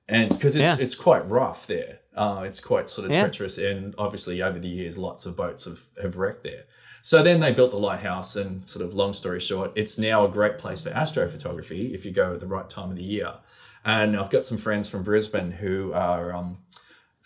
And 0.09 0.29
because 0.31 0.55
it's, 0.57 0.77
Yeah. 0.79 0.83
it's 0.85 0.95
quite 0.95 1.27
rough 1.27 1.67
there, 1.67 2.01
uh, 2.17 2.43
it's 2.45 2.61
quite 2.61 2.89
sort 2.91 3.09
of 3.09 3.15
Yeah. 3.15 3.23
treacherous. 3.23 3.59
And 3.59 3.95
obviously, 3.97 4.43
over 4.43 4.59
the 4.59 4.69
years, 4.69 4.99
lots 4.99 5.25
of 5.27 5.37
boats 5.37 5.65
have, 5.65 5.81
have 6.03 6.17
wrecked 6.17 6.45
there. 6.45 6.65
So 7.03 7.23
then 7.23 7.41
they 7.41 7.53
built 7.53 7.71
the 7.71 7.79
lighthouse, 7.79 8.35
and 8.37 8.69
sort 8.69 8.85
of 8.85 8.95
long 8.95 9.13
story 9.13 9.39
short, 9.41 9.73
it's 9.77 9.97
now 9.99 10.25
a 10.25 10.29
great 10.29 10.59
place 10.59 10.83
for 10.83 10.91
astrophotography 10.91 11.95
if 11.95 12.05
you 12.05 12.11
go 12.13 12.35
at 12.35 12.41
the 12.41 12.47
right 12.49 12.69
time 12.69 12.91
of 12.91 12.97
the 12.97 13.05
year. 13.05 13.33
And 13.85 14.17
I've 14.17 14.31
got 14.31 14.43
some 14.45 14.59
friends 14.59 14.89
from 14.89 15.05
Brisbane 15.05 15.53
who 15.53 15.93
are 15.93 16.35
um, 16.35 16.59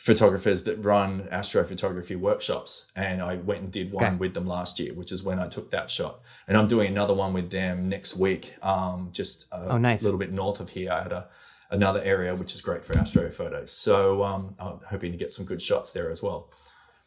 photographers 0.05 0.65
that 0.65 0.83
run 0.83 1.21
astrophotography 1.31 2.17
workshops. 2.17 2.91
And 2.97 3.21
I 3.21 3.37
went 3.37 3.61
and 3.61 3.71
did 3.71 3.93
one 3.93 4.05
Okay. 4.05 4.17
with 4.17 4.33
them 4.33 4.47
last 4.47 4.81
year, 4.81 4.95
which 4.95 5.13
is 5.13 5.23
when 5.23 5.39
I 5.39 5.47
took 5.47 5.71
that 5.73 5.91
shot. 5.91 6.21
And 6.49 6.57
I'm 6.57 6.67
doing 6.67 6.89
another 6.89 7.13
one 7.13 7.35
with 7.35 7.51
them 7.51 7.87
next 7.91 8.17
week, 8.17 8.55
um, 8.63 9.11
just 9.13 9.45
a 9.53 9.73
Oh, 9.73 9.77
nice. 9.79 10.03
little 10.03 10.19
bit 10.19 10.33
north 10.33 10.59
of 10.59 10.71
here 10.71 10.91
at 10.91 11.13
a, 11.13 11.27
another 11.71 12.01
area, 12.03 12.35
which 12.35 12.51
is 12.55 12.63
great 12.63 12.83
for 12.83 12.95
astrophotos. 12.95 13.69
So 13.69 14.23
um, 14.25 14.55
I'm 14.59 14.81
hoping 14.89 15.13
to 15.13 15.19
get 15.19 15.31
some 15.31 15.45
good 15.45 15.61
shots 15.61 15.93
there 15.93 16.09
as 16.11 16.23
well. 16.23 16.49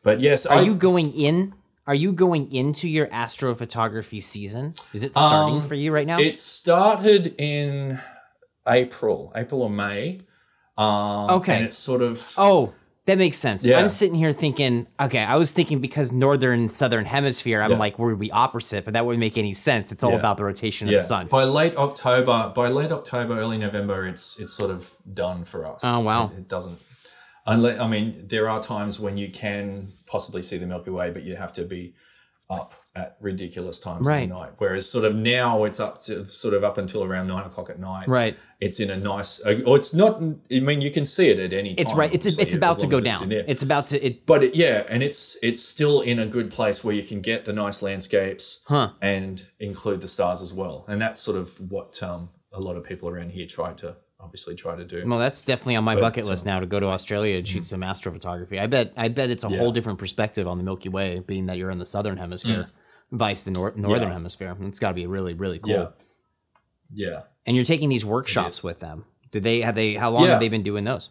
But 0.04 0.20
yes, 0.20 0.46
Are 0.46 0.58
I've- 0.60 0.68
you 0.68 0.76
going 0.78 1.14
in? 1.14 1.56
Are 1.88 1.96
you 1.96 2.14
going 2.14 2.54
into 2.54 2.88
your 2.88 3.08
astrophotography 3.08 4.22
season? 4.22 4.74
Is 4.94 5.02
it 5.04 5.14
starting 5.14 5.62
Um, 5.62 5.68
for 5.68 5.74
you 5.76 5.92
right 5.92 6.06
now? 6.08 6.18
It 6.20 6.38
started 6.38 7.34
in 7.40 7.98
April, 8.68 9.32
April 9.36 9.64
or 9.64 9.70
May. 9.72 10.22
Um, 10.78 11.30
Okay. 11.32 11.56
And 11.56 11.66
it's 11.66 11.78
sort 11.78 12.02
of. 12.02 12.22
oh, 12.38 12.74
that 13.06 13.18
makes 13.18 13.38
sense. 13.38 13.66
Yeah. 13.66 13.80
I'm 13.80 13.90
sitting 13.90 14.16
here 14.16 14.32
thinking, 14.32 14.88
okay, 15.00 15.20
I 15.20 15.36
was 15.36 15.52
thinking 15.52 15.80
because 15.80 16.12
northern 16.14 16.62
and 16.62 16.72
southern 16.72 17.06
hemisphere, 17.06 17.62
I'm 17.62 17.72
Yeah. 17.72 17.78
like, 17.78 18.00
would 18.00 18.18
we 18.18 18.32
opposite? 18.32 18.86
But 18.86 18.94
that 18.94 19.06
wouldn't 19.06 19.20
make 19.20 19.38
any 19.38 19.54
sense. 19.54 19.92
It's 19.92 20.04
all 20.04 20.12
Yeah. 20.14 20.20
about 20.20 20.38
the 20.38 20.46
rotation 20.46 20.88
of 20.88 20.94
the 20.94 21.02
sun. 21.02 21.28
By 21.28 21.44
late 21.44 21.76
October, 21.76 22.52
by 22.56 22.70
late 22.70 22.92
October, 22.92 23.38
early 23.38 23.58
November, 23.58 24.06
it's 24.06 24.40
it's 24.40 24.54
sort 24.54 24.72
of 24.72 24.90
done 25.14 25.44
for 25.44 25.66
us. 25.66 25.82
Oh, 25.84 26.00
wow. 26.00 26.32
It, 26.34 26.40
it 26.40 26.48
doesn't. 26.48 26.80
Unless 27.46 27.80
I 27.82 27.88
mean, 27.88 28.16
there 28.30 28.48
are 28.50 28.62
times 28.62 29.00
when 29.02 29.18
you 29.18 29.30
can 29.30 29.92
possibly 30.08 30.42
see 30.44 30.58
the 30.58 30.68
Milky 30.68 30.92
Way, 30.92 31.10
but 31.12 31.24
you 31.24 31.36
have 31.36 31.52
to 31.54 31.66
be 31.66 31.94
up 32.62 32.74
at 32.96 33.18
ridiculous 33.20 33.80
times 33.80 34.08
Right. 34.08 34.24
of 34.24 34.30
the 34.30 34.36
night. 34.36 34.52
Whereas 34.60 34.88
sort 34.90 35.04
of 35.04 35.16
now 35.16 35.64
it's 35.64 35.80
up 35.80 36.00
to 36.04 36.26
sort 36.26 36.54
of 36.54 36.64
up 36.64 36.78
until 36.78 37.04
around 37.04 37.28
nine 37.28 37.44
o'clock 37.46 37.70
at 37.72 37.80
night. 37.80 38.08
Right. 38.08 38.38
It's 38.60 38.80
in 38.80 38.92
a 38.92 38.98
nice. 38.98 39.40
Or 39.40 39.76
it's 39.78 39.94
not. 39.94 40.22
I 40.52 40.60
mean, 40.60 40.82
you 40.82 40.92
can 40.92 41.06
see 41.06 41.30
it 41.30 41.40
at 41.40 41.54
any 41.54 41.74
time. 41.76 41.82
It's 41.84 41.94
right. 41.94 42.14
It's 42.14 42.38
it's 42.38 42.54
about 42.56 42.80
to 42.82 42.88
go 42.88 42.98
it's 42.98 43.20
down. 43.20 43.32
It's 43.32 43.64
about 43.64 43.88
to. 43.88 44.06
It. 44.06 44.26
but 44.26 44.44
it, 44.44 44.56
yeah, 44.56 44.84
and 44.90 45.02
it's 45.02 45.38
it's 45.42 45.64
still 45.64 46.02
in 46.02 46.20
a 46.20 46.28
good 46.28 46.52
place 46.52 46.84
where 46.84 46.94
you 46.96 47.04
can 47.04 47.22
get 47.22 47.46
the 47.46 47.54
nice 47.54 47.82
landscapes 47.82 48.64
Huh. 48.68 48.92
and 49.02 49.46
include 49.60 50.02
the 50.02 50.08
stars 50.08 50.42
as 50.42 50.54
well. 50.54 50.86
And 50.88 51.02
that's 51.02 51.20
sort 51.20 51.38
of 51.38 51.50
what 51.72 52.02
um, 52.04 52.30
a 52.52 52.60
lot 52.62 52.76
of 52.78 52.84
people 52.84 53.10
around 53.10 53.32
here 53.32 53.48
try 53.48 53.74
to 53.74 53.98
obviously 54.24 54.56
try 54.56 54.76
to 54.76 54.86
do. 54.86 55.04
Well, 55.08 55.20
that's 55.20 55.42
definitely 55.42 55.76
on 55.76 55.84
my 55.84 55.96
bucket 56.00 56.26
uh, 56.26 56.30
list 56.32 56.46
now 56.46 56.60
to 56.60 56.66
go 56.66 56.80
to 56.80 56.88
Australia 56.88 57.38
and 57.38 57.48
shoot 57.48 57.64
some 57.66 57.82
astrophotography. 57.82 58.60
I 58.60 58.68
bet. 58.68 58.94
I 58.98 59.10
bet 59.10 59.30
it's 59.30 59.44
a 59.44 59.50
Yeah. 59.50 59.58
whole 59.60 59.72
different 59.72 60.00
perspective 60.00 60.48
on 60.48 60.58
the 60.58 60.64
Milky 60.64 60.90
Way, 60.90 61.20
being 61.20 61.48
that 61.48 61.58
you're 61.58 61.72
in 61.72 61.80
the 61.80 61.86
southern 61.86 62.18
hemisphere, 62.18 62.70
vice 63.12 63.44
the 63.44 63.52
nor- 63.52 63.74
northern 63.76 64.08
Yeah. 64.08 64.14
hemisphere. 64.14 64.56
It's 64.62 64.80
got 64.80 64.90
to 64.90 64.94
be 64.96 65.06
really, 65.06 65.34
really 65.34 65.60
cool. 65.60 65.72
Yeah, 65.74 65.88
yeah. 66.94 67.20
And 67.46 67.56
you're 67.56 67.66
taking 67.66 67.90
these 67.90 68.06
workshops 68.06 68.64
with 68.64 68.80
them. 68.80 69.06
Do 69.32 69.40
they 69.40 69.62
have 69.62 69.76
they? 69.76 69.96
How 69.96 70.10
long 70.12 70.26
have 70.28 70.40
they 70.40 70.50
been 70.50 70.64
doing 70.64 70.84
those? 70.86 71.10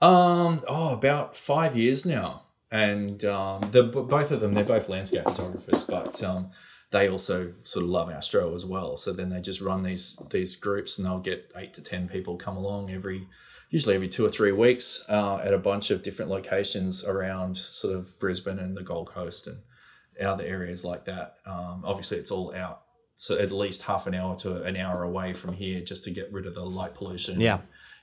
Um, 0.00 0.62
oh, 0.68 0.94
about 0.94 1.34
five 1.36 1.76
years 1.76 2.06
now, 2.06 2.44
and 2.70 3.24
um, 3.24 3.70
the 3.72 3.82
both 3.84 4.30
of 4.30 4.40
them 4.40 4.54
they're 4.54 4.64
both 4.64 4.88
landscape 4.88 5.24
photographers, 5.24 5.84
but 5.84 6.22
um, 6.22 6.50
they 6.90 7.08
also 7.08 7.52
sort 7.62 7.84
of 7.84 7.90
love 7.90 8.10
astro 8.10 8.54
as 8.54 8.64
well. 8.64 8.96
So 8.96 9.12
then 9.12 9.28
they 9.28 9.40
just 9.40 9.60
run 9.60 9.82
these 9.82 10.16
these 10.30 10.56
groups, 10.56 10.98
and 10.98 11.06
they'll 11.06 11.20
get 11.20 11.52
eight 11.56 11.74
to 11.74 11.82
ten 11.82 12.08
people 12.08 12.36
come 12.36 12.56
along 12.56 12.90
every, 12.90 13.28
usually 13.70 13.94
every 13.94 14.08
two 14.08 14.24
or 14.24 14.30
three 14.30 14.52
weeks, 14.52 15.04
uh, 15.08 15.38
at 15.44 15.52
a 15.52 15.58
bunch 15.58 15.90
of 15.90 16.02
different 16.02 16.30
locations 16.30 17.04
around 17.04 17.56
sort 17.56 17.94
of 17.94 18.18
Brisbane 18.18 18.58
and 18.58 18.76
the 18.76 18.82
Gold 18.82 19.08
Coast 19.08 19.46
and 19.46 19.58
other 20.24 20.44
areas 20.44 20.84
like 20.84 21.04
that. 21.04 21.36
Um, 21.46 21.82
obviously, 21.84 22.18
it's 22.18 22.30
all 22.30 22.54
out. 22.54 22.82
So 23.16 23.38
at 23.38 23.50
least 23.50 23.82
half 23.82 24.06
an 24.06 24.14
hour 24.14 24.36
to 24.36 24.62
an 24.62 24.76
hour 24.76 25.02
away 25.02 25.32
from 25.32 25.52
here, 25.54 25.80
just 25.82 26.04
to 26.04 26.10
get 26.10 26.32
rid 26.32 26.46
of 26.46 26.54
the 26.54 26.64
light 26.64 26.94
pollution. 26.94 27.40
Yeah. 27.40 27.58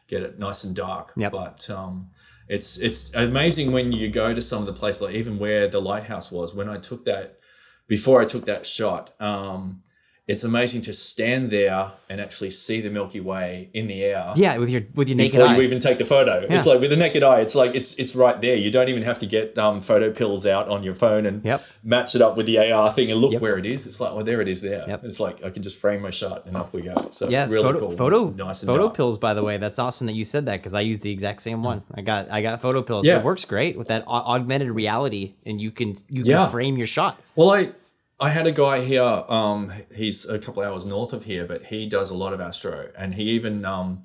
get 0.07 0.21
it 0.23 0.37
nice 0.37 0.63
and 0.63 0.75
dark. 0.75 1.13
But 1.29 1.69
um, 1.69 2.09
it's 2.47 2.77
it's 2.77 3.13
amazing 3.15 3.71
when 3.71 3.91
you 3.91 4.09
go 4.09 4.33
to 4.33 4.41
some 4.41 4.59
of 4.59 4.67
the 4.67 4.73
places, 4.73 5.01
like 5.01 5.15
even 5.15 5.39
where 5.39 5.67
the 5.67 5.79
lighthouse 5.81 6.31
was. 6.31 6.53
When 6.53 6.69
I 6.69 6.77
took 6.77 7.05
that, 7.05 7.39
before 7.87 8.21
I 8.21 8.25
took 8.25 8.45
that 8.45 8.65
shot, 8.65 9.11
um, 9.21 9.81
it's 10.27 10.43
amazing 10.43 10.81
to 10.81 10.91
stand 10.93 11.51
there 11.51 11.91
and 12.09 12.19
actually 12.19 12.49
see 12.49 12.81
the 12.81 12.89
Milky 12.89 13.19
Way 13.19 13.69
in 13.73 13.85
the 13.85 14.03
air. 14.03 14.33
Yeah, 14.35 14.57
with 14.57 14.69
your 14.69 14.81
with 14.95 15.07
your 15.07 15.17
naked 15.17 15.35
eye. 15.35 15.37
Before 15.43 15.47
eye. 15.53 15.57
you 15.57 15.61
even 15.63 15.79
take 15.79 15.97
the 15.99 16.05
photo, 16.05 16.45
it's 16.49 16.65
like 16.65 16.79
with 16.79 16.89
the 16.89 16.95
naked 16.95 17.21
eye, 17.21 17.41
it's 17.41 17.55
like 17.55 17.75
it's 17.75 17.93
it's 17.99 18.15
right 18.15 18.39
there. 18.41 18.55
You 18.55 18.71
don't 18.71 18.89
even 18.89 19.03
have 19.03 19.19
to 19.19 19.27
get 19.27 19.55
um, 19.59 19.81
photo 19.81 20.11
pills 20.11 20.47
out 20.47 20.67
on 20.67 20.83
your 20.83 20.95
phone 20.95 21.25
and 21.27 21.43
Yep. 21.45 21.63
match 21.83 22.15
it 22.15 22.21
up 22.23 22.37
with 22.37 22.47
the 22.47 22.57
AR 22.57 22.91
thing 22.91 23.11
and 23.11 23.21
look 23.21 23.33
Yep. 23.33 23.41
where 23.41 23.57
it 23.59 23.65
is. 23.67 23.85
It's 23.85 24.01
like, 24.01 24.15
well, 24.15 24.23
there 24.23 24.41
it 24.41 24.47
is 24.47 24.61
there. 24.63 24.83
Yep. 24.87 25.03
It's 25.03 25.19
like 25.19 25.43
I 25.43 25.51
can 25.51 25.61
just 25.61 25.79
frame 25.79 26.01
my 26.01 26.09
shot 26.09 26.47
and 26.47 26.57
off 26.57 26.73
we 26.73 26.81
go. 26.81 27.07
So 27.11 27.29
yeah, 27.29 27.43
it's 27.43 27.51
really 27.51 27.63
photo 27.63 27.79
cool. 27.81 27.91
photo 27.91 28.15
it's 28.15 28.25
nice 28.35 28.63
and 28.63 28.67
photo 28.67 28.83
dark. 28.85 28.95
pills. 28.95 29.17
By 29.19 29.35
the 29.35 29.43
way, 29.43 29.57
that's 29.57 29.77
awesome 29.77 30.07
that 30.07 30.13
you 30.15 30.25
said 30.25 30.47
that 30.47 30.57
because 30.57 30.73
I 30.73 30.81
used 30.81 31.01
the 31.01 31.11
exact 31.11 31.43
same 31.43 31.61
one. 31.61 31.83
I 31.93 32.01
got 32.01 32.31
I 32.31 32.41
got 32.41 32.61
photo 32.61 32.81
pills. 32.81 33.05
Yeah. 33.05 33.19
It 33.19 33.23
works 33.25 33.45
great 33.45 33.77
with 33.77 33.89
that 33.89 34.03
augmented 34.07 34.71
reality, 34.71 35.33
and 35.45 35.61
you 35.61 35.69
can 35.71 35.95
you 36.09 36.23
can 36.23 36.31
Yeah. 36.31 36.47
frame 36.49 36.77
your 36.77 36.87
shot. 36.87 37.19
Well, 37.35 37.51
I 37.51 37.69
I 38.19 38.29
had 38.29 38.47
a 38.47 38.51
guy 38.51 38.81
here. 38.81 39.03
Um, 39.03 39.71
he's 39.95 40.27
a 40.27 40.39
couple 40.39 40.63
hours 40.63 40.85
north 40.85 41.11
of 41.13 41.23
here, 41.25 41.45
but 41.45 41.63
he 41.63 41.87
does 41.87 42.11
a 42.11 42.15
lot 42.17 42.33
of 42.33 42.39
astro, 42.39 42.87
and 42.97 43.13
he 43.13 43.23
even 43.31 43.65
um, 43.65 44.01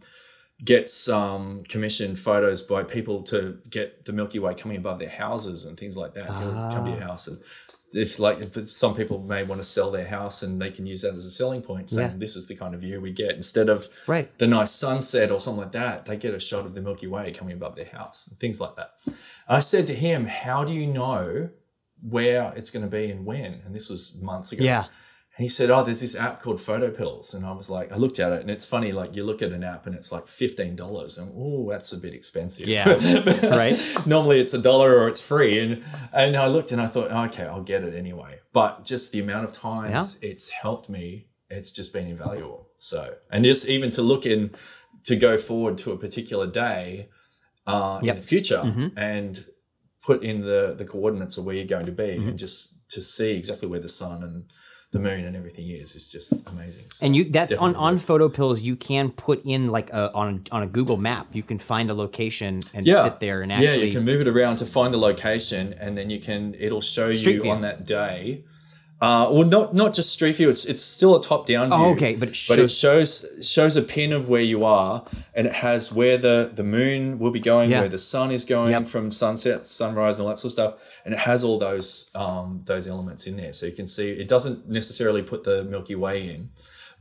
gets 0.65 1.09
um, 1.09 1.63
commissioned 1.69 2.19
photos 2.19 2.61
by 2.63 2.83
people 2.83 3.23
to 3.25 3.59
get 3.71 4.05
the 4.05 4.13
Milky 4.13 4.39
Way 4.41 4.55
coming 4.55 4.77
above 4.79 4.99
their 4.99 5.11
houses 5.11 5.65
and 5.65 5.79
things 5.79 5.97
like 5.97 6.15
that. 6.15 6.27
He'll 6.27 6.69
come 6.71 6.85
to 6.87 6.91
your 6.91 7.01
house 7.01 7.29
and. 7.29 7.39
If 7.93 8.21
like 8.21 8.39
if 8.39 8.55
some 8.71 8.95
people 8.95 9.19
may 9.19 9.43
want 9.43 9.61
to 9.61 9.65
sell 9.67 9.91
their 9.91 10.07
house 10.07 10.45
and 10.45 10.63
they 10.63 10.71
can 10.71 10.87
use 10.87 11.03
that 11.03 11.13
as 11.15 11.25
a 11.25 11.31
selling 11.31 11.61
point, 11.61 11.91
saying 11.91 12.11
Yeah. 12.13 12.17
this 12.19 12.37
is 12.37 12.47
the 12.47 12.55
kind 12.55 12.73
of 12.73 12.83
view 12.83 13.01
we 13.01 13.11
get 13.11 13.35
instead 13.35 13.69
of 13.69 13.89
Right. 14.07 14.31
the 14.39 14.47
nice 14.47 14.71
sunset 14.71 15.33
or 15.33 15.41
something 15.41 15.63
like 15.65 15.73
that, 15.73 16.05
they 16.05 16.17
get 16.17 16.33
a 16.33 16.39
shot 16.39 16.67
of 16.67 16.77
the 16.77 16.83
Milky 16.83 17.09
Way 17.09 17.33
coming 17.33 17.55
above 17.55 17.75
their 17.75 17.87
house 17.91 18.29
and 18.29 18.39
things 18.39 18.61
like 18.61 18.77
that. 18.77 18.93
I 19.49 19.59
said 19.59 19.89
to 19.89 19.93
him, 19.95 20.27
How 20.27 20.63
do 20.63 20.73
you 20.73 20.87
know 20.87 21.51
where 22.03 22.53
it's 22.57 22.71
going 22.71 22.85
to 22.85 22.91
be 22.91 23.11
and 23.11 23.25
when? 23.27 23.61
And 23.65 23.75
this 23.75 23.91
was 23.91 24.17
months 24.21 24.53
ago. 24.53 24.65
Yeah. 24.65 24.85
And 25.37 25.45
he 25.45 25.49
said, 25.49 25.71
Oh, 25.71 25.85
there's 25.85 26.01
this 26.01 26.17
app 26.17 26.41
called 26.43 26.61
Photo 26.61 26.91
Pills. 26.91 27.35
And 27.35 27.47
I 27.47 27.53
was 27.53 27.71
like, 27.71 27.93
I 27.93 27.97
looked 27.97 28.19
at 28.19 28.33
it 28.33 28.41
and 28.41 28.51
it's 28.51 28.67
funny, 28.67 28.93
like 28.93 29.15
you 29.15 29.25
look 29.25 29.43
at 29.43 29.53
an 29.53 29.63
app 29.63 29.87
and 29.87 29.95
it's 29.95 30.11
like 30.13 30.25
$15 30.25 31.19
and 31.19 31.33
oh, 31.37 31.69
that's 31.71 31.93
a 31.93 31.99
bit 31.99 32.15
expensive. 32.15 32.67
Yeah. 32.69 32.99
Right. 33.49 33.75
Normally 34.07 34.41
it's 34.41 34.55
a 34.55 34.61
dollar 34.61 34.99
or 34.99 35.09
it's 35.09 35.27
free. 35.27 35.59
And 35.61 35.85
and 36.13 36.37
I 36.37 36.49
looked 36.49 36.73
and 36.73 36.81
I 36.81 36.87
thought, 36.89 37.11
okay, 37.29 37.45
I'll 37.45 37.63
get 37.63 37.85
it 37.85 37.95
anyway. 37.95 38.41
But 38.53 38.85
just 38.85 39.13
the 39.13 39.21
amount 39.21 39.45
of 39.45 39.53
times 39.53 40.19
it's 40.21 40.51
helped 40.51 40.89
me, 40.91 41.29
it's 41.49 41.73
just 41.73 41.93
been 41.93 42.09
invaluable. 42.09 42.69
So 42.77 43.15
and 43.31 43.45
just 43.45 43.69
even 43.69 43.91
to 43.91 44.03
look 44.03 44.27
in 44.27 44.51
to 45.05 45.17
go 45.17 45.39
forward 45.39 45.79
to 45.79 45.93
a 45.93 45.97
particular 45.97 46.47
day 46.51 47.09
uh, 47.67 48.01
Yep. 48.03 48.15
in 48.15 48.21
the 48.21 48.27
future 48.27 48.63
Mhm. 48.65 48.93
and 48.97 49.45
put 50.07 50.23
in 50.23 50.41
the 50.41 50.75
the 50.77 50.85
coordinates 50.85 51.37
of 51.39 51.45
where 51.45 51.55
you're 51.55 51.65
going 51.67 51.87
to 51.87 51.93
be 51.93 52.05
Mhm. 52.19 52.29
and 52.29 52.39
just 52.39 52.77
to 52.91 53.01
see 53.01 53.37
exactly 53.37 53.69
where 53.69 53.81
the 53.81 53.89
sun 53.89 54.23
and 54.23 54.45
the 54.93 54.99
moon 54.99 55.25
and 55.25 55.37
everything 55.37 55.69
is 55.69 55.95
is 55.95 56.11
just 56.11 56.33
amazing. 56.49 56.85
So, 56.91 57.07
And 57.07 57.15
you 57.15 57.25
that's 57.31 57.57
on 57.57 57.77
on 57.77 57.95
worth- 57.95 58.03
photo 58.03 58.29
pills. 58.29 58.61
You 58.61 58.75
can 58.75 59.11
put 59.11 59.41
in 59.45 59.69
like 59.71 59.89
a 59.91 60.13
on 60.15 60.45
on 60.51 60.63
a 60.65 60.67
Google 60.67 60.97
map. 60.97 61.29
You 61.33 61.45
can 61.45 61.59
find 61.59 61.91
a 61.91 61.95
location 61.95 62.59
and 62.75 62.85
yeah, 62.87 63.05
sit 63.05 63.21
there 63.21 63.43
and 63.43 63.53
yeah, 63.53 63.75
you 63.75 63.93
can 63.93 64.05
move 64.05 64.21
it 64.21 64.27
around 64.27 64.57
to 64.57 64.67
find 64.67 64.93
the 64.93 64.99
location, 64.99 65.75
and 65.79 65.97
then 65.97 66.11
you 66.11 66.19
can 66.19 66.55
it'll 66.59 66.81
show 66.81 67.13
Street 67.13 67.35
you 67.37 67.43
view. 67.43 67.53
on 67.53 67.61
that 67.61 67.87
day 67.87 68.43
Uh, 69.03 69.27
well, 69.31 69.47
not 69.47 69.73
not 69.75 69.95
just 69.95 70.13
street 70.13 70.37
view. 70.37 70.51
It's 70.51 70.67
it's 70.67 70.83
still 70.83 71.17
a 71.17 71.23
top 71.23 71.47
down 71.47 71.69
view. 71.69 71.77
Oh, 71.79 71.93
okay, 71.93 72.15
but 72.17 72.29
it 72.29 72.39
but 72.49 72.59
it 72.59 72.71
shows- 72.71 73.25
shows 73.25 73.49
shows 73.49 73.77
a 73.77 73.83
pin 73.83 74.13
of 74.13 74.29
where 74.29 74.43
you 74.43 74.63
are, 74.65 75.05
and 75.35 75.47
it 75.47 75.55
has 75.55 75.91
where 75.91 76.19
the 76.19 76.51
the 76.55 76.63
moon 76.63 77.19
will 77.19 77.31
be 77.31 77.41
going, 77.41 77.71
Yeah. 77.71 77.81
where 77.81 77.89
the 77.89 77.97
sun 77.99 78.31
is 78.31 78.45
going 78.45 78.73
Yep. 78.73 78.85
from 78.85 79.11
sunset, 79.11 79.67
sunrise, 79.67 80.17
and 80.17 80.23
all 80.25 80.29
that 80.29 80.37
sort 80.37 80.49
of 80.51 80.53
stuff. 80.53 81.01
And 81.07 81.15
it 81.15 81.21
has 81.21 81.45
all 81.45 81.59
those 81.59 82.11
um 82.15 82.61
those 82.67 82.87
elements 82.89 83.27
in 83.27 83.37
there, 83.37 83.55
so 83.55 83.65
you 83.65 83.73
can 83.73 83.87
see. 83.87 84.11
It 84.11 84.29
doesn't 84.29 84.69
necessarily 84.69 85.23
put 85.23 85.45
the 85.45 85.65
Milky 85.65 85.95
Way 85.95 86.29
in, 86.35 86.51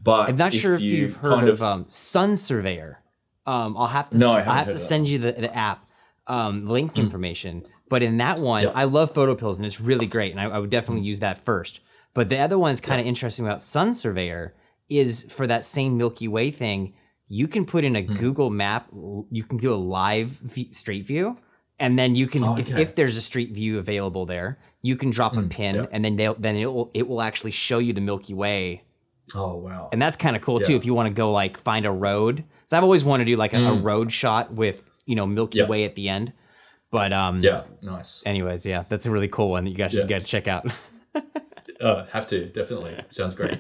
but 0.02 0.30
I'm 0.30 0.38
not 0.38 0.54
sure 0.54 0.76
if 0.76 0.82
you 0.82 0.96
you've 0.96 1.18
heard 1.18 1.34
kind 1.34 1.50
of, 1.50 1.62
um, 1.62 1.84
Sun 1.90 2.38
Surveyor. 2.38 3.02
Um, 3.46 3.76
I'll 3.76 3.88
have 3.88 4.10
to. 4.12 4.18
No, 4.18 4.32
I 4.32 4.38
I'll 4.38 4.44
have 4.44 4.66
to 4.68 4.72
of 4.72 4.78
that 4.78 4.80
send 4.80 5.10
you 5.10 5.20
the, 5.20 5.34
the 5.34 5.54
app 5.54 5.86
um, 6.28 6.66
link 6.66 6.98
information. 6.98 7.66
But 7.90 8.04
in 8.04 8.18
that 8.18 8.40
one, 8.40 8.64
Yeah. 8.64 8.72
I 8.74 8.84
love 8.86 9.12
photo 9.14 9.36
pills 9.36 9.58
and 9.60 9.66
it's 9.66 9.82
really 9.82 10.06
great, 10.06 10.32
and 10.32 10.40
I, 10.40 10.46
I 10.46 10.60
would 10.60 10.70
definitely 10.70 11.04
use 11.04 11.20
that 11.20 11.44
first. 11.44 11.82
But 12.14 12.30
the 12.30 12.40
other 12.40 12.58
one's 12.58 12.82
kind 12.82 13.00
of 13.00 13.08
interesting 13.08 13.46
about 13.46 13.62
Sun 13.62 13.94
Surveyor 13.94 14.56
is 14.90 15.24
for 15.32 15.46
that 15.48 15.66
same 15.66 15.98
Milky 15.98 16.28
Way 16.28 16.52
thing. 16.52 16.94
You 17.28 17.48
can 17.48 17.66
put 17.66 17.84
in 17.84 17.96
a 17.96 18.02
Google 18.02 18.50
Map. 18.50 18.88
You 19.30 19.44
can 19.44 19.58
do 19.58 19.74
a 19.74 19.78
live 19.78 20.28
v- 20.28 20.74
street 20.74 21.06
view, 21.06 21.38
and 21.80 21.98
then 22.00 22.16
you 22.16 22.26
can, 22.28 22.44
Oh, 22.44 22.58
if, 22.58 22.72
okay. 22.72 22.82
if 22.82 22.96
there's 22.96 23.16
a 23.16 23.22
street 23.22 23.52
view 23.54 23.78
available 23.78 24.26
there, 24.26 24.58
you 24.82 24.96
can 24.96 25.12
drop 25.12 25.38
a 25.38 25.44
pin, 25.44 25.76
yeah. 25.76 25.86
and 25.92 26.04
then 26.04 26.16
they'll 26.16 26.34
then 26.34 26.56
it 26.58 26.66
will 26.66 26.90
it 26.94 27.08
will 27.08 27.22
actually 27.22 27.52
show 27.52 27.78
you 27.80 27.94
the 27.94 28.02
Milky 28.02 28.34
Way 28.34 28.84
oh 29.36 29.58
wow, 29.58 29.90
and 29.92 30.02
that's 30.02 30.18
kind 30.18 30.36
of 30.36 30.42
cool 30.42 30.60
too 30.60 30.76
if 30.76 30.86
you 30.86 30.94
want 30.96 31.08
to 31.08 31.14
go 31.14 31.32
like 31.32 31.58
find 31.60 31.86
a 31.86 31.92
road. 31.92 32.44
So 32.66 32.76
I've 32.78 32.84
always 32.84 33.06
wanted 33.06 33.26
to 33.26 33.32
do 33.32 33.38
like 33.38 33.54
a, 33.54 33.58
a 33.64 33.74
road 33.76 34.12
shot 34.12 34.54
with 34.54 34.90
you 35.06 35.16
know 35.16 35.28
Milky 35.28 35.60
Mm. 35.60 35.62
Yeah. 35.64 35.68
Way 35.68 35.84
at 35.84 35.94
the 35.96 36.10
end. 36.10 36.34
But 36.92 37.14
um, 37.14 37.38
yeah, 37.40 37.66
nice. 37.84 38.24
Anyways, 38.26 38.66
yeah, 38.66 38.86
that's 38.90 39.06
a 39.06 39.12
really 39.12 39.28
cool 39.28 39.52
one 39.52 39.66
that 39.66 39.70
you 39.70 39.78
guys 39.78 39.92
should 39.92 40.10
Yeah. 40.10 40.18
get 40.18 40.22
to 40.22 40.26
check 40.28 40.48
out. 40.48 40.66
Uh, 41.82 42.06
have 42.08 42.28
to 42.28 42.46
definitely 42.48 42.98
sounds 43.10 43.34
great. 43.34 43.60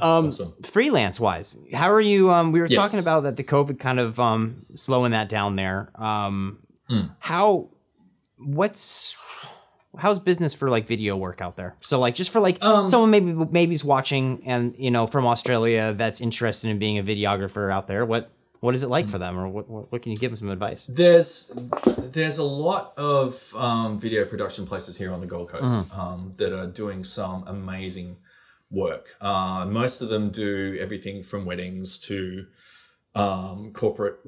Um, 0.00 0.26
Awesome. 0.26 0.52
freelance 0.62 1.18
wise, 1.18 1.56
how 1.72 1.90
are 1.90 2.00
you? 2.00 2.30
Um, 2.30 2.52
we 2.52 2.60
were 2.60 2.66
Yes. 2.66 2.76
talking 2.76 3.00
about 3.00 3.22
that 3.22 3.36
the 3.36 3.44
COVID 3.44 3.78
kind 3.78 3.98
of 3.98 4.20
um 4.20 4.56
slowing 4.74 5.12
that 5.12 5.28
down 5.28 5.56
there. 5.56 5.90
Um, 5.94 6.58
Hmm. 6.88 7.06
how 7.18 7.68
what's 8.38 9.16
how's 9.98 10.18
business 10.18 10.52
for 10.52 10.68
like 10.68 10.86
video 10.86 11.16
work 11.16 11.40
out 11.40 11.56
there? 11.56 11.72
So 11.82 11.98
like 11.98 12.14
just 12.14 12.30
for 12.30 12.40
like 12.40 12.62
Um, 12.62 12.84
someone 12.84 13.10
maybe 13.10 13.32
maybe's 13.50 13.82
watching 13.82 14.42
and 14.46 14.74
you 14.78 14.90
know 14.90 15.06
from 15.06 15.26
Australia 15.26 15.94
that's 15.96 16.20
interested 16.20 16.68
in 16.70 16.78
being 16.78 16.98
a 16.98 17.02
videographer 17.02 17.72
out 17.72 17.86
there. 17.86 18.04
What 18.04 18.30
what 18.60 18.74
is 18.74 18.82
it 18.82 18.86
Hmm. 18.86 18.92
like 18.92 19.08
for 19.08 19.18
them, 19.18 19.38
or 19.38 19.48
what 19.48 19.68
what, 19.68 19.92
what 19.92 20.02
can 20.02 20.12
you 20.12 20.16
give 20.18 20.30
them 20.30 20.38
some 20.38 20.50
advice? 20.50 20.86
There's 20.86 21.50
there's 22.14 22.38
a 22.38 22.44
lot 22.44 22.92
of 22.96 23.52
um, 23.56 23.98
video 23.98 24.24
production 24.24 24.66
places 24.66 24.96
here 24.96 25.12
on 25.12 25.20
the 25.20 25.26
Gold 25.26 25.48
Coast 25.50 25.80
um, 25.96 26.32
that 26.38 26.52
are 26.52 26.66
doing 26.66 27.04
some 27.04 27.44
amazing 27.46 28.16
work. 28.70 29.14
Uh, 29.20 29.66
most 29.68 30.00
of 30.02 30.08
them 30.08 30.30
do 30.30 30.76
everything 30.80 31.22
from 31.22 31.44
weddings 31.44 31.98
to 32.08 32.46
um, 33.14 33.72
corporate 33.72 34.18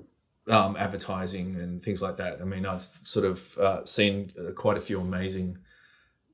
um, 0.51 0.77
advertising 0.77 1.57
and 1.57 1.83
things 1.83 2.01
like 2.03 2.17
that. 2.17 2.41
I 2.41 2.45
mean, 2.45 2.65
I've 2.65 2.83
sort 2.83 3.27
of 3.27 3.59
uh, 3.59 3.85
seen 3.85 4.31
uh, 4.39 4.53
quite 4.55 4.77
a 4.77 4.81
few 4.81 5.01
amazing 5.01 5.59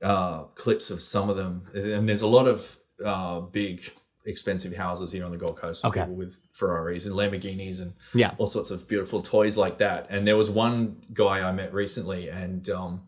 uh, 0.02 0.44
clips 0.54 0.90
of 0.90 1.00
some 1.00 1.30
of 1.30 1.36
them, 1.36 1.66
and 1.74 2.08
there's 2.08 2.22
a 2.22 2.28
lot 2.28 2.46
of 2.46 2.76
uh, 3.04 3.40
big, 3.40 3.80
expensive 4.26 4.74
houses 4.76 5.12
here 5.12 5.24
on 5.24 5.30
the 5.30 5.36
Gold 5.36 5.58
Coast. 5.58 5.84
Okay. 5.84 6.00
People 6.00 6.14
with 6.14 6.40
Ferraris 6.52 7.06
and 7.06 7.14
Lamborghinis 7.14 7.82
and 7.82 7.92
Yeah. 8.14 8.32
all 8.38 8.46
sorts 8.46 8.70
of 8.70 8.88
beautiful 8.88 9.20
toys 9.20 9.58
like 9.58 9.78
that. 9.78 10.06
And 10.10 10.26
there 10.26 10.36
was 10.36 10.50
one 10.50 10.96
guy 11.12 11.46
I 11.46 11.52
met 11.52 11.74
recently, 11.74 12.28
and 12.28 12.68
um, 12.70 13.02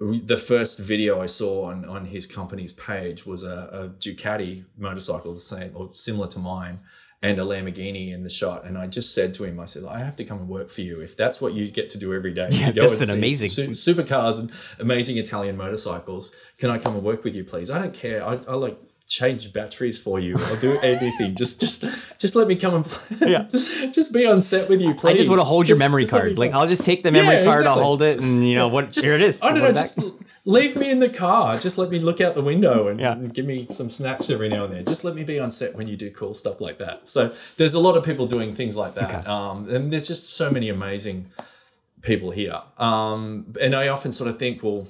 the 0.00 0.36
first 0.36 0.78
video 0.78 1.20
I 1.20 1.26
saw 1.26 1.64
on, 1.70 1.84
on 1.84 2.06
his 2.06 2.26
company's 2.26 2.72
page 2.72 3.24
was 3.26 3.44
a, 3.44 3.68
a 3.72 3.88
Ducati 3.88 4.64
motorcycle, 4.76 5.32
the 5.32 5.38
same 5.38 5.72
or 5.74 5.88
similar 5.92 6.26
to 6.28 6.38
mine, 6.38 6.80
and 7.22 7.38
a 7.38 7.42
Lamborghini 7.44 8.12
in 8.12 8.22
the 8.22 8.30
shot. 8.30 8.66
And 8.66 8.76
I 8.76 8.86
just 8.88 9.14
said 9.14 9.32
to 9.34 9.44
him, 9.44 9.58
I 9.58 9.64
said, 9.64 9.84
I 9.88 9.98
have 10.00 10.16
to 10.16 10.24
come 10.24 10.38
and 10.38 10.48
work 10.48 10.68
for 10.70 10.82
you 10.82 11.00
if 11.00 11.16
that's 11.16 11.40
what 11.40 11.54
you 11.54 11.70
get 11.70 11.88
to 11.90 11.98
do 11.98 12.12
every 12.14 12.34
day. 12.34 12.48
Yeah, 12.50 12.66
to 12.66 12.72
go 12.72 12.82
that's 12.88 13.00
and 13.00 13.10
an 13.10 13.16
amazing- 13.18 13.70
supercars 13.70 14.38
and 14.40 14.50
amazing 14.80 15.16
Italian 15.16 15.56
motorcycles. 15.56 16.52
Can 16.58 16.68
I 16.70 16.76
come 16.78 16.94
and 16.94 17.02
work 17.02 17.24
with 17.24 17.34
you, 17.34 17.44
please? 17.44 17.70
I 17.70 17.78
don't 17.78 17.94
care. 17.94 18.22
I, 18.22 18.34
I 18.48 18.54
like 18.54 18.78
change 19.06 19.52
batteries 19.52 20.00
for 20.00 20.18
you. 20.18 20.36
I'll 20.38 20.56
do 20.56 20.78
anything. 20.80 21.36
just 21.36 21.60
just 21.60 21.84
just 22.18 22.34
let 22.36 22.48
me 22.48 22.56
come 22.56 22.74
and 22.74 22.86
Yeah. 23.20 23.42
just 23.50 24.12
be 24.12 24.26
on 24.26 24.40
set 24.40 24.68
with 24.68 24.80
you, 24.80 24.94
please. 24.94 25.12
I 25.12 25.16
just 25.16 25.28
want 25.28 25.40
to 25.40 25.44
hold 25.44 25.68
your 25.68 25.76
Just- 25.76 25.84
memory 25.84 26.02
just 26.02 26.12
me 26.12 26.18
card. 26.18 26.38
Like. 26.38 26.52
I'll 26.52 26.66
just 26.66 26.84
take 26.84 27.02
the 27.02 27.12
memory 27.12 27.34
Yeah, 27.36 27.44
card, 27.44 27.64
I'll 27.66 27.80
hold 27.80 28.02
it, 28.02 28.20
and 28.22 28.46
you 28.46 28.54
know 28.56 28.68
what? 28.68 28.92
Just- 28.92 29.06
here 29.06 29.14
it 29.14 29.22
is. 29.22 29.40
I 29.42 29.50
don't 29.50 29.60
know. 29.62 29.72
Just 29.72 29.98
leave 30.44 30.76
me 30.76 30.90
in 30.90 30.98
the 31.00 31.08
car. 31.08 31.56
Just 31.58 31.78
let 31.78 31.90
me 31.90 31.98
look 31.98 32.20
out 32.20 32.34
the 32.34 32.42
window 32.42 32.88
and, 32.88 32.98
Yeah. 33.00 33.12
and 33.12 33.32
give 33.32 33.46
me 33.46 33.66
some 33.70 33.88
snacks 33.88 34.28
every 34.30 34.48
now 34.48 34.64
and 34.64 34.72
then. 34.74 34.84
Just 34.84 35.04
let 35.04 35.14
me 35.14 35.24
be 35.24 35.38
on 35.40 35.50
set 35.50 35.74
when 35.74 35.88
you 35.88 35.96
do 35.96 36.10
cool 36.10 36.34
stuff 36.34 36.60
like 36.60 36.78
that. 36.78 37.08
So 37.08 37.32
there's 37.56 37.74
a 37.74 37.80
lot 37.80 37.96
of 37.96 38.04
people 38.04 38.26
doing 38.26 38.54
things 38.54 38.76
like 38.76 38.94
that, 38.94 39.10
Okay. 39.14 39.26
um, 39.28 39.68
and 39.68 39.92
there's 39.92 40.08
just 40.08 40.34
so 40.34 40.50
many 40.50 40.68
amazing 40.68 41.26
people 42.02 42.30
here. 42.30 42.60
Um, 42.78 43.54
and 43.62 43.74
I 43.74 43.88
often 43.88 44.12
sort 44.12 44.30
of 44.30 44.38
think, 44.38 44.62
well, 44.62 44.86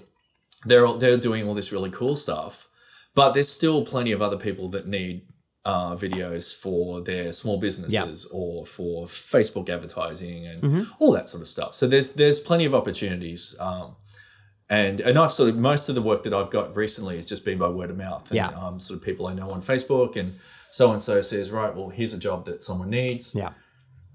they're 0.64 0.86
all- 0.86 0.98
they're 0.98 1.16
doing 1.18 1.46
all 1.46 1.54
this 1.54 1.70
really 1.72 1.90
cool 1.90 2.14
stuff, 2.14 2.68
but 3.16 3.32
there's 3.34 3.48
still 3.50 3.84
plenty 3.84 4.12
of 4.12 4.22
other 4.22 4.36
people 4.36 4.68
that 4.68 4.86
need 4.86 5.22
uh, 5.64 5.96
videos 5.96 6.56
for 6.56 7.00
their 7.02 7.32
small 7.32 7.58
businesses 7.58 8.26
or 8.32 8.64
for 8.64 9.06
Facebook 9.06 9.68
advertising 9.68 10.46
and 10.46 10.62
Mm-hmm. 10.62 10.82
all 11.00 11.12
that 11.12 11.26
sort 11.26 11.40
of 11.42 11.48
stuff. 11.48 11.74
So 11.74 11.88
there's 11.88 12.10
there's 12.12 12.38
plenty 12.38 12.64
of 12.66 12.74
opportunities. 12.74 13.56
Um, 13.58 13.96
and 14.68 15.00
and 15.00 15.18
I've 15.18 15.32
sort 15.32 15.48
of 15.50 15.56
most 15.58 15.88
of 15.88 15.94
the 15.96 16.02
work 16.02 16.22
that 16.24 16.34
I've 16.34 16.50
got 16.50 16.76
recently 16.76 17.16
has 17.16 17.28
just 17.28 17.44
been 17.44 17.58
by 17.58 17.68
word 17.68 17.90
of 17.90 17.96
mouth. 17.96 18.26
And, 18.30 18.36
Yeah. 18.36 18.48
Um, 18.50 18.78
sort 18.80 19.00
of 19.00 19.04
people 19.04 19.26
I 19.26 19.34
know 19.34 19.50
on 19.50 19.60
Facebook 19.60 20.16
and 20.16 20.34
so 20.70 20.90
and 20.92 21.00
so 21.02 21.20
says, 21.20 21.50
right, 21.50 21.74
well, 21.74 21.88
here's 21.88 22.14
a 22.14 22.18
job 22.18 22.44
that 22.46 22.60
someone 22.62 22.90
needs. 22.90 23.34
Yeah. 23.34 23.50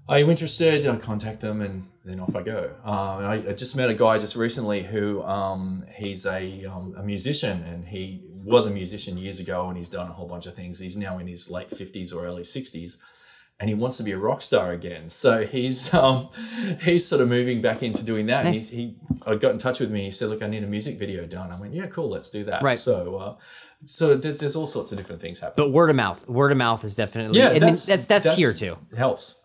Are 0.08 0.18
you 0.18 0.28
interested? 0.30 0.86
I 0.86 0.96
contact 0.96 1.40
them 1.40 1.60
and 1.60 1.86
then 2.04 2.18
off 2.20 2.34
I 2.36 2.42
go. 2.42 2.76
Uh, 2.84 3.16
I, 3.34 3.44
I 3.50 3.52
just 3.52 3.76
met 3.76 3.88
a 3.88 3.94
guy 3.94 4.18
just 4.18 4.36
recently 4.36 4.82
who 4.82 5.22
um, 5.22 5.82
he's 5.96 6.26
a, 6.26 6.64
um, 6.66 6.94
a 6.98 7.02
musician 7.02 7.62
and 7.62 7.86
he 7.88 8.20
was 8.44 8.66
a 8.66 8.70
musician 8.70 9.16
years 9.18 9.40
ago 9.40 9.68
and 9.68 9.76
he's 9.76 9.88
done 9.88 10.08
a 10.08 10.12
whole 10.12 10.26
bunch 10.26 10.46
of 10.46 10.54
things. 10.54 10.78
He's 10.78 10.96
now 10.96 11.18
in 11.18 11.26
his 11.26 11.50
late 11.50 11.68
50s 11.68 12.14
or 12.14 12.24
early 12.24 12.42
60s 12.42 12.96
and 13.60 13.68
he 13.68 13.74
wants 13.76 13.96
to 13.98 14.02
be 14.02 14.10
a 14.12 14.18
rock 14.18 14.42
star 14.42 14.72
again. 14.72 15.08
So 15.08 15.46
he's 15.46 15.92
um, 15.94 16.28
he's 16.82 17.06
sort 17.06 17.20
of 17.22 17.28
moving 17.28 17.60
back 17.62 17.82
into 17.82 18.04
doing 18.04 18.26
that. 18.26 18.44
And 18.44 18.54
Nice. 18.54 18.70
he's, 18.70 18.78
he 18.78 18.96
I 19.26 19.36
got 19.36 19.52
in 19.52 19.58
touch 19.58 19.78
with 19.78 19.90
me. 19.90 20.02
He 20.02 20.10
said, 20.10 20.28
"Look, 20.30 20.42
I 20.42 20.48
need 20.48 20.64
a 20.64 20.66
music 20.66 20.98
video 20.98 21.26
done." 21.26 21.52
I 21.52 21.60
went, 21.60 21.72
"Yeah, 21.72 21.86
cool, 21.86 22.08
let's 22.08 22.28
do 22.28 22.42
that." 22.44 22.62
Right. 22.62 22.74
So 22.74 23.16
uh, 23.16 23.36
so 23.84 24.18
th- 24.18 24.38
there's 24.38 24.56
all 24.56 24.66
sorts 24.66 24.90
of 24.90 24.98
different 24.98 25.20
things 25.20 25.38
happening. 25.40 25.68
But 25.68 25.72
word 25.72 25.90
of 25.90 25.96
mouth, 25.96 26.28
word 26.28 26.50
of 26.50 26.58
mouth 26.58 26.82
is 26.82 26.96
definitely. 26.96 27.38
yeah, 27.38 27.50
and 27.50 27.62
that's, 27.62 27.86
that's 27.86 28.06
that's 28.06 28.34
here 28.34 28.52
too. 28.52 28.76
Helps. 28.96 29.40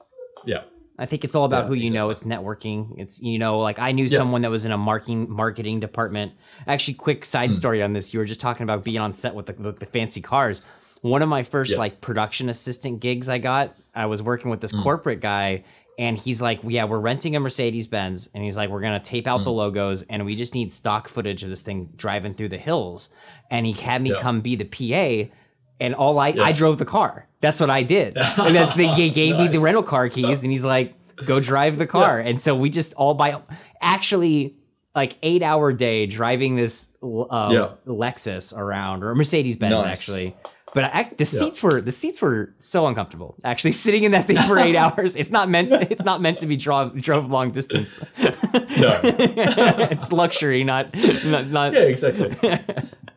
Yeah. 0.45 0.63
I 0.99 1.05
think 1.05 1.23
it's 1.23 1.35
all 1.35 1.45
about 1.45 1.63
Yeah, 1.63 1.67
who 1.67 1.73
you 1.75 1.91
know. 1.93 2.09
It's 2.09 2.23
networking. 2.23 2.95
It's 2.97 3.21
you 3.21 3.37
know, 3.37 3.59
like 3.59 3.77
I 3.79 3.91
knew 3.91 4.07
someone 4.07 4.41
that 4.41 4.51
was 4.51 4.65
in 4.65 4.71
a 4.71 4.77
marketing 4.77 5.29
marketing 5.29 5.79
department. 5.79 6.33
Actually, 6.65 6.95
quick 6.95 7.23
side 7.25 7.53
story 7.55 7.83
on 7.83 7.93
this. 7.93 8.13
You 8.13 8.19
were 8.19 8.25
just 8.25 8.41
talking 8.41 8.63
about 8.63 8.83
being 8.83 8.99
on 8.99 9.13
set 9.13 9.35
with 9.35 9.45
the, 9.47 9.53
with 9.53 9.79
the 9.79 9.85
fancy 9.85 10.21
cars. 10.21 10.61
One 11.01 11.21
of 11.21 11.29
my 11.29 11.43
first 11.43 11.73
Yeah. 11.73 11.77
like 11.79 12.01
production 12.01 12.49
assistant 12.49 12.99
gigs 12.99 13.29
I 13.29 13.37
got, 13.37 13.75
I 13.93 14.07
was 14.07 14.21
working 14.23 14.49
with 14.49 14.59
this 14.61 14.71
Hmm. 14.71 14.81
corporate 14.81 15.21
guy, 15.21 15.63
and 15.99 16.17
he's 16.17 16.41
like, 16.41 16.61
"Yeah, 16.63 16.85
we're 16.85 16.99
renting 16.99 17.35
a 17.35 17.39
Mercedes 17.39 17.85
Benz," 17.85 18.27
and 18.33 18.43
he's 18.43 18.57
like, 18.57 18.71
"We're 18.71 18.81
gonna 18.81 18.99
tape 18.99 19.27
out 19.27 19.43
the 19.43 19.51
Hmm. 19.51 19.57
logos, 19.57 20.01
and 20.03 20.25
we 20.25 20.35
just 20.35 20.55
need 20.55 20.71
stock 20.71 21.07
footage 21.07 21.43
of 21.43 21.51
this 21.51 21.61
thing 21.61 21.89
driving 21.95 22.33
through 22.33 22.49
the 22.49 22.57
hills." 22.57 23.09
And 23.51 23.67
he 23.67 23.73
had 23.73 24.01
me 24.01 24.09
Yeah. 24.09 24.19
come 24.21 24.41
be 24.41 24.55
the 24.55 24.65
PA. 24.65 25.31
And 25.79 25.93
all 25.93 26.17
I, 26.17 26.29
I 26.41 26.51
drove 26.53 26.79
the 26.79 26.85
car. 26.85 27.26
That's 27.41 27.59
what 27.59 27.69
I 27.69 27.83
did. 27.83 28.17
And 28.17 28.55
that's 28.55 28.73
the, 28.75 28.87
he 28.87 29.09
gave 29.11 29.37
me 29.37 29.47
the 29.47 29.59
rental 29.59 29.83
car 29.83 30.09
keys 30.09 30.43
and 30.43 30.51
he's 30.51 30.65
like, 30.65 30.93
go 31.25 31.39
drive 31.39 31.77
the 31.77 31.87
car. 31.87 32.19
And 32.19 32.39
so 32.39 32.55
we 32.55 32.69
just 32.69 32.93
all 32.95 33.13
by 33.13 33.41
actually 33.81 34.55
like 34.95 35.17
eight 35.21 35.43
hour 35.43 35.71
day 35.73 36.07
driving 36.07 36.55
this 36.55 36.89
uh, 37.03 37.49
Yeah. 37.51 37.69
Lexus 37.91 38.55
around 38.57 39.03
or 39.03 39.13
Mercedes 39.15 39.55
Benz 39.55 39.71
Nice. 39.73 40.09
actually. 40.09 40.35
But 40.77 40.93
I, 40.93 41.11
the 41.17 41.25
seats 41.25 41.63
were 41.63 41.81
the 41.81 41.91
seats 41.91 42.21
were 42.21 42.53
so 42.59 42.85
uncomfortable. 42.85 43.35
Actually, 43.43 43.71
sitting 43.85 44.03
in 44.03 44.11
that 44.11 44.27
thing 44.27 44.37
for 44.37 44.59
eight 44.59 44.75
hours, 44.83 45.15
it's 45.15 45.31
not 45.31 45.49
meant 45.49 45.73
it's 45.91 46.03
not 46.03 46.21
meant 46.21 46.37
to 46.41 46.45
be 46.45 46.55
drove 46.55 47.01
drove 47.01 47.31
long 47.31 47.49
distance. 47.49 47.99
No. 48.19 48.99
it's 49.03 50.11
luxury, 50.11 50.63
not 50.63 50.95
not, 51.25 51.47
not 51.47 51.73
Yeah, 51.73 51.79
exactly. 51.79 52.35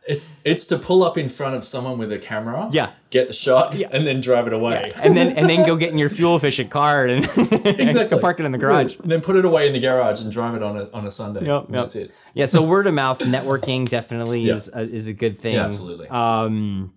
it's 0.08 0.38
it's 0.42 0.66
to 0.68 0.78
pull 0.78 1.02
up 1.02 1.18
in 1.18 1.28
front 1.28 1.54
of 1.54 1.64
someone 1.64 1.98
with 1.98 2.10
a 2.14 2.18
camera. 2.18 2.70
Yeah. 2.72 2.92
Get 3.10 3.26
the 3.26 3.34
shot 3.34 3.74
yeah. 3.74 3.88
and 3.90 4.06
then 4.06 4.22
drive 4.22 4.46
it 4.46 4.54
away. 4.54 4.86
Yeah. 4.88 5.00
and 5.04 5.14
then 5.14 5.36
and 5.36 5.50
then 5.50 5.66
go 5.66 5.76
get 5.76 5.90
in 5.92 5.98
your 5.98 6.08
fuel 6.08 6.36
efficient 6.36 6.70
car 6.70 7.04
and, 7.06 7.26
and 7.36 8.20
park 8.22 8.40
it 8.40 8.46
in 8.46 8.52
the 8.52 8.58
garage. 8.58 8.96
And 8.96 9.10
then 9.10 9.20
put 9.20 9.36
it 9.36 9.44
away 9.44 9.66
in 9.66 9.74
the 9.74 9.80
garage 9.80 10.22
and 10.22 10.32
drive 10.32 10.54
it 10.54 10.62
on 10.62 10.78
a 10.78 10.88
on 10.94 11.04
a 11.04 11.10
Sunday. 11.10 11.44
Yep, 11.44 11.64
yep. 11.64 11.70
That's 11.70 11.96
it. 11.96 12.10
Yeah, 12.32 12.46
so 12.46 12.62
word 12.62 12.86
of 12.86 12.94
mouth 12.94 13.18
networking 13.18 13.86
definitely 13.86 14.44
Yeah. 14.44 14.54
is 14.54 14.70
a, 14.72 14.80
is 14.80 15.08
a 15.08 15.12
good 15.12 15.36
thing. 15.36 15.56
Yeah, 15.56 15.64
absolutely. 15.64 16.08
Um, 16.08 16.94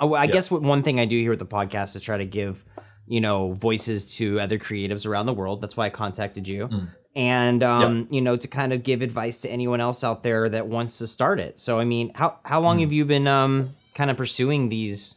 oh, 0.00 0.14
I 0.14 0.26
guess 0.26 0.50
what 0.50 0.62
one 0.62 0.82
thing 0.82 1.00
I 1.00 1.04
do 1.04 1.18
here 1.18 1.32
at 1.32 1.38
the 1.38 1.46
podcast 1.46 1.96
is 1.96 2.02
try 2.02 2.18
to 2.18 2.26
give 2.26 2.64
you 3.06 3.20
know 3.20 3.52
voices 3.52 4.16
to 4.16 4.40
other 4.40 4.58
creatives 4.58 5.06
around 5.06 5.26
the 5.26 5.34
world. 5.34 5.60
That's 5.60 5.76
why 5.76 5.86
I 5.86 5.90
contacted 5.90 6.48
you. 6.48 6.68
Mm. 6.68 6.88
and 7.14 7.62
um, 7.62 8.08
you 8.10 8.20
know 8.20 8.36
to 8.36 8.48
kind 8.48 8.72
of 8.72 8.82
give 8.82 9.02
advice 9.02 9.40
to 9.40 9.48
anyone 9.50 9.80
else 9.80 10.04
out 10.04 10.22
there 10.22 10.48
that 10.48 10.68
wants 10.68 10.98
to 10.98 11.06
start 11.06 11.40
it. 11.40 11.58
So 11.58 11.78
I 11.78 11.84
mean, 11.84 12.12
how 12.14 12.38
how 12.44 12.60
long 12.60 12.80
have 12.80 12.92
you 12.92 13.04
been 13.04 13.26
um, 13.26 13.74
kind 13.94 14.10
of 14.10 14.16
pursuing 14.16 14.68
these, 14.68 15.16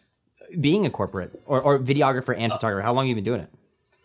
being 0.60 0.86
a 0.86 0.90
corporate 0.90 1.42
or, 1.46 1.62
or 1.62 1.80
videographer 1.80 2.36
and 2.38 2.52
photographer? 2.52 2.82
How 2.82 2.94
long 2.94 3.06
have 3.06 3.10
you 3.10 3.16
been 3.16 3.24
doing 3.24 3.42
it? 3.42 3.50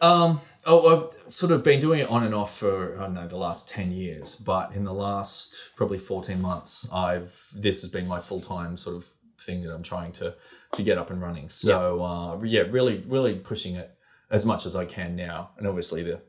Um, 0.00 0.40
oh, 0.66 1.08
I've 1.24 1.32
sort 1.32 1.52
of 1.52 1.64
been 1.64 1.80
doing 1.80 2.00
it 2.00 2.10
on 2.10 2.24
and 2.24 2.34
off 2.34 2.58
for 2.58 2.98
I 2.98 3.04
don't 3.04 3.14
know 3.14 3.26
the 3.26 3.38
last 3.38 3.68
ten 3.68 3.90
years, 3.92 4.34
but 4.36 4.74
in 4.74 4.84
the 4.84 4.92
last 4.92 5.72
probably 5.76 5.98
fourteen 5.98 6.42
months, 6.42 6.92
I've 6.92 7.30
this 7.58 7.82
has 7.82 7.88
been 7.88 8.08
my 8.08 8.18
full 8.18 8.40
time 8.40 8.76
sort 8.76 8.96
of 8.96 9.08
thing 9.44 9.62
that 9.62 9.72
I'm 9.74 9.82
trying 9.82 10.12
to 10.12 10.34
to 10.72 10.82
get 10.82 10.98
up 10.98 11.10
and 11.10 11.20
running. 11.22 11.48
So 11.48 12.02
uh, 12.02 12.40
yeah, 12.44 12.62
really, 12.62 13.02
really 13.06 13.34
pushing 13.34 13.74
it 13.76 13.90
as 14.30 14.44
much 14.44 14.66
as 14.66 14.74
I 14.74 14.84
can 14.84 15.14
now, 15.16 15.50
and 15.58 15.66
obviously 15.66 16.02
the 16.02 16.22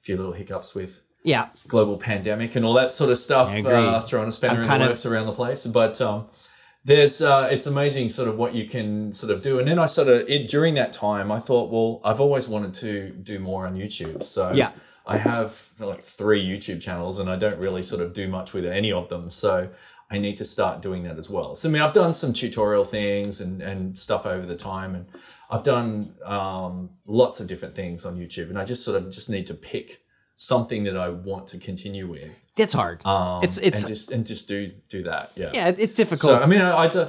few 0.00 0.16
little 0.16 0.32
hiccups 0.32 0.74
with 0.74 1.02
Yeah, 1.24 1.48
global 1.68 1.96
pandemic 1.98 2.56
and 2.56 2.64
all 2.64 2.74
that 2.74 2.90
sort 2.90 3.10
of 3.10 3.18
stuff, 3.18 3.48
uh, 3.66 4.00
throwing 4.00 4.28
a 4.28 4.32
spanner 4.32 4.62
in 4.62 4.66
the 4.68 4.74
of- 4.74 4.80
works 4.88 5.04
around 5.06 5.26
the 5.26 5.32
place. 5.32 5.66
But 5.66 6.00
um, 6.00 6.24
there's 6.84 7.20
uh, 7.22 7.48
it's 7.50 7.66
amazing 7.66 8.08
sort 8.08 8.28
of 8.28 8.36
what 8.36 8.54
you 8.54 8.64
can 8.64 9.12
sort 9.12 9.32
of 9.32 9.42
do. 9.42 9.58
And 9.58 9.68
then 9.68 9.78
I 9.78 9.86
sort 9.86 10.08
of 10.08 10.28
it, 10.28 10.48
during 10.48 10.74
that 10.74 10.92
time, 10.92 11.30
I 11.30 11.38
thought, 11.38 11.70
well, 11.70 12.00
I've 12.04 12.20
always 12.20 12.48
wanted 12.48 12.74
to 12.74 13.10
do 13.10 13.38
more 13.38 13.66
on 13.66 13.76
YouTube. 13.76 14.22
So 14.22 14.52
Yeah. 14.52 14.72
I 15.04 15.18
have 15.18 15.50
like 15.80 16.00
three 16.02 16.42
YouTube 16.44 16.80
channels, 16.80 17.18
and 17.18 17.28
I 17.28 17.36
don't 17.36 17.58
really 17.58 17.82
sort 17.82 18.00
of 18.00 18.12
do 18.12 18.28
much 18.28 18.54
with 18.54 18.64
any 18.64 18.92
of 18.92 19.08
them. 19.08 19.30
So 19.30 19.70
I 20.12 20.18
need 20.18 20.36
to 20.36 20.44
start 20.44 20.82
doing 20.82 21.02
that 21.04 21.16
as 21.18 21.28
well. 21.30 21.54
So 21.54 21.68
I 21.68 21.72
mean, 21.72 21.82
I've 21.82 21.94
done 21.94 22.12
some 22.12 22.32
tutorial 22.32 22.84
things 22.84 23.40
and 23.40 23.62
and 23.62 23.98
stuff 23.98 24.26
over 24.26 24.46
the 24.46 24.56
time, 24.72 24.94
and 24.94 25.06
I've 25.50 25.62
done 25.62 26.14
um, 26.24 26.90
lots 27.06 27.40
of 27.40 27.46
different 27.48 27.74
things 27.74 28.04
on 28.06 28.16
YouTube, 28.16 28.48
and 28.50 28.58
I 28.58 28.64
just 28.64 28.84
sort 28.84 28.96
of 29.02 29.04
just 29.10 29.28
need 29.30 29.46
to 29.46 29.54
pick 29.54 30.02
something 30.36 30.84
that 30.84 30.96
I 30.96 31.08
want 31.30 31.46
to 31.48 31.58
continue 31.58 32.06
with. 32.08 32.46
it's 32.56 32.74
hard. 32.74 32.98
Um, 33.06 33.42
It's- 33.44 33.58
it's- 33.58 33.80
and 33.82 33.88
just 33.88 34.10
and 34.14 34.26
just 34.26 34.48
do 34.48 34.58
do 34.88 35.02
that. 35.04 35.30
Yeah. 35.36 35.50
yeah, 35.54 35.68
it's 35.84 35.96
difficult. 35.96 36.18
So 36.32 36.38
I 36.40 36.46
mean, 36.46 36.60
I, 36.62 36.72
I 36.84 36.88
do, 36.88 37.04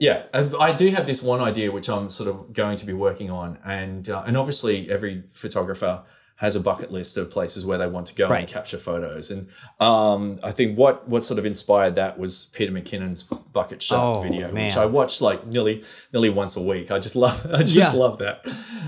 yeah, 0.00 0.18
I, 0.34 0.40
I 0.68 0.72
do 0.82 0.86
have 0.96 1.06
this 1.06 1.22
one 1.22 1.40
idea 1.40 1.72
which 1.72 1.88
I'm 1.88 2.08
sort 2.10 2.28
of 2.32 2.52
going 2.52 2.76
to 2.78 2.86
be 2.86 2.92
working 2.92 3.30
on, 3.30 3.58
and 3.64 4.08
uh, 4.08 4.22
and 4.26 4.36
obviously 4.36 4.90
every 4.90 5.22
photographer 5.44 6.04
has 6.40 6.54
a 6.56 6.60
bucket 6.60 6.90
list 6.92 7.18
of 7.18 7.30
places 7.30 7.66
where 7.66 7.78
they 7.78 7.86
want 7.88 8.06
to 8.06 8.14
go 8.14 8.28
Right. 8.28 8.40
and 8.40 8.48
capture 8.48 8.78
photos, 8.78 9.30
and 9.30 9.48
um, 9.80 10.38
I 10.44 10.50
think 10.52 10.78
what 10.78 11.08
what 11.08 11.22
sort 11.24 11.38
of 11.38 11.44
inspired 11.46 11.94
that 11.96 12.18
was 12.18 12.46
Peter 12.54 12.72
McKinnon's 12.72 13.24
bucket 13.24 13.82
shot 13.82 14.16
Oh, 14.16 14.20
video, 14.22 14.52
man. 14.52 14.64
which 14.64 14.76
I 14.76 14.86
watch 14.86 15.20
like 15.20 15.46
nearly 15.46 15.82
nearly 16.12 16.30
once 16.30 16.56
a 16.56 16.62
week. 16.62 16.90
I 16.90 16.98
just 16.98 17.16
love 17.24 17.44
I 17.52 17.58
just 17.64 17.74
Yeah. 17.74 17.90
love 17.92 18.18
that. 18.18 18.46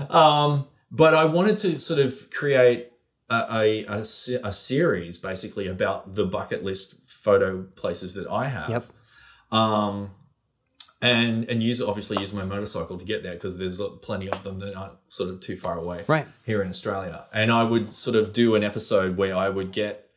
Um, 0.09 0.67
but 0.91 1.13
I 1.13 1.25
wanted 1.25 1.57
to 1.59 1.77
sort 1.79 1.99
of 1.99 2.29
create 2.31 2.87
a, 3.29 3.35
a, 3.51 3.85
a, 3.87 3.99
a 4.43 4.53
series 4.53 5.17
basically 5.17 5.67
about 5.67 6.13
the 6.15 6.25
bucket 6.25 6.63
list 6.63 6.95
photo 7.09 7.63
places 7.75 8.13
that 8.15 8.27
I 8.29 8.45
have. 8.45 8.69
Yep. 8.69 8.83
Um, 9.51 10.11
and 11.01 11.45
and 11.49 11.63
use 11.63 11.81
obviously 11.81 12.19
use 12.19 12.33
my 12.33 12.43
motorcycle 12.43 12.97
to 12.97 13.05
get 13.05 13.23
there 13.23 13.33
because 13.33 13.57
there's 13.57 13.81
plenty 14.01 14.29
of 14.29 14.43
them 14.43 14.59
that 14.59 14.75
aren't 14.75 14.93
sort 15.07 15.29
of 15.29 15.39
too 15.39 15.55
far 15.55 15.77
away 15.77 16.03
Right. 16.07 16.25
here 16.45 16.61
in 16.61 16.69
Australia. 16.69 17.25
And 17.33 17.51
I 17.51 17.63
would 17.63 17.91
sort 17.91 18.15
of 18.15 18.33
do 18.33 18.55
an 18.55 18.63
episode 18.63 19.17
where 19.17 19.35
I 19.35 19.49
would 19.49 19.71
get. 19.71 20.07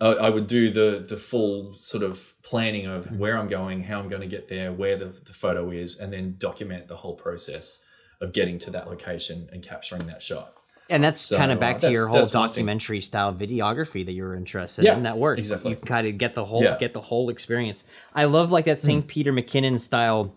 Uh, 0.00 0.16
I 0.20 0.30
would 0.30 0.46
do 0.48 0.68
the 0.70 1.04
the 1.08 1.16
full 1.16 1.72
sort 1.74 2.02
of 2.02 2.18
planning 2.42 2.86
of 2.86 3.16
where 3.18 3.36
I'm 3.38 3.46
going, 3.48 3.82
how 3.84 4.00
I'm 4.00 4.08
going 4.08 4.22
to 4.22 4.26
get 4.36 4.48
there, 4.48 4.72
where 4.72 4.96
the, 4.96 5.04
the 5.06 5.32
photo 5.32 5.70
is, 5.70 5.98
and 6.00 6.12
then 6.12 6.36
document 6.38 6.88
the 6.88 6.96
whole 6.96 7.14
process 7.14 7.80
of 8.20 8.32
getting 8.32 8.58
to 8.58 8.70
that 8.70 8.86
location 8.88 9.48
and 9.52 9.62
capturing 9.62 10.06
that 10.06 10.22
shot. 10.22 10.54
And 10.92 11.02
that's 11.02 11.20
So, 11.20 11.36
kind 11.36 11.50
of 11.50 11.58
back 11.58 11.78
to 11.78 11.90
your 11.90 12.06
whole 12.08 12.18
that's 12.18 12.34
one 12.34 12.48
thing. 12.48 12.66
documentary 12.66 13.00
style 13.00 13.34
videography 13.34 14.04
that 14.04 14.12
you 14.12 14.22
were 14.22 14.34
interested 14.34 14.84
Yeah, 14.84 14.96
in. 14.96 15.02
That 15.04 15.18
works. 15.18 15.40
exactly. 15.40 15.70
You 15.70 15.76
kind 15.76 16.06
of 16.06 16.18
get 16.18 16.34
the 16.34 16.44
whole 16.44 16.62
Yeah. 16.62 16.76
Get 16.78 16.92
the 16.92 17.00
whole 17.00 17.30
experience. 17.30 17.84
I 18.14 18.24
love 18.24 18.52
like 18.52 18.66
that 18.66 18.78
same 18.78 19.02
hmm. 19.02 19.06
Peter 19.08 19.32
McKinnon 19.32 19.80
style 19.80 20.34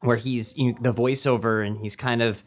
where 0.00 0.16
he's 0.16 0.56
you 0.56 0.74
the 0.80 0.92
voiceover 0.92 1.66
and 1.66 1.78
he's 1.78 1.96
kind 1.96 2.22
of 2.22 2.42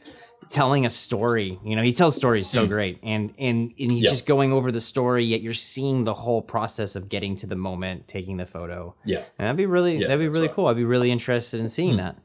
telling 0.50 0.86
a 0.86 0.90
story. 0.90 1.60
You 1.64 1.76
know, 1.76 1.84
he 1.84 1.94
tells 1.94 2.16
stories 2.16 2.48
so 2.48 2.64
hmm. 2.64 2.72
great, 2.72 3.00
and 3.04 3.34
and 3.38 3.74
and 3.80 3.92
he's. 3.92 4.04
Yeah. 4.04 4.10
just 4.10 4.26
going 4.26 4.52
over 4.54 4.72
the 4.72 4.82
story. 4.82 5.24
Yet 5.24 5.42
you're 5.42 5.54
seeing 5.54 6.04
the 6.04 6.14
whole 6.14 6.42
process 6.42 6.96
of 6.96 7.10
getting 7.10 7.36
to 7.38 7.48
the 7.48 7.56
moment, 7.56 8.08
taking 8.08 8.38
the 8.38 8.46
photo. 8.46 8.96
Yeah. 9.06 9.24
And 9.38 9.48
that'd 9.48 9.58
be 9.58 9.66
really 9.66 9.96
Yeah, 9.98 10.08
that'd 10.08 10.20
be 10.20 10.28
really 10.28 10.48
right. 10.48 10.56
cool. 10.56 10.68
I'd 10.68 10.76
be 10.76 10.86
really 10.86 11.12
interested 11.12 11.60
in 11.60 11.70
seeing 11.70 11.92
hmm. 11.92 11.98
that. 11.98 12.16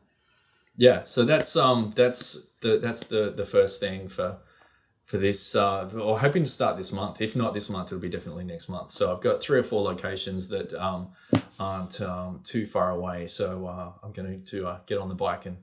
Yeah, 0.76 1.02
so 1.02 1.24
that's 1.24 1.56
um 1.56 1.90
that's 1.96 2.46
the 2.60 2.78
that's 2.78 3.04
the 3.04 3.32
the 3.36 3.44
first 3.44 3.80
thing 3.80 4.08
for 4.08 4.38
for 5.08 5.16
this 5.16 5.56
uh 5.56 5.88
or 6.02 6.18
hoping 6.20 6.44
to 6.44 6.50
start 6.50 6.76
this 6.76 6.92
month. 6.92 7.22
If 7.22 7.34
not 7.34 7.54
this 7.54 7.70
month, 7.70 7.88
it'll 7.88 7.98
be 8.08 8.10
definitely 8.10 8.44
next 8.44 8.68
month. 8.68 8.90
So 8.90 9.10
I've 9.10 9.22
got 9.22 9.42
three 9.42 9.58
or 9.58 9.62
four 9.62 9.82
locations 9.82 10.48
that 10.48 10.72
um 10.74 11.08
aren't 11.58 12.00
um, 12.02 12.40
too 12.44 12.66
far 12.66 12.90
away. 12.90 13.26
So 13.26 13.66
uh, 13.66 13.92
I'm 14.02 14.12
going 14.12 14.42
to 14.44 14.66
uh, 14.68 14.78
get 14.86 14.98
on 14.98 15.08
the 15.08 15.14
bike 15.14 15.46
and 15.46 15.56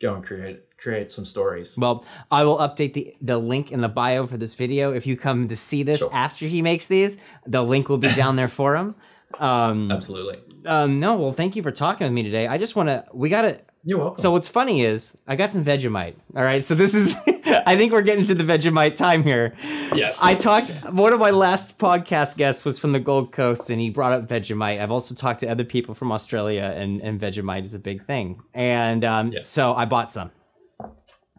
go 0.00 0.14
and 0.14 0.22
create 0.22 0.76
create 0.76 1.10
some 1.10 1.24
stories. 1.24 1.76
Well, 1.78 2.04
I 2.30 2.44
will 2.44 2.58
update 2.58 2.92
the, 2.92 3.14
the 3.20 3.38
link 3.38 3.72
in 3.72 3.80
the 3.80 3.88
bio 3.88 4.26
for 4.26 4.36
this 4.36 4.54
video. 4.54 4.92
If 4.92 5.06
you 5.06 5.16
come 5.16 5.48
to 5.48 5.56
see 5.56 5.82
this 5.82 5.98
Sure. 6.00 6.10
after 6.12 6.46
he 6.46 6.60
makes 6.60 6.86
these, 6.86 7.16
the 7.46 7.62
link 7.62 7.88
will 7.88 7.98
be 7.98 8.08
down 8.16 8.36
there 8.36 8.48
for 8.48 8.76
him. 8.76 8.94
Um, 9.38 9.90
Absolutely. 9.90 10.38
um, 10.66 11.00
no, 11.00 11.16
well, 11.16 11.32
thank 11.32 11.56
you 11.56 11.62
for 11.62 11.70
talking 11.70 12.04
with 12.04 12.12
me 12.12 12.22
today. 12.22 12.46
I 12.46 12.58
just 12.58 12.76
want 12.76 12.88
to, 12.90 13.06
we 13.14 13.30
got 13.30 13.42
to, 13.42 13.60
You're 13.84 13.98
welcome. 13.98 14.20
so 14.20 14.30
what's 14.30 14.46
funny 14.46 14.82
is 14.84 15.16
I 15.26 15.34
got 15.36 15.52
some 15.52 15.64
Vegemite. 15.64 16.14
All 16.36 16.42
right. 16.44 16.64
So 16.64 16.74
this 16.76 16.94
is, 16.94 17.16
I 17.66 17.76
think 17.76 17.92
we're 17.92 18.02
getting 18.02 18.24
to 18.26 18.34
the 18.34 18.44
Vegemite 18.44 18.96
time 18.96 19.24
here. 19.24 19.54
yes. 19.92 20.22
I 20.22 20.34
talked, 20.34 20.70
one 20.92 21.12
of 21.12 21.18
my 21.18 21.30
last 21.30 21.78
podcast 21.80 22.36
guests 22.36 22.64
was 22.64 22.78
from 22.78 22.92
the 22.92 23.00
Gold 23.00 23.32
Coast 23.32 23.70
and 23.70 23.80
he 23.80 23.90
brought 23.90 24.12
up 24.12 24.28
Vegemite. 24.28 24.80
I've 24.80 24.92
also 24.92 25.16
talked 25.16 25.40
to 25.40 25.48
other 25.48 25.64
people 25.64 25.94
from 25.96 26.12
Australia 26.12 26.62
and, 26.76 27.00
and 27.00 27.20
Vegemite 27.20 27.64
is 27.64 27.74
a 27.74 27.80
big 27.80 28.06
thing. 28.06 28.40
And 28.54 29.04
um, 29.04 29.26
Yeah. 29.26 29.40
so 29.42 29.74
I 29.74 29.84
bought 29.84 30.10
some. 30.12 30.30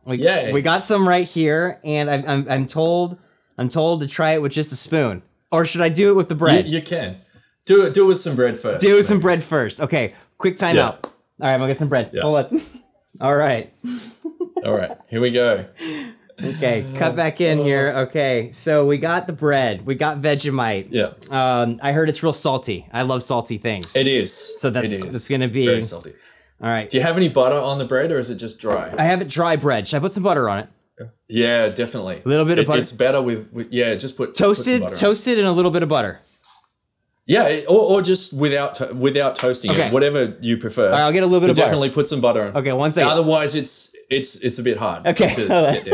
We, 0.06 0.17
Yay. 0.17 0.51
we 0.51 0.62
got 0.62 0.84
some 0.84 1.08
right 1.08 1.25
here, 1.25 1.79
and 1.82 2.12
I'm, 2.12 2.25
I'm, 2.27 2.49
I'm 2.49 2.67
told 2.67 3.17
I'm 3.58 3.69
told 3.69 4.01
to 4.01 4.08
try 4.08 4.32
it 4.32 4.41
with 4.41 4.51
just 4.51 4.73
a 4.73 4.75
spoon, 4.75 5.21
or 5.49 5.63
should 5.63 5.79
I 5.79 5.88
do 5.88 6.10
it 6.10 6.13
with 6.15 6.27
the 6.27 6.36
bread? 6.36 6.67
you 6.67 6.82
can 6.82 7.21
do 7.65 7.86
it. 7.86 7.93
Do 7.93 8.03
it 8.03 8.08
with 8.08 8.19
some 8.19 8.36
bread 8.36 8.58
first. 8.58 8.86
do 8.86 8.91
it 8.93 8.97
with 8.97 9.06
some 9.06 9.21
bread 9.21 9.41
first. 9.45 9.79
Okay, 9.79 10.13
quick 10.38 10.58
time 10.58 10.75
Yeah. 10.75 10.95
All 11.41 11.48
right, 11.48 11.54
I'm 11.54 11.60
gonna 11.60 11.72
get 11.72 11.80
some 11.80 11.89
bread. 11.89 12.12
Yeah. 12.13 12.22
Hold 12.22 12.38
on. 12.54 12.62
All 13.22 13.36
right. 13.36 13.72
All 14.63 14.76
right. 14.76 14.91
Here 15.10 15.22
we 15.22 15.32
go. 15.32 15.65
Okay, 16.43 16.86
cut 16.96 17.15
back 17.15 17.41
in 17.41 17.60
here. 17.60 17.93
Okay, 18.08 18.50
so 18.52 18.86
we 18.88 18.98
got 18.98 19.28
the 19.28 19.34
bread. 19.34 19.86
We 19.86 19.96
got 19.96 20.17
Vegemite. 20.22 20.88
Yeah. 20.89 21.12
Um, 21.30 21.78
I 21.82 21.91
heard 21.91 22.10
it's 22.10 22.24
real 22.24 22.34
salty. 22.34 22.88
I 22.91 23.04
love 23.04 23.22
salty 23.24 23.58
things. 23.58 23.96
It 23.96 24.08
is. 24.08 24.60
So 24.60 24.69
that's- 24.69 24.91
it 24.91 24.96
is. 24.96 25.06
that's 25.06 25.30
gonna 25.30 25.46
It's 25.46 25.58
be- 25.60 25.65
very 25.67 25.84
salty. 25.84 26.13
All 26.62 26.69
right. 26.69 26.89
Do 26.89 26.98
you 26.98 27.04
have 27.04 27.17
any 27.17 27.30
butter 27.30 27.56
on 27.58 27.78
the 27.78 27.86
bread, 27.86 28.12
or 28.12 28.17
is 28.19 28.30
it 28.30 28.36
just 28.36 28.60
dry? 28.60 28.93
I 28.98 29.04
have 29.04 29.22
it 29.22 29.28
dry 29.28 29.58
bread. 29.58 29.88
Should 29.88 29.98
I 29.98 30.00
put 30.00 30.13
some 30.13 30.24
butter 30.24 30.50
on 30.50 30.60
it? 30.60 30.69
Yeah, 31.28 31.69
definitely. 31.69 32.22
A 32.26 32.28
Little 32.30 32.46
bit 32.46 32.58
of 32.60 32.65
butter? 32.67 32.80
It's 32.80 32.91
better 32.91 33.22
with, 33.22 33.52
with 33.52 33.72
yeah. 33.74 33.96
Just 33.96 34.15
put 34.15 34.30
put 34.30 34.36
Toasted, 34.36 34.82
on. 34.82 34.91
toasted, 34.93 35.38
and 35.39 35.48
a 35.48 35.52
little 35.52 35.72
bit 35.72 35.84
of 35.84 35.89
butter. 35.89 36.19
Yeah, 37.25 37.62
or, 37.69 37.79
or 37.79 38.01
just 38.01 38.38
without 38.38 38.73
to- 38.75 38.93
without 38.93 39.36
toasting 39.36 39.71
Okay. 39.71 39.88
it, 39.88 39.93
whatever 39.93 40.36
you 40.41 40.57
prefer. 40.57 40.88
All 40.88 40.91
right, 40.91 41.01
I'll 41.01 41.13
get 41.13 41.23
a 41.23 41.25
little 41.25 41.39
bit 41.39 41.47
But 41.47 41.51
of 41.51 41.55
butter. 41.57 41.65
definitely 41.67 41.89
put 41.91 42.05
some 42.07 42.19
butter 42.19 42.43
on. 42.47 42.57
Okay, 42.57 42.73
one 42.73 42.91
second. 42.91 43.12
Otherwise, 43.12 43.55
it's 43.55 43.95
it's 44.09 44.36
it's 44.38 44.59
a 44.59 44.63
bit 44.63 44.75
hard. 44.77 45.07
Okay, 45.07 45.29
to 45.33 45.81
get 45.83 45.86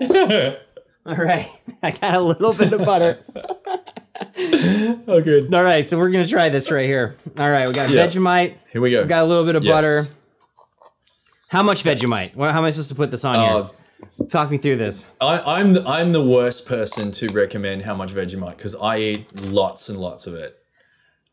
down. 0.00 0.56
All 1.06 1.14
right, 1.16 1.48
I 1.82 1.90
got 1.90 2.14
a 2.14 2.20
little 2.20 2.54
bit 2.54 2.72
of 2.72 2.84
butter. 2.86 3.18
oh, 5.06 5.20
good. 5.22 5.52
All 5.54 5.62
right, 5.62 5.88
so 5.88 5.98
we're 5.98 6.10
gonna 6.10 6.26
try 6.26 6.48
this 6.48 6.70
right 6.70 6.86
here. 6.86 7.16
All 7.38 7.50
right, 7.50 7.66
we 7.68 7.74
got 7.74 7.90
Yeah. 7.90 8.06
Vegemite. 8.06 8.54
Here 8.72 8.80
we 8.80 8.90
go. 8.90 9.02
We 9.02 9.08
got 9.08 9.24
a 9.24 9.26
little 9.26 9.44
bit 9.44 9.56
of 9.56 9.64
Yes. 9.64 10.08
butter. 10.08 10.14
How 11.48 11.62
much 11.62 11.82
Vegemite? 11.84 12.34
Well, 12.34 12.52
how 12.52 12.58
am 12.58 12.64
I 12.64 12.70
supposed 12.70 12.90
to 12.90 12.94
put 12.94 13.10
this 13.10 13.24
on 13.24 13.36
Uh, 13.36 13.64
here? 13.64 14.26
Talk 14.28 14.50
me 14.50 14.58
through 14.58 14.76
this. 14.76 15.08
I, 15.20 15.40
I'm 15.40 15.72
the, 15.72 15.84
I'm 15.86 16.12
the 16.12 16.22
worst 16.24 16.66
person 16.68 17.10
to 17.12 17.28
recommend 17.32 17.82
how 17.82 17.94
much 17.94 18.12
Vegemite 18.12 18.56
because 18.56 18.74
I 18.76 18.98
eat 18.98 19.34
lots 19.46 19.88
and 19.88 19.98
lots 19.98 20.26
of 20.26 20.34
it. 20.34 20.56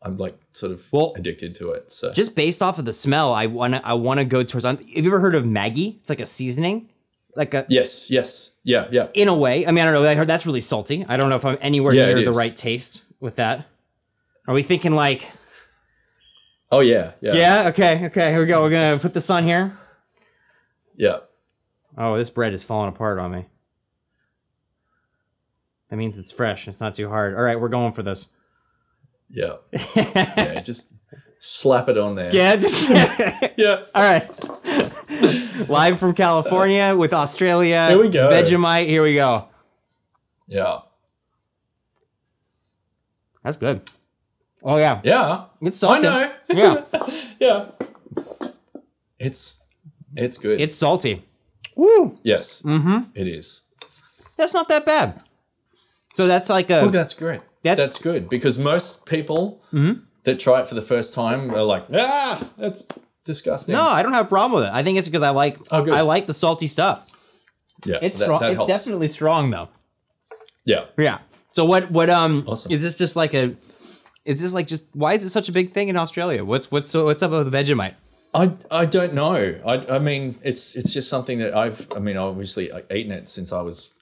I'm 0.06 0.16
like 0.16 0.38
sort 0.52 0.72
of 0.72 0.86
Well, 0.92 1.12
addicted 1.16 1.54
to 1.56 1.70
it. 1.72 1.90
So 1.90 2.12
Just 2.12 2.34
based 2.36 2.62
off 2.62 2.78
of 2.78 2.84
the 2.84 2.92
smell, 2.92 3.32
I 3.32 3.46
wanna 3.46 3.80
I 3.84 3.94
wanna 3.94 4.24
go 4.24 4.42
towards. 4.42 4.64
Have 4.64 4.80
you 4.86 5.06
ever 5.10 5.20
heard 5.20 5.34
of 5.34 5.44
Maggi? 5.44 5.96
It's 5.98 6.08
like 6.08 6.20
a 6.20 6.26
seasoning, 6.26 6.88
like 7.36 7.52
a 7.54 7.66
yes, 7.68 8.10
yes, 8.10 8.56
yeah, 8.62 8.86
yeah. 8.92 9.08
in 9.14 9.28
a 9.28 9.36
way. 9.36 9.66
I 9.66 9.72
mean, 9.72 9.82
I 9.82 9.90
don't 9.90 9.94
know. 9.94 10.08
I 10.08 10.14
heard 10.14 10.28
that's 10.28 10.46
really 10.46 10.60
salty. 10.60 11.04
I 11.08 11.16
don't 11.16 11.28
know 11.28 11.36
if 11.36 11.44
I'm 11.44 11.58
anywhere 11.60 11.92
Yeah, 11.92 12.06
near 12.12 12.24
the 12.24 12.30
right 12.30 12.56
taste 12.56 13.04
with 13.20 13.36
that. 13.36 13.66
Are 14.46 14.54
we 14.54 14.62
thinking 14.62 14.92
like? 14.94 15.30
Oh 16.70 16.80
yeah, 16.80 17.12
yeah, 17.20 17.34
Yeah. 17.34 17.64
Okay. 17.68 18.06
Okay. 18.06 18.30
Here 18.30 18.40
we 18.40 18.46
go. 18.46 18.62
We're 18.62 18.70
gonna 18.70 18.98
put 19.00 19.12
this 19.12 19.28
on 19.28 19.44
here. 19.44 19.76
yeah. 20.96 21.18
Oh, 21.98 22.18
this 22.18 22.28
bread 22.30 22.52
is 22.52 22.62
falling 22.62 22.90
apart 22.90 23.18
on 23.18 23.30
me. 23.32 23.46
That 25.88 25.96
means 25.96 26.18
it's 26.18 26.30
fresh. 26.32 26.68
It's 26.68 26.80
not 26.80 26.94
too 26.94 27.08
hard. 27.08 27.34
All 27.34 27.42
right, 27.42 27.58
we're 27.58 27.68
going 27.70 27.92
for 27.92 28.02
this. 28.02 28.28
Yeah. 29.28 29.54
yeah, 29.96 30.60
just 30.60 30.92
slap 31.38 31.88
it 31.88 31.98
on 31.98 32.14
there. 32.14 32.32
Yeah, 32.34 32.56
just 32.56 32.88
Yeah. 33.56 33.84
all 33.94 34.02
right. 34.02 35.68
Live 35.68 35.98
from 35.98 36.14
California 36.14 36.94
with 36.96 37.12
Australia. 37.12 37.88
Here 37.90 38.00
we 38.02 38.08
go. 38.08 38.28
Vegemite. 38.30 38.86
Here 38.88 39.02
we 39.02 39.14
go. 39.14 39.48
Yeah. 40.48 40.78
That's 43.42 43.56
good. 43.56 43.82
Oh 44.62 44.78
yeah, 44.78 45.00
Yeah, 45.04 45.44
it's 45.60 45.78
salty. 45.78 46.06
I 46.08 46.10
know. 46.10 46.34
Yeah, 46.48 46.84
yeah, 47.38 47.70
it's 49.18 49.62
it's 50.16 50.38
good. 50.38 50.60
it's 50.60 50.74
salty. 50.74 51.24
Woo. 51.76 52.14
yes, 52.24 52.62
Mm-hmm. 52.62 53.10
it 53.14 53.28
is. 53.28 53.62
That's 54.36 54.54
not 54.54 54.68
that 54.68 54.84
bad. 54.86 55.22
So 56.14 56.26
that's 56.26 56.48
like 56.48 56.70
a 56.70 56.80
Oh, 56.80 56.88
that's 56.88 57.14
great. 57.14 57.40
That's- 57.72 57.86
That's, 57.86 57.98
good 57.98 58.28
because 58.28 58.58
most 58.58 59.06
people 59.06 59.62
Mhm. 59.72 60.02
that 60.24 60.38
try 60.40 60.60
it 60.60 60.68
for 60.68 60.74
the 60.74 60.82
first 60.82 61.14
time 61.14 61.50
are 61.50 61.62
like, 61.62 61.84
ah, 61.92 62.48
that's 62.58 62.86
disgusting. 63.24 63.74
no. 63.74 63.82
I 63.82 64.02
don't 64.02 64.12
have 64.12 64.26
a 64.26 64.28
problem 64.28 64.60
with 64.60 64.68
it. 64.68 64.72
I 64.74 64.82
think 64.82 64.98
it's 64.98 65.08
because 65.08 65.22
I 65.22 65.30
like 65.30 65.58
Oh. 65.70 65.90
I 65.90 66.00
like 66.02 66.26
the 66.26 66.34
salty 66.34 66.66
stuff. 66.66 67.06
yeah, 67.84 67.98
It's 68.02 68.18
that, 68.18 68.24
strong. 68.24 68.40
that 68.40 68.50
it's 68.52 68.56
helps. 68.58 68.72
definitely 68.84 69.08
strong 69.08 69.50
though. 69.50 69.68
yeah. 70.64 70.84
Yeah. 70.98 71.18
So 71.52 71.64
what 71.64 71.90
what 71.90 72.10
um 72.10 72.44
Awesome. 72.46 72.72
is 72.72 72.82
this 72.82 72.96
just 72.98 73.16
like 73.16 73.34
a 73.34 73.54
is 74.24 74.40
this 74.40 74.52
like 74.52 74.66
just 74.66 74.84
why 74.92 75.14
is 75.14 75.24
it 75.24 75.30
such 75.30 75.48
a 75.48 75.52
big 75.52 75.72
thing 75.72 75.88
in 75.88 75.96
Australia? 75.96 76.44
What's 76.44 76.70
what's 76.70 76.90
so 76.90 77.04
what's 77.04 77.22
up 77.22 77.30
with 77.30 77.50
the 77.50 77.56
Vegemite? 77.56 77.94
I, 78.34 78.52
I 78.70 78.84
don't 78.84 79.14
know. 79.14 79.34
I, 79.66 79.82
I 79.96 79.98
mean, 79.98 80.34
it's 80.42 80.76
it's 80.76 80.92
just 80.92 81.08
something 81.08 81.38
that 81.38 81.56
I've. 81.56 81.86
I 81.96 82.00
mean, 82.00 82.18
obviously, 82.18 82.70
I've 82.70 82.84
eaten 82.94 83.10
it 83.12 83.28
since 83.30 83.50
I 83.50 83.62
was 83.62 83.92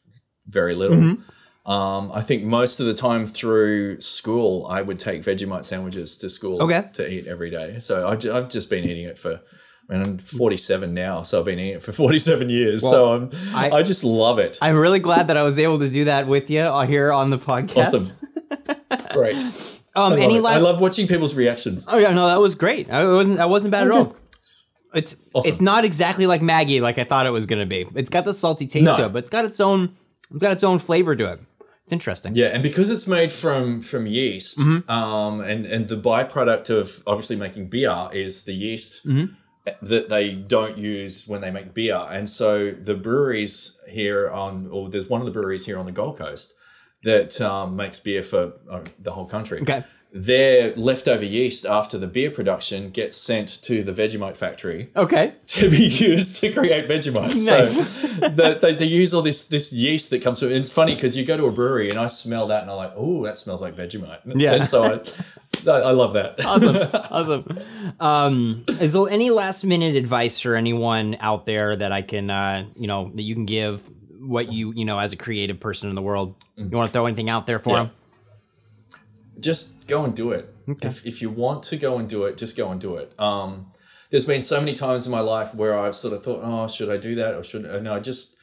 very 0.49 0.75
little. 0.75 0.97
Mm-hmm. 0.97 1.23
Um, 1.67 2.13
I 2.13 2.21
think 2.21 2.43
most 2.45 2.79
of 2.81 2.87
the 2.87 2.93
time 2.95 3.27
through 3.27 3.99
school, 4.01 4.67
I 4.69 4.83
would 4.83 4.99
take 4.99 5.23
Vegemite 5.23 5.65
sandwiches 5.65 6.17
to 6.19 6.29
school 6.29 6.63
Okay. 6.63 6.85
to 6.95 7.11
eat 7.11 7.27
every 7.27 7.49
day. 7.51 7.79
So 7.79 8.07
I, 8.07 8.17
ju- 8.17 8.35
I've 8.35 8.51
just 8.51 8.69
been 8.69 8.85
eating 8.85 9.05
it 9.07 9.19
for. 9.19 9.41
I 9.89 9.93
mean, 9.93 10.03
I'm 10.07 10.19
47 10.19 10.93
now, 10.95 11.21
so 11.23 11.41
I've 11.41 11.45
been 11.47 11.59
eating 11.59 11.75
it 11.77 11.83
for 11.83 11.93
47 12.05 12.49
years. 12.51 12.83
so 12.89 13.07
I'm, 13.15 13.31
I- 13.55 13.71
I, 13.71 13.83
just 13.83 14.05
love 14.05 14.39
it. 14.39 14.59
I'm 14.63 14.77
really 14.77 14.99
glad 14.99 15.29
that 15.29 15.37
I 15.39 15.43
was 15.43 15.59
able 15.59 15.79
to 15.79 15.89
do 15.89 16.05
that 16.07 16.27
with 16.27 16.51
you 16.51 16.61
uh, 16.61 16.87
here 16.87 17.13
on 17.13 17.31
the 17.31 17.39
podcast. 17.39 17.77
awesome, 17.77 18.11
great. 19.13 19.43
Um, 19.97 20.05
I 20.05 20.09
love, 20.09 20.19
any 20.19 20.37
it. 20.37 20.43
last? 20.43 20.61
I 20.61 20.65
love 20.65 20.81
watching 20.81 21.07
people's 21.07 21.35
reactions. 21.35 21.87
oh 21.91 21.97
yeah, 21.99 22.13
no, 22.13 22.27
that 22.27 22.41
was 22.41 22.55
great. 22.55 22.91
I 22.91 23.05
wasn't 23.07 23.37
that 23.39 23.49
wasn't 23.49 23.73
bad 23.73 23.87
at 23.87 23.93
all. 23.93 24.17
It's 24.95 25.17
Awesome. 25.33 25.51
it's 25.51 25.61
not 25.61 25.85
exactly 25.85 26.27
like 26.27 26.41
Maggi 26.41 26.81
like 26.81 26.99
I 26.99 27.05
thought 27.05 27.27
it 27.27 27.31
was 27.31 27.47
gonna 27.47 27.67
be. 27.67 27.87
It's 27.95 28.11
got 28.11 28.25
the 28.25 28.35
salty 28.35 28.67
taste 28.67 28.85
No. 28.87 28.97
to 28.97 29.05
it, 29.07 29.13
but 29.13 29.19
it's 29.21 29.29
got 29.29 29.45
its 29.45 29.61
own 29.61 29.95
it's 30.31 30.39
got 30.41 30.53
its 30.53 30.65
own 30.65 30.79
flavor 30.79 31.15
to 31.17 31.33
it. 31.33 31.41
It's 31.85 31.93
interesting. 31.93 32.33
Yeah, 32.35 32.47
and 32.55 32.63
because 32.63 32.91
it's 32.91 33.07
made 33.07 33.31
from 33.31 33.81
from 33.83 34.07
yeast, 34.07 34.59
Mm-hmm. 34.59 34.91
um, 34.91 35.41
and 35.41 35.67
and 35.67 35.89
the 35.89 35.97
byproduct 35.97 36.71
of 36.71 37.03
obviously 37.07 37.37
making 37.37 37.69
beer 37.69 38.09
is 38.13 38.45
the 38.45 38.55
yeast 38.55 39.07
Mm-hmm. 39.07 39.35
that 39.87 40.09
they 40.09 40.35
don't 40.35 40.77
use 40.79 41.27
when 41.29 41.41
they 41.43 41.51
make 41.51 41.75
beer, 41.75 42.01
and 42.11 42.29
so 42.29 42.71
the 42.71 42.95
breweries 42.95 43.77
here 43.91 44.31
on, 44.31 44.69
or 44.71 44.89
there's 44.91 45.09
one 45.11 45.21
of 45.21 45.27
the 45.27 45.33
breweries 45.33 45.67
here 45.67 45.79
on 45.79 45.87
the 45.87 45.93
Gold 45.93 46.19
Coast 46.19 46.55
that 47.03 47.39
um, 47.43 47.77
makes 47.77 48.01
beer 48.01 48.23
for 48.23 48.55
uh, 48.71 48.81
the 48.99 49.11
whole 49.13 49.27
country. 49.27 49.61
Okay. 49.61 49.85
Their 50.17 50.73
leftover 50.77 51.25
yeast 51.25 51.67
after 51.67 51.99
the 51.99 52.07
beer 52.07 52.31
production 52.31 52.91
gets 52.91 53.17
sent 53.17 53.49
to 53.65 53.83
the 53.83 53.91
Vegemite 53.91 54.37
factory 54.37 54.91
Okay. 54.95 55.35
to 55.49 55.69
be 55.69 55.87
used 55.87 56.41
to 56.41 56.53
create 56.53 56.87
Vegemite. 56.89 57.31
Nice. 57.51 57.77
So 58.01 58.07
the, 58.29 58.57
they, 58.63 58.75
they 58.77 58.85
use 58.85 59.13
all 59.13 59.23
this 59.23 59.43
this 59.47 59.73
yeast 59.73 60.11
that 60.11 60.23
comes 60.23 60.39
from. 60.39 60.51
And 60.51 60.59
it's 60.59 60.73
funny 60.73 60.95
because 60.95 61.17
you 61.17 61.25
go 61.27 61.37
to 61.37 61.47
a 61.47 61.53
brewery 61.53 61.91
and 61.91 61.99
I 61.99 62.07
smell 62.07 62.47
that 62.47 62.63
and 62.63 62.71
I'm 62.71 62.77
like, 62.77 62.93
oh, 62.95 63.25
that 63.27 63.37
smells 63.37 63.61
like 63.61 63.75
Vegemite. 63.75 64.21
Yeah. 64.37 64.55
And 64.55 64.65
so 64.65 64.85
I, 64.85 65.71
I, 65.71 65.81
I 65.81 65.91
love 65.91 66.13
that. 66.13 66.45
awesome 66.47 66.77
awesome 67.11 67.59
um 67.99 68.65
is 68.69 68.93
there 68.93 69.09
any 69.09 69.31
last 69.31 69.65
minute 69.65 69.97
advice 69.97 70.39
for 70.39 70.55
anyone 70.55 71.17
out 71.21 71.47
there 71.47 71.75
that 71.77 71.93
i 71.93 72.03
can 72.03 72.29
uh 72.31 72.67
you 72.77 72.87
know 72.87 73.11
that 73.15 73.23
you 73.23 73.35
can 73.35 73.47
give 73.47 73.89
what 74.21 74.53
you 74.53 74.73
you 74.75 74.85
know 74.85 74.99
as 74.99 75.13
a 75.13 75.17
creative 75.17 75.61
person 75.61 75.89
in 75.89 75.95
the 75.95 76.03
world 76.03 76.35
you 76.57 76.69
want 76.71 76.89
to 76.89 76.93
throw 76.93 77.07
anything 77.07 77.29
out 77.31 77.47
there 77.47 77.59
for 77.61 77.71
Yeah. 77.71 77.83
them 77.85 77.91
just 79.41 79.74
go 79.87 80.05
and 80.05 80.15
do 80.15 80.33
it. 80.33 80.55
If, 80.83 81.05
if 81.07 81.21
you 81.23 81.31
want 81.31 81.63
to 81.65 81.77
go 81.77 81.99
and 81.99 82.09
do 82.09 82.25
it, 82.25 82.39
just 82.39 82.57
go 82.57 82.71
and 82.71 82.81
do 82.81 82.97
it. 82.97 83.13
Um, 83.19 83.69
there's 84.11 84.25
been 84.27 84.43
so 84.43 84.61
many 84.61 84.73
times 84.75 85.07
in 85.07 85.13
my 85.13 85.21
life 85.21 85.55
where 85.55 85.79
I've 85.79 85.95
sort 85.95 86.15
of 86.15 86.23
thought, 86.23 86.41
oh, 86.43 86.69
should 86.69 86.89
I 86.91 86.97
do 86.97 87.15
that 87.17 87.35
or 87.35 87.43
should 87.43 87.67
I? 87.67 87.81
No, 87.81 87.95
I 87.95 88.01
just, 88.01 88.37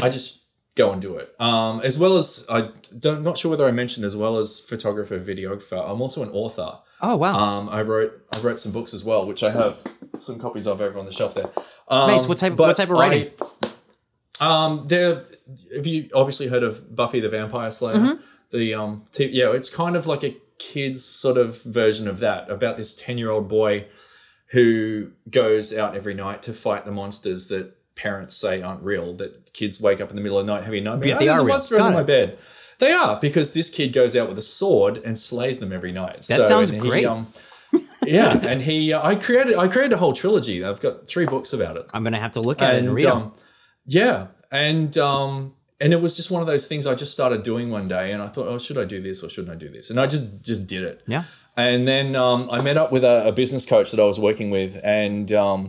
I 0.00 0.08
just 0.08 0.42
go 0.74 0.92
and 0.92 1.02
do 1.02 1.16
it. 1.16 1.34
Um, 1.40 1.80
as 1.84 1.98
well 1.98 2.16
as 2.16 2.46
I 2.48 2.70
don't, 2.98 3.22
not 3.22 3.36
sure 3.38 3.50
whether 3.50 3.66
I 3.66 3.72
mentioned 3.72 4.04
as 4.06 4.16
well 4.16 4.36
as 4.36 4.60
photographer, 4.60 5.18
videographer. 5.18 5.82
I'm 5.90 6.00
also 6.00 6.22
an 6.22 6.30
author. 6.30 6.78
oh 7.02 7.16
wow 7.16 7.34
Um, 7.34 7.68
I 7.70 7.82
wrote 7.82 8.12
I 8.32 8.40
wrote 8.40 8.58
some 8.58 8.72
books 8.72 8.94
as 8.94 9.04
well, 9.04 9.26
which 9.26 9.42
I 9.42 9.50
have 9.50 9.82
some 10.18 10.38
copies 10.38 10.66
of 10.66 10.80
over 10.80 10.98
on 10.98 11.04
the 11.06 11.12
shelf 11.12 11.34
there. 11.34 11.50
Um, 11.88 12.10
Nice. 12.10 12.26
What 12.26 12.38
type 12.38 12.52
of- 12.52 12.58
what 12.58 12.76
type 12.76 12.90
of 12.90 12.96
writing? 12.98 13.32
I, 14.40 14.64
um, 14.66 14.86
there. 14.86 15.22
Have 15.76 15.86
you 15.86 16.08
obviously 16.14 16.48
heard 16.48 16.62
of 16.62 16.94
Buffy 16.94 17.20
the 17.20 17.28
Vampire 17.30 17.70
Slayer? 17.70 17.96
Mm-hmm. 17.96 18.22
The 18.50 18.74
um, 18.74 19.04
t- 19.12 19.30
yeah, 19.32 19.52
it's 19.54 19.74
kind 19.74 19.96
of 19.96 20.06
like 20.06 20.22
a 20.24 20.36
kid's 20.58 21.04
sort 21.04 21.38
of 21.38 21.62
version 21.64 22.08
of 22.08 22.18
that 22.20 22.50
about 22.50 22.76
this 22.76 22.94
ten 22.94 23.18
year 23.18 23.30
old 23.30 23.48
boy 23.48 23.86
who 24.52 25.12
goes 25.30 25.76
out 25.76 25.96
every 25.96 26.14
night 26.14 26.42
to 26.42 26.52
fight 26.52 26.84
the 26.84 26.92
monsters 26.92 27.48
that 27.48 27.72
parents 27.96 28.36
say 28.36 28.62
aren't 28.62 28.82
real. 28.82 29.14
That 29.14 29.52
kids 29.52 29.80
wake 29.80 30.00
up 30.00 30.10
in 30.10 30.16
the 30.16 30.22
middle 30.22 30.38
of 30.38 30.46
the 30.46 30.52
night 30.52 30.64
having 30.64 30.86
a 30.86 30.90
nightmare. 30.90 31.08
Yeah, 31.08 31.14
"Oh, 31.16 31.18
they 31.18 31.28
are 31.28 31.40
a 31.40 31.44
monster 31.44 31.78
under 31.80 31.96
my 31.98 32.02
bed. 32.02 32.38
They 32.78 32.92
are 32.92 33.18
because 33.20 33.54
this 33.54 33.70
kid 33.70 33.92
goes 33.92 34.14
out 34.14 34.28
with 34.28 34.38
a 34.38 34.42
sword 34.42 34.98
and 34.98 35.16
slays 35.16 35.58
them 35.58 35.72
every 35.72 35.92
night. 35.92 36.16
That 36.28 36.46
sounds 36.46 36.70
great. 36.70 37.06
yeah, 38.04 38.38
and 38.46 38.62
he, 38.62 38.92
uh, 38.92 39.04
I 39.04 39.16
created, 39.16 39.56
I 39.56 39.66
created 39.66 39.94
a 39.94 39.96
whole 39.96 40.12
trilogy. 40.12 40.62
I've 40.64 40.80
got 40.80 41.08
three 41.08 41.26
books 41.26 41.52
about 41.52 41.76
it. 41.76 41.86
i'm 41.92 42.04
gonna 42.04 42.20
have 42.20 42.32
to 42.32 42.40
look 42.40 42.62
at 42.62 42.76
it 42.76 42.84
and 42.84 42.94
read 42.94 43.04
um, 43.06 43.32
yeah, 43.86 44.28
and 44.52 44.96
um, 44.98 45.54
and 45.80 45.92
it 45.92 46.00
was 46.00 46.16
just 46.16 46.30
one 46.30 46.40
of 46.40 46.46
those 46.48 46.66
things 46.66 46.86
I 46.86 46.94
just 46.94 47.12
started 47.12 47.42
doing 47.42 47.70
one 47.70 47.88
day, 47.88 48.12
and 48.12 48.22
I 48.22 48.28
thought, 48.28 48.48
oh, 48.48 48.58
should 48.58 48.78
I 48.78 48.84
do 48.84 49.00
this 49.00 49.22
or 49.22 49.28
shouldn't 49.28 49.54
I 49.54 49.58
do 49.58 49.68
this? 49.68 49.90
And 49.90 50.00
I 50.00 50.06
just 50.06 50.42
just 50.42 50.66
did 50.66 50.82
it. 50.84 51.02
yeah 51.06 51.24
And 51.56 51.86
then 51.86 52.16
um, 52.16 52.48
I 52.50 52.60
met 52.60 52.76
up 52.76 52.92
with 52.92 53.04
a, 53.04 53.28
a 53.28 53.32
business 53.32 53.66
coach 53.66 53.90
that 53.90 54.00
I 54.00 54.06
was 54.06 54.18
working 54.18 54.50
with, 54.50 54.80
and 54.84 55.30
um, 55.32 55.68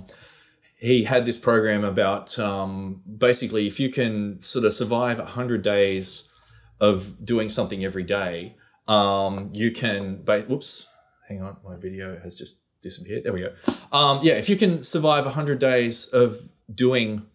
he 0.80 1.04
had 1.04 1.26
this 1.26 1.38
program 1.38 1.84
about 1.84 2.38
um, 2.40 3.02
basically 3.18 3.68
if 3.68 3.80
you 3.80 3.90
can 3.90 4.42
sort 4.42 4.66
of 4.66 4.74
survive 4.74 5.18
100 5.18 5.62
days 5.62 6.32
of 6.80 7.26
doing 7.26 7.50
something 7.50 7.84
every 7.84 8.04
day, 8.04 8.56
um, 8.88 9.50
you 9.54 9.72
can. 9.72 10.24
Ba- 10.24 10.46
whoops, 10.48 10.88
hang 11.28 11.42
on, 11.42 11.58
my 11.66 11.76
video 11.76 12.18
has 12.20 12.36
just 12.36 12.62
disappeared. 12.82 13.24
There 13.24 13.34
we 13.34 13.42
go. 13.42 13.54
Um, 13.92 14.20
yeah, 14.22 14.34
if 14.34 14.50
you 14.50 14.56
can 14.56 14.84
survive 14.84 15.26
100 15.26 15.60
days 15.60 16.06
of 16.14 16.38
doing 16.74 17.26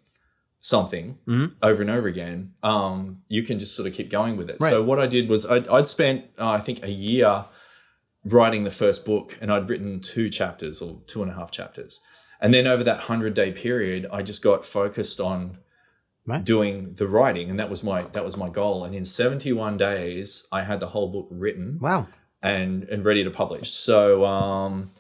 something 0.63 1.19
Mhm. 1.29 1.53
over 1.61 1.83
and 1.83 1.91
over 1.91 2.07
again, 2.09 2.53
um, 2.63 3.19
you 3.29 3.43
can 3.43 3.59
just 3.59 3.75
sort 3.77 3.87
of 3.89 3.93
keep 3.95 4.09
going 4.09 4.37
with 4.37 4.49
it. 4.49 4.57
Right. 4.61 4.71
So 4.71 4.83
what 4.83 4.99
I 4.99 5.07
did 5.07 5.29
was 5.29 5.45
I'd, 5.45 5.67
I'd 5.69 5.87
spent, 5.87 6.25
uh, 6.39 6.49
I 6.49 6.59
think, 6.61 6.83
a 6.85 6.91
year 6.91 7.45
writing 8.25 8.63
the 8.65 8.71
first 8.71 9.05
book, 9.05 9.37
and 9.41 9.51
I'd 9.53 9.69
written 9.69 10.01
two 10.01 10.31
chapters 10.31 10.81
or 10.81 11.01
two 11.09 11.21
and 11.23 11.31
a 11.31 11.35
half 11.35 11.51
chapters. 11.51 12.01
And 12.41 12.55
then 12.55 12.67
over 12.69 12.85
that 12.85 13.01
hundred 13.01 13.35
day 13.35 13.51
period, 13.51 14.07
I 14.13 14.23
just 14.23 14.43
got 14.43 14.65
focused 14.65 15.21
on 15.21 15.59
Right. 16.25 16.45
doing 16.45 16.95
the 16.95 17.09
writing, 17.09 17.51
and 17.51 17.59
that 17.59 17.69
was 17.69 17.83
my 17.83 18.03
that 18.13 18.25
was 18.25 18.37
my 18.37 18.49
goal. 18.49 18.85
And 18.85 18.95
in 18.95 19.05
seventy 19.05 19.53
one 19.53 19.77
days, 19.77 20.47
I 20.53 20.63
had 20.63 20.79
the 20.79 20.87
whole 20.87 21.09
book 21.09 21.27
written 21.33 21.79
wow 21.81 22.07
and 22.41 22.85
and 22.85 23.05
ready 23.05 23.25
to 23.25 23.31
publish. 23.33 23.69
So 23.71 24.25
um, 24.25 24.91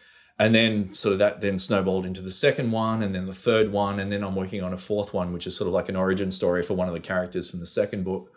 and 0.42 0.52
then 0.52 0.92
sort 0.92 1.12
of 1.12 1.20
that 1.20 1.40
then 1.40 1.56
snowballed 1.56 2.04
into 2.04 2.20
the 2.20 2.30
second 2.32 2.72
one, 2.72 3.00
and 3.00 3.14
then 3.14 3.26
the 3.26 3.32
third 3.32 3.70
one, 3.70 4.00
and 4.00 4.10
then 4.10 4.24
I'm 4.24 4.34
working 4.34 4.60
on 4.60 4.72
a 4.72 4.76
fourth 4.76 5.14
one, 5.14 5.32
which 5.32 5.46
is 5.46 5.56
sort 5.56 5.68
of 5.68 5.72
like 5.72 5.88
an 5.88 5.94
origin 5.94 6.32
story 6.32 6.64
for 6.64 6.74
one 6.74 6.88
of 6.88 6.94
the 6.94 7.00
characters 7.00 7.48
from 7.48 7.60
the 7.60 7.66
second 7.66 8.04
book. 8.04 8.28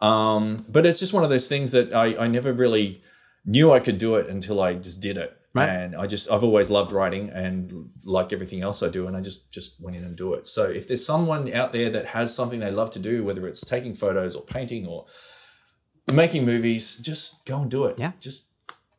Um, 0.00 0.64
but 0.68 0.86
it's 0.86 1.00
just 1.00 1.12
one 1.12 1.24
of 1.24 1.30
those 1.30 1.48
things 1.48 1.72
that 1.72 1.92
I, 1.92 2.16
I 2.16 2.26
never 2.28 2.52
really 2.52 3.02
knew 3.44 3.72
I 3.72 3.80
could 3.80 3.98
do 3.98 4.14
it 4.14 4.28
until 4.28 4.62
I 4.62 4.74
just 4.74 5.02
did 5.02 5.16
it. 5.16 5.36
Right. 5.52 5.68
And 5.68 5.96
I 5.96 6.06
just 6.06 6.30
I've 6.30 6.44
always 6.44 6.70
loved 6.70 6.92
writing 6.92 7.30
and 7.30 7.90
like 8.04 8.32
everything 8.32 8.62
else 8.62 8.80
I 8.84 8.88
do, 8.88 9.08
and 9.08 9.16
I 9.16 9.20
just 9.20 9.52
just 9.52 9.82
went 9.82 9.96
in 9.96 10.04
and 10.04 10.14
do 10.14 10.34
it. 10.34 10.46
So 10.46 10.62
if 10.62 10.86
there's 10.86 11.04
someone 11.04 11.52
out 11.52 11.72
there 11.72 11.90
that 11.90 12.06
has 12.06 12.36
something 12.36 12.60
they 12.60 12.70
love 12.70 12.92
to 12.92 13.00
do, 13.00 13.24
whether 13.24 13.48
it's 13.48 13.66
taking 13.66 13.94
photos 13.94 14.36
or 14.36 14.42
painting 14.42 14.86
or 14.86 15.06
making 16.12 16.44
movies, 16.44 16.98
just 16.98 17.44
go 17.46 17.62
and 17.62 17.70
do 17.70 17.86
it. 17.86 17.98
Yeah. 17.98 18.12
Just 18.20 18.52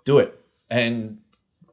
do 0.04 0.20
it. 0.20 0.38
And 0.70 1.20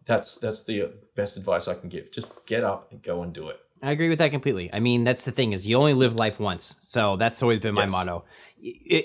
that's 0.06 0.38
that's 0.38 0.64
the 0.64 0.92
best 1.14 1.36
advice 1.36 1.68
I 1.68 1.74
can 1.74 1.88
give. 1.88 2.10
Just 2.12 2.46
get 2.46 2.64
up 2.64 2.90
and 2.92 3.02
go 3.02 3.22
and 3.22 3.32
do 3.32 3.48
it. 3.48 3.60
I 3.82 3.90
agree 3.92 4.08
with 4.08 4.18
that 4.20 4.30
completely. 4.30 4.70
I 4.72 4.80
mean, 4.80 5.04
that's 5.04 5.24
the 5.26 5.32
thing 5.32 5.52
is 5.52 5.66
you 5.66 5.76
only 5.76 5.92
live 5.92 6.14
life 6.14 6.40
once, 6.40 6.76
so 6.80 7.16
that's 7.16 7.42
always 7.42 7.58
been 7.58 7.74
my 7.74 7.82
Yes. 7.82 7.92
motto. 7.92 8.24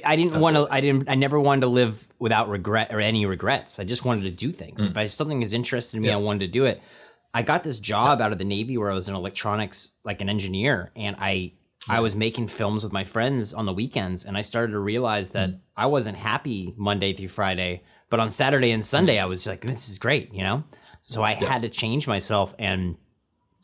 I- 0.06 0.16
didn't 0.16 0.40
want 0.40 0.56
to. 0.56 0.68
I 0.72 0.80
didn't. 0.80 1.10
I 1.10 1.16
never 1.16 1.40
wanted 1.40 1.62
to 1.62 1.68
live 1.68 2.08
without 2.20 2.48
regret 2.50 2.94
or 2.94 3.00
any 3.02 3.26
regrets. 3.26 3.80
I 3.80 3.84
just 3.84 4.06
wanted 4.06 4.24
to 4.24 4.32
do 4.32 4.52
things. 4.54 4.82
If 4.84 4.96
I, 4.96 5.06
something 5.08 5.42
is 5.42 5.54
interested 5.54 5.98
in 5.98 6.04
me, 6.04 6.08
Mm. 6.08 6.12
Yeah. 6.12 6.18
I 6.18 6.22
wanted 6.22 6.40
to 6.40 6.48
do 6.48 6.66
it. 6.66 6.82
I 7.34 7.42
got 7.44 7.64
this 7.64 7.80
job 7.80 8.22
out 8.22 8.32
of 8.32 8.38
the 8.38 8.46
Navy 8.46 8.78
where 8.78 8.90
I 8.92 8.94
was 8.96 9.08
an 9.10 9.16
electronics, 9.16 9.92
like 10.06 10.22
an 10.22 10.30
engineer, 10.30 10.92
and 10.96 11.16
I 11.20 11.54
I 11.90 12.00
was 12.00 12.16
making 12.16 12.48
films 12.48 12.84
with 12.84 12.94
my 12.94 13.04
friends 13.04 13.54
on 13.54 13.66
the 13.66 13.74
weekends, 13.74 14.24
and 14.24 14.38
I 14.38 14.42
started 14.42 14.72
to 14.74 14.80
realize 14.80 15.32
that 15.32 15.50
Mm. 15.50 15.60
I 15.76 15.86
wasn't 15.88 16.16
happy 16.18 16.74
Monday 16.78 17.12
through 17.14 17.28
Friday, 17.30 17.82
but 18.10 18.20
on 18.20 18.32
Saturday 18.32 18.72
and 18.72 18.86
Sunday 18.86 19.20
I 19.20 19.26
was 19.26 19.46
like, 19.48 19.62
this 19.62 19.90
is 19.90 19.98
great, 20.00 20.34
you 20.34 20.44
know. 20.44 20.64
So 21.02 21.24
I 21.24 21.34
had 21.34 21.64
to 21.64 21.70
change 21.70 22.08
myself 22.08 22.54
and 22.60 22.98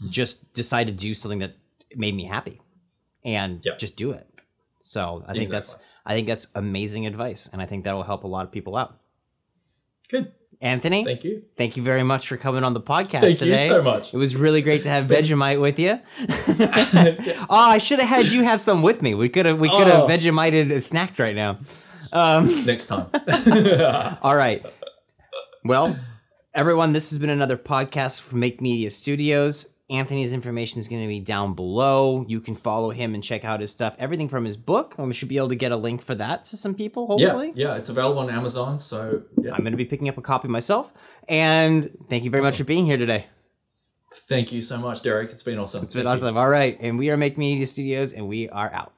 just 0.09 0.51
decide 0.53 0.87
to 0.87 0.93
do 0.93 1.13
something 1.13 1.39
that 1.39 1.55
made 1.95 2.15
me 2.15 2.25
happy, 2.25 2.59
and 3.23 3.61
Yep. 3.63 3.79
just 3.79 3.95
do 3.95 4.11
it. 4.11 4.27
So 4.79 5.23
I 5.27 5.33
think 5.33 5.49
that's 5.49 5.77
I 6.05 6.13
think 6.13 6.27
that's 6.27 6.47
amazing 6.55 7.05
advice, 7.05 7.49
and 7.51 7.61
I 7.61 7.65
think 7.65 7.83
that 7.83 7.93
will 7.93 8.03
help 8.03 8.23
a 8.23 8.27
lot 8.27 8.45
of 8.45 8.51
people 8.51 8.75
out. 8.77 8.97
Good. 10.09 10.31
Anthony, 10.59 11.05
Thank 11.05 11.23
you. 11.23 11.43
thank 11.55 11.77
you 11.77 11.83
very 11.83 12.01
much 12.01 12.27
for 12.27 12.35
coming 12.35 12.63
on 12.63 12.73
the 12.73 12.81
podcast 12.81 13.19
Thank 13.21 13.37
today. 13.37 13.51
you 13.51 13.57
so 13.57 13.83
much. 13.83 14.11
It 14.11 14.17
was 14.17 14.35
really 14.35 14.63
great 14.63 14.81
to 14.83 14.89
have 14.89 15.03
Vegemite 15.03 15.61
with 15.61 15.77
you. 15.77 15.99
oh, 17.47 17.69
I 17.69 17.77
should 17.77 17.99
have 17.99 18.09
had 18.09 18.25
you 18.31 18.43
have 18.43 18.59
some 18.59 18.81
with 18.81 19.03
me. 19.03 19.13
We 19.13 19.29
could 19.29 19.45
have 19.45 19.59
we 19.59 19.69
could 19.69 19.85
have 19.85 20.03
Oh. 20.03 20.07
Vegemited 20.07 20.71
uh, 20.71 20.75
snacked 20.79 21.19
right 21.19 21.35
now. 21.35 21.57
Um, 22.11 22.65
Next 22.65 22.87
time. 22.87 23.07
All 24.23 24.35
right. 24.35 24.65
Well, 25.63 25.95
everyone, 26.57 26.91
this 26.91 27.11
has 27.11 27.19
been 27.19 27.29
another 27.29 27.55
podcast 27.55 28.19
from 28.21 28.39
Make 28.39 28.61
Media 28.61 28.89
Studios. 28.89 29.67
Anthony's 29.91 30.33
information 30.33 30.79
is 30.79 30.89
going 30.89 31.03
to 31.03 31.07
be 31.07 31.19
down 31.19 31.53
below. 31.53 32.25
You 32.27 32.41
can 32.41 32.55
follow 32.55 32.89
him 32.89 33.13
and 33.13 33.23
check 33.23 33.45
out 33.45 33.61
his 33.61 33.71
stuff. 33.71 33.95
Everything 33.99 34.27
from 34.27 34.43
his 34.43 34.57
book. 34.57 34.95
And 34.97 35.07
we 35.07 35.13
should 35.13 35.29
be 35.29 35.37
able 35.37 35.49
to 35.49 35.55
get 35.55 35.71
a 35.71 35.77
link 35.77 36.01
for 36.01 36.15
that 36.15 36.45
to 36.45 36.57
some 36.57 36.73
people, 36.73 37.05
hopefully. 37.05 37.51
yeah, 37.53 37.77
it's 37.77 37.89
available 37.89 38.21
on 38.21 38.31
Amazon. 38.31 38.79
So 38.79 39.23
yeah, 39.37 39.51
I'm 39.51 39.59
going 39.59 39.71
to 39.71 39.77
be 39.77 39.85
picking 39.85 40.09
up 40.09 40.17
a 40.17 40.21
copy 40.21 40.47
myself. 40.47 40.91
And 41.29 41.95
thank 42.09 42.23
you 42.23 42.31
very 42.31 42.41
much 42.41 42.57
for 42.57 42.63
being 42.63 42.87
here 42.87 42.97
today. 42.97 43.27
thank 44.11 44.51
you 44.51 44.63
so 44.63 44.79
much, 44.79 45.03
Derek. 45.03 45.29
It's 45.29 45.43
been 45.43 45.59
awesome. 45.59 45.83
It's 45.83 45.93
been 45.93 46.07
awesome. 46.07 46.37
All 46.37 46.49
right. 46.49 46.75
And 46.81 46.97
we 46.97 47.11
are 47.11 47.17
Make 47.17 47.37
Media 47.37 47.67
Studios, 47.67 48.13
and 48.13 48.27
we 48.27 48.49
are 48.49 48.73
out. 48.73 48.93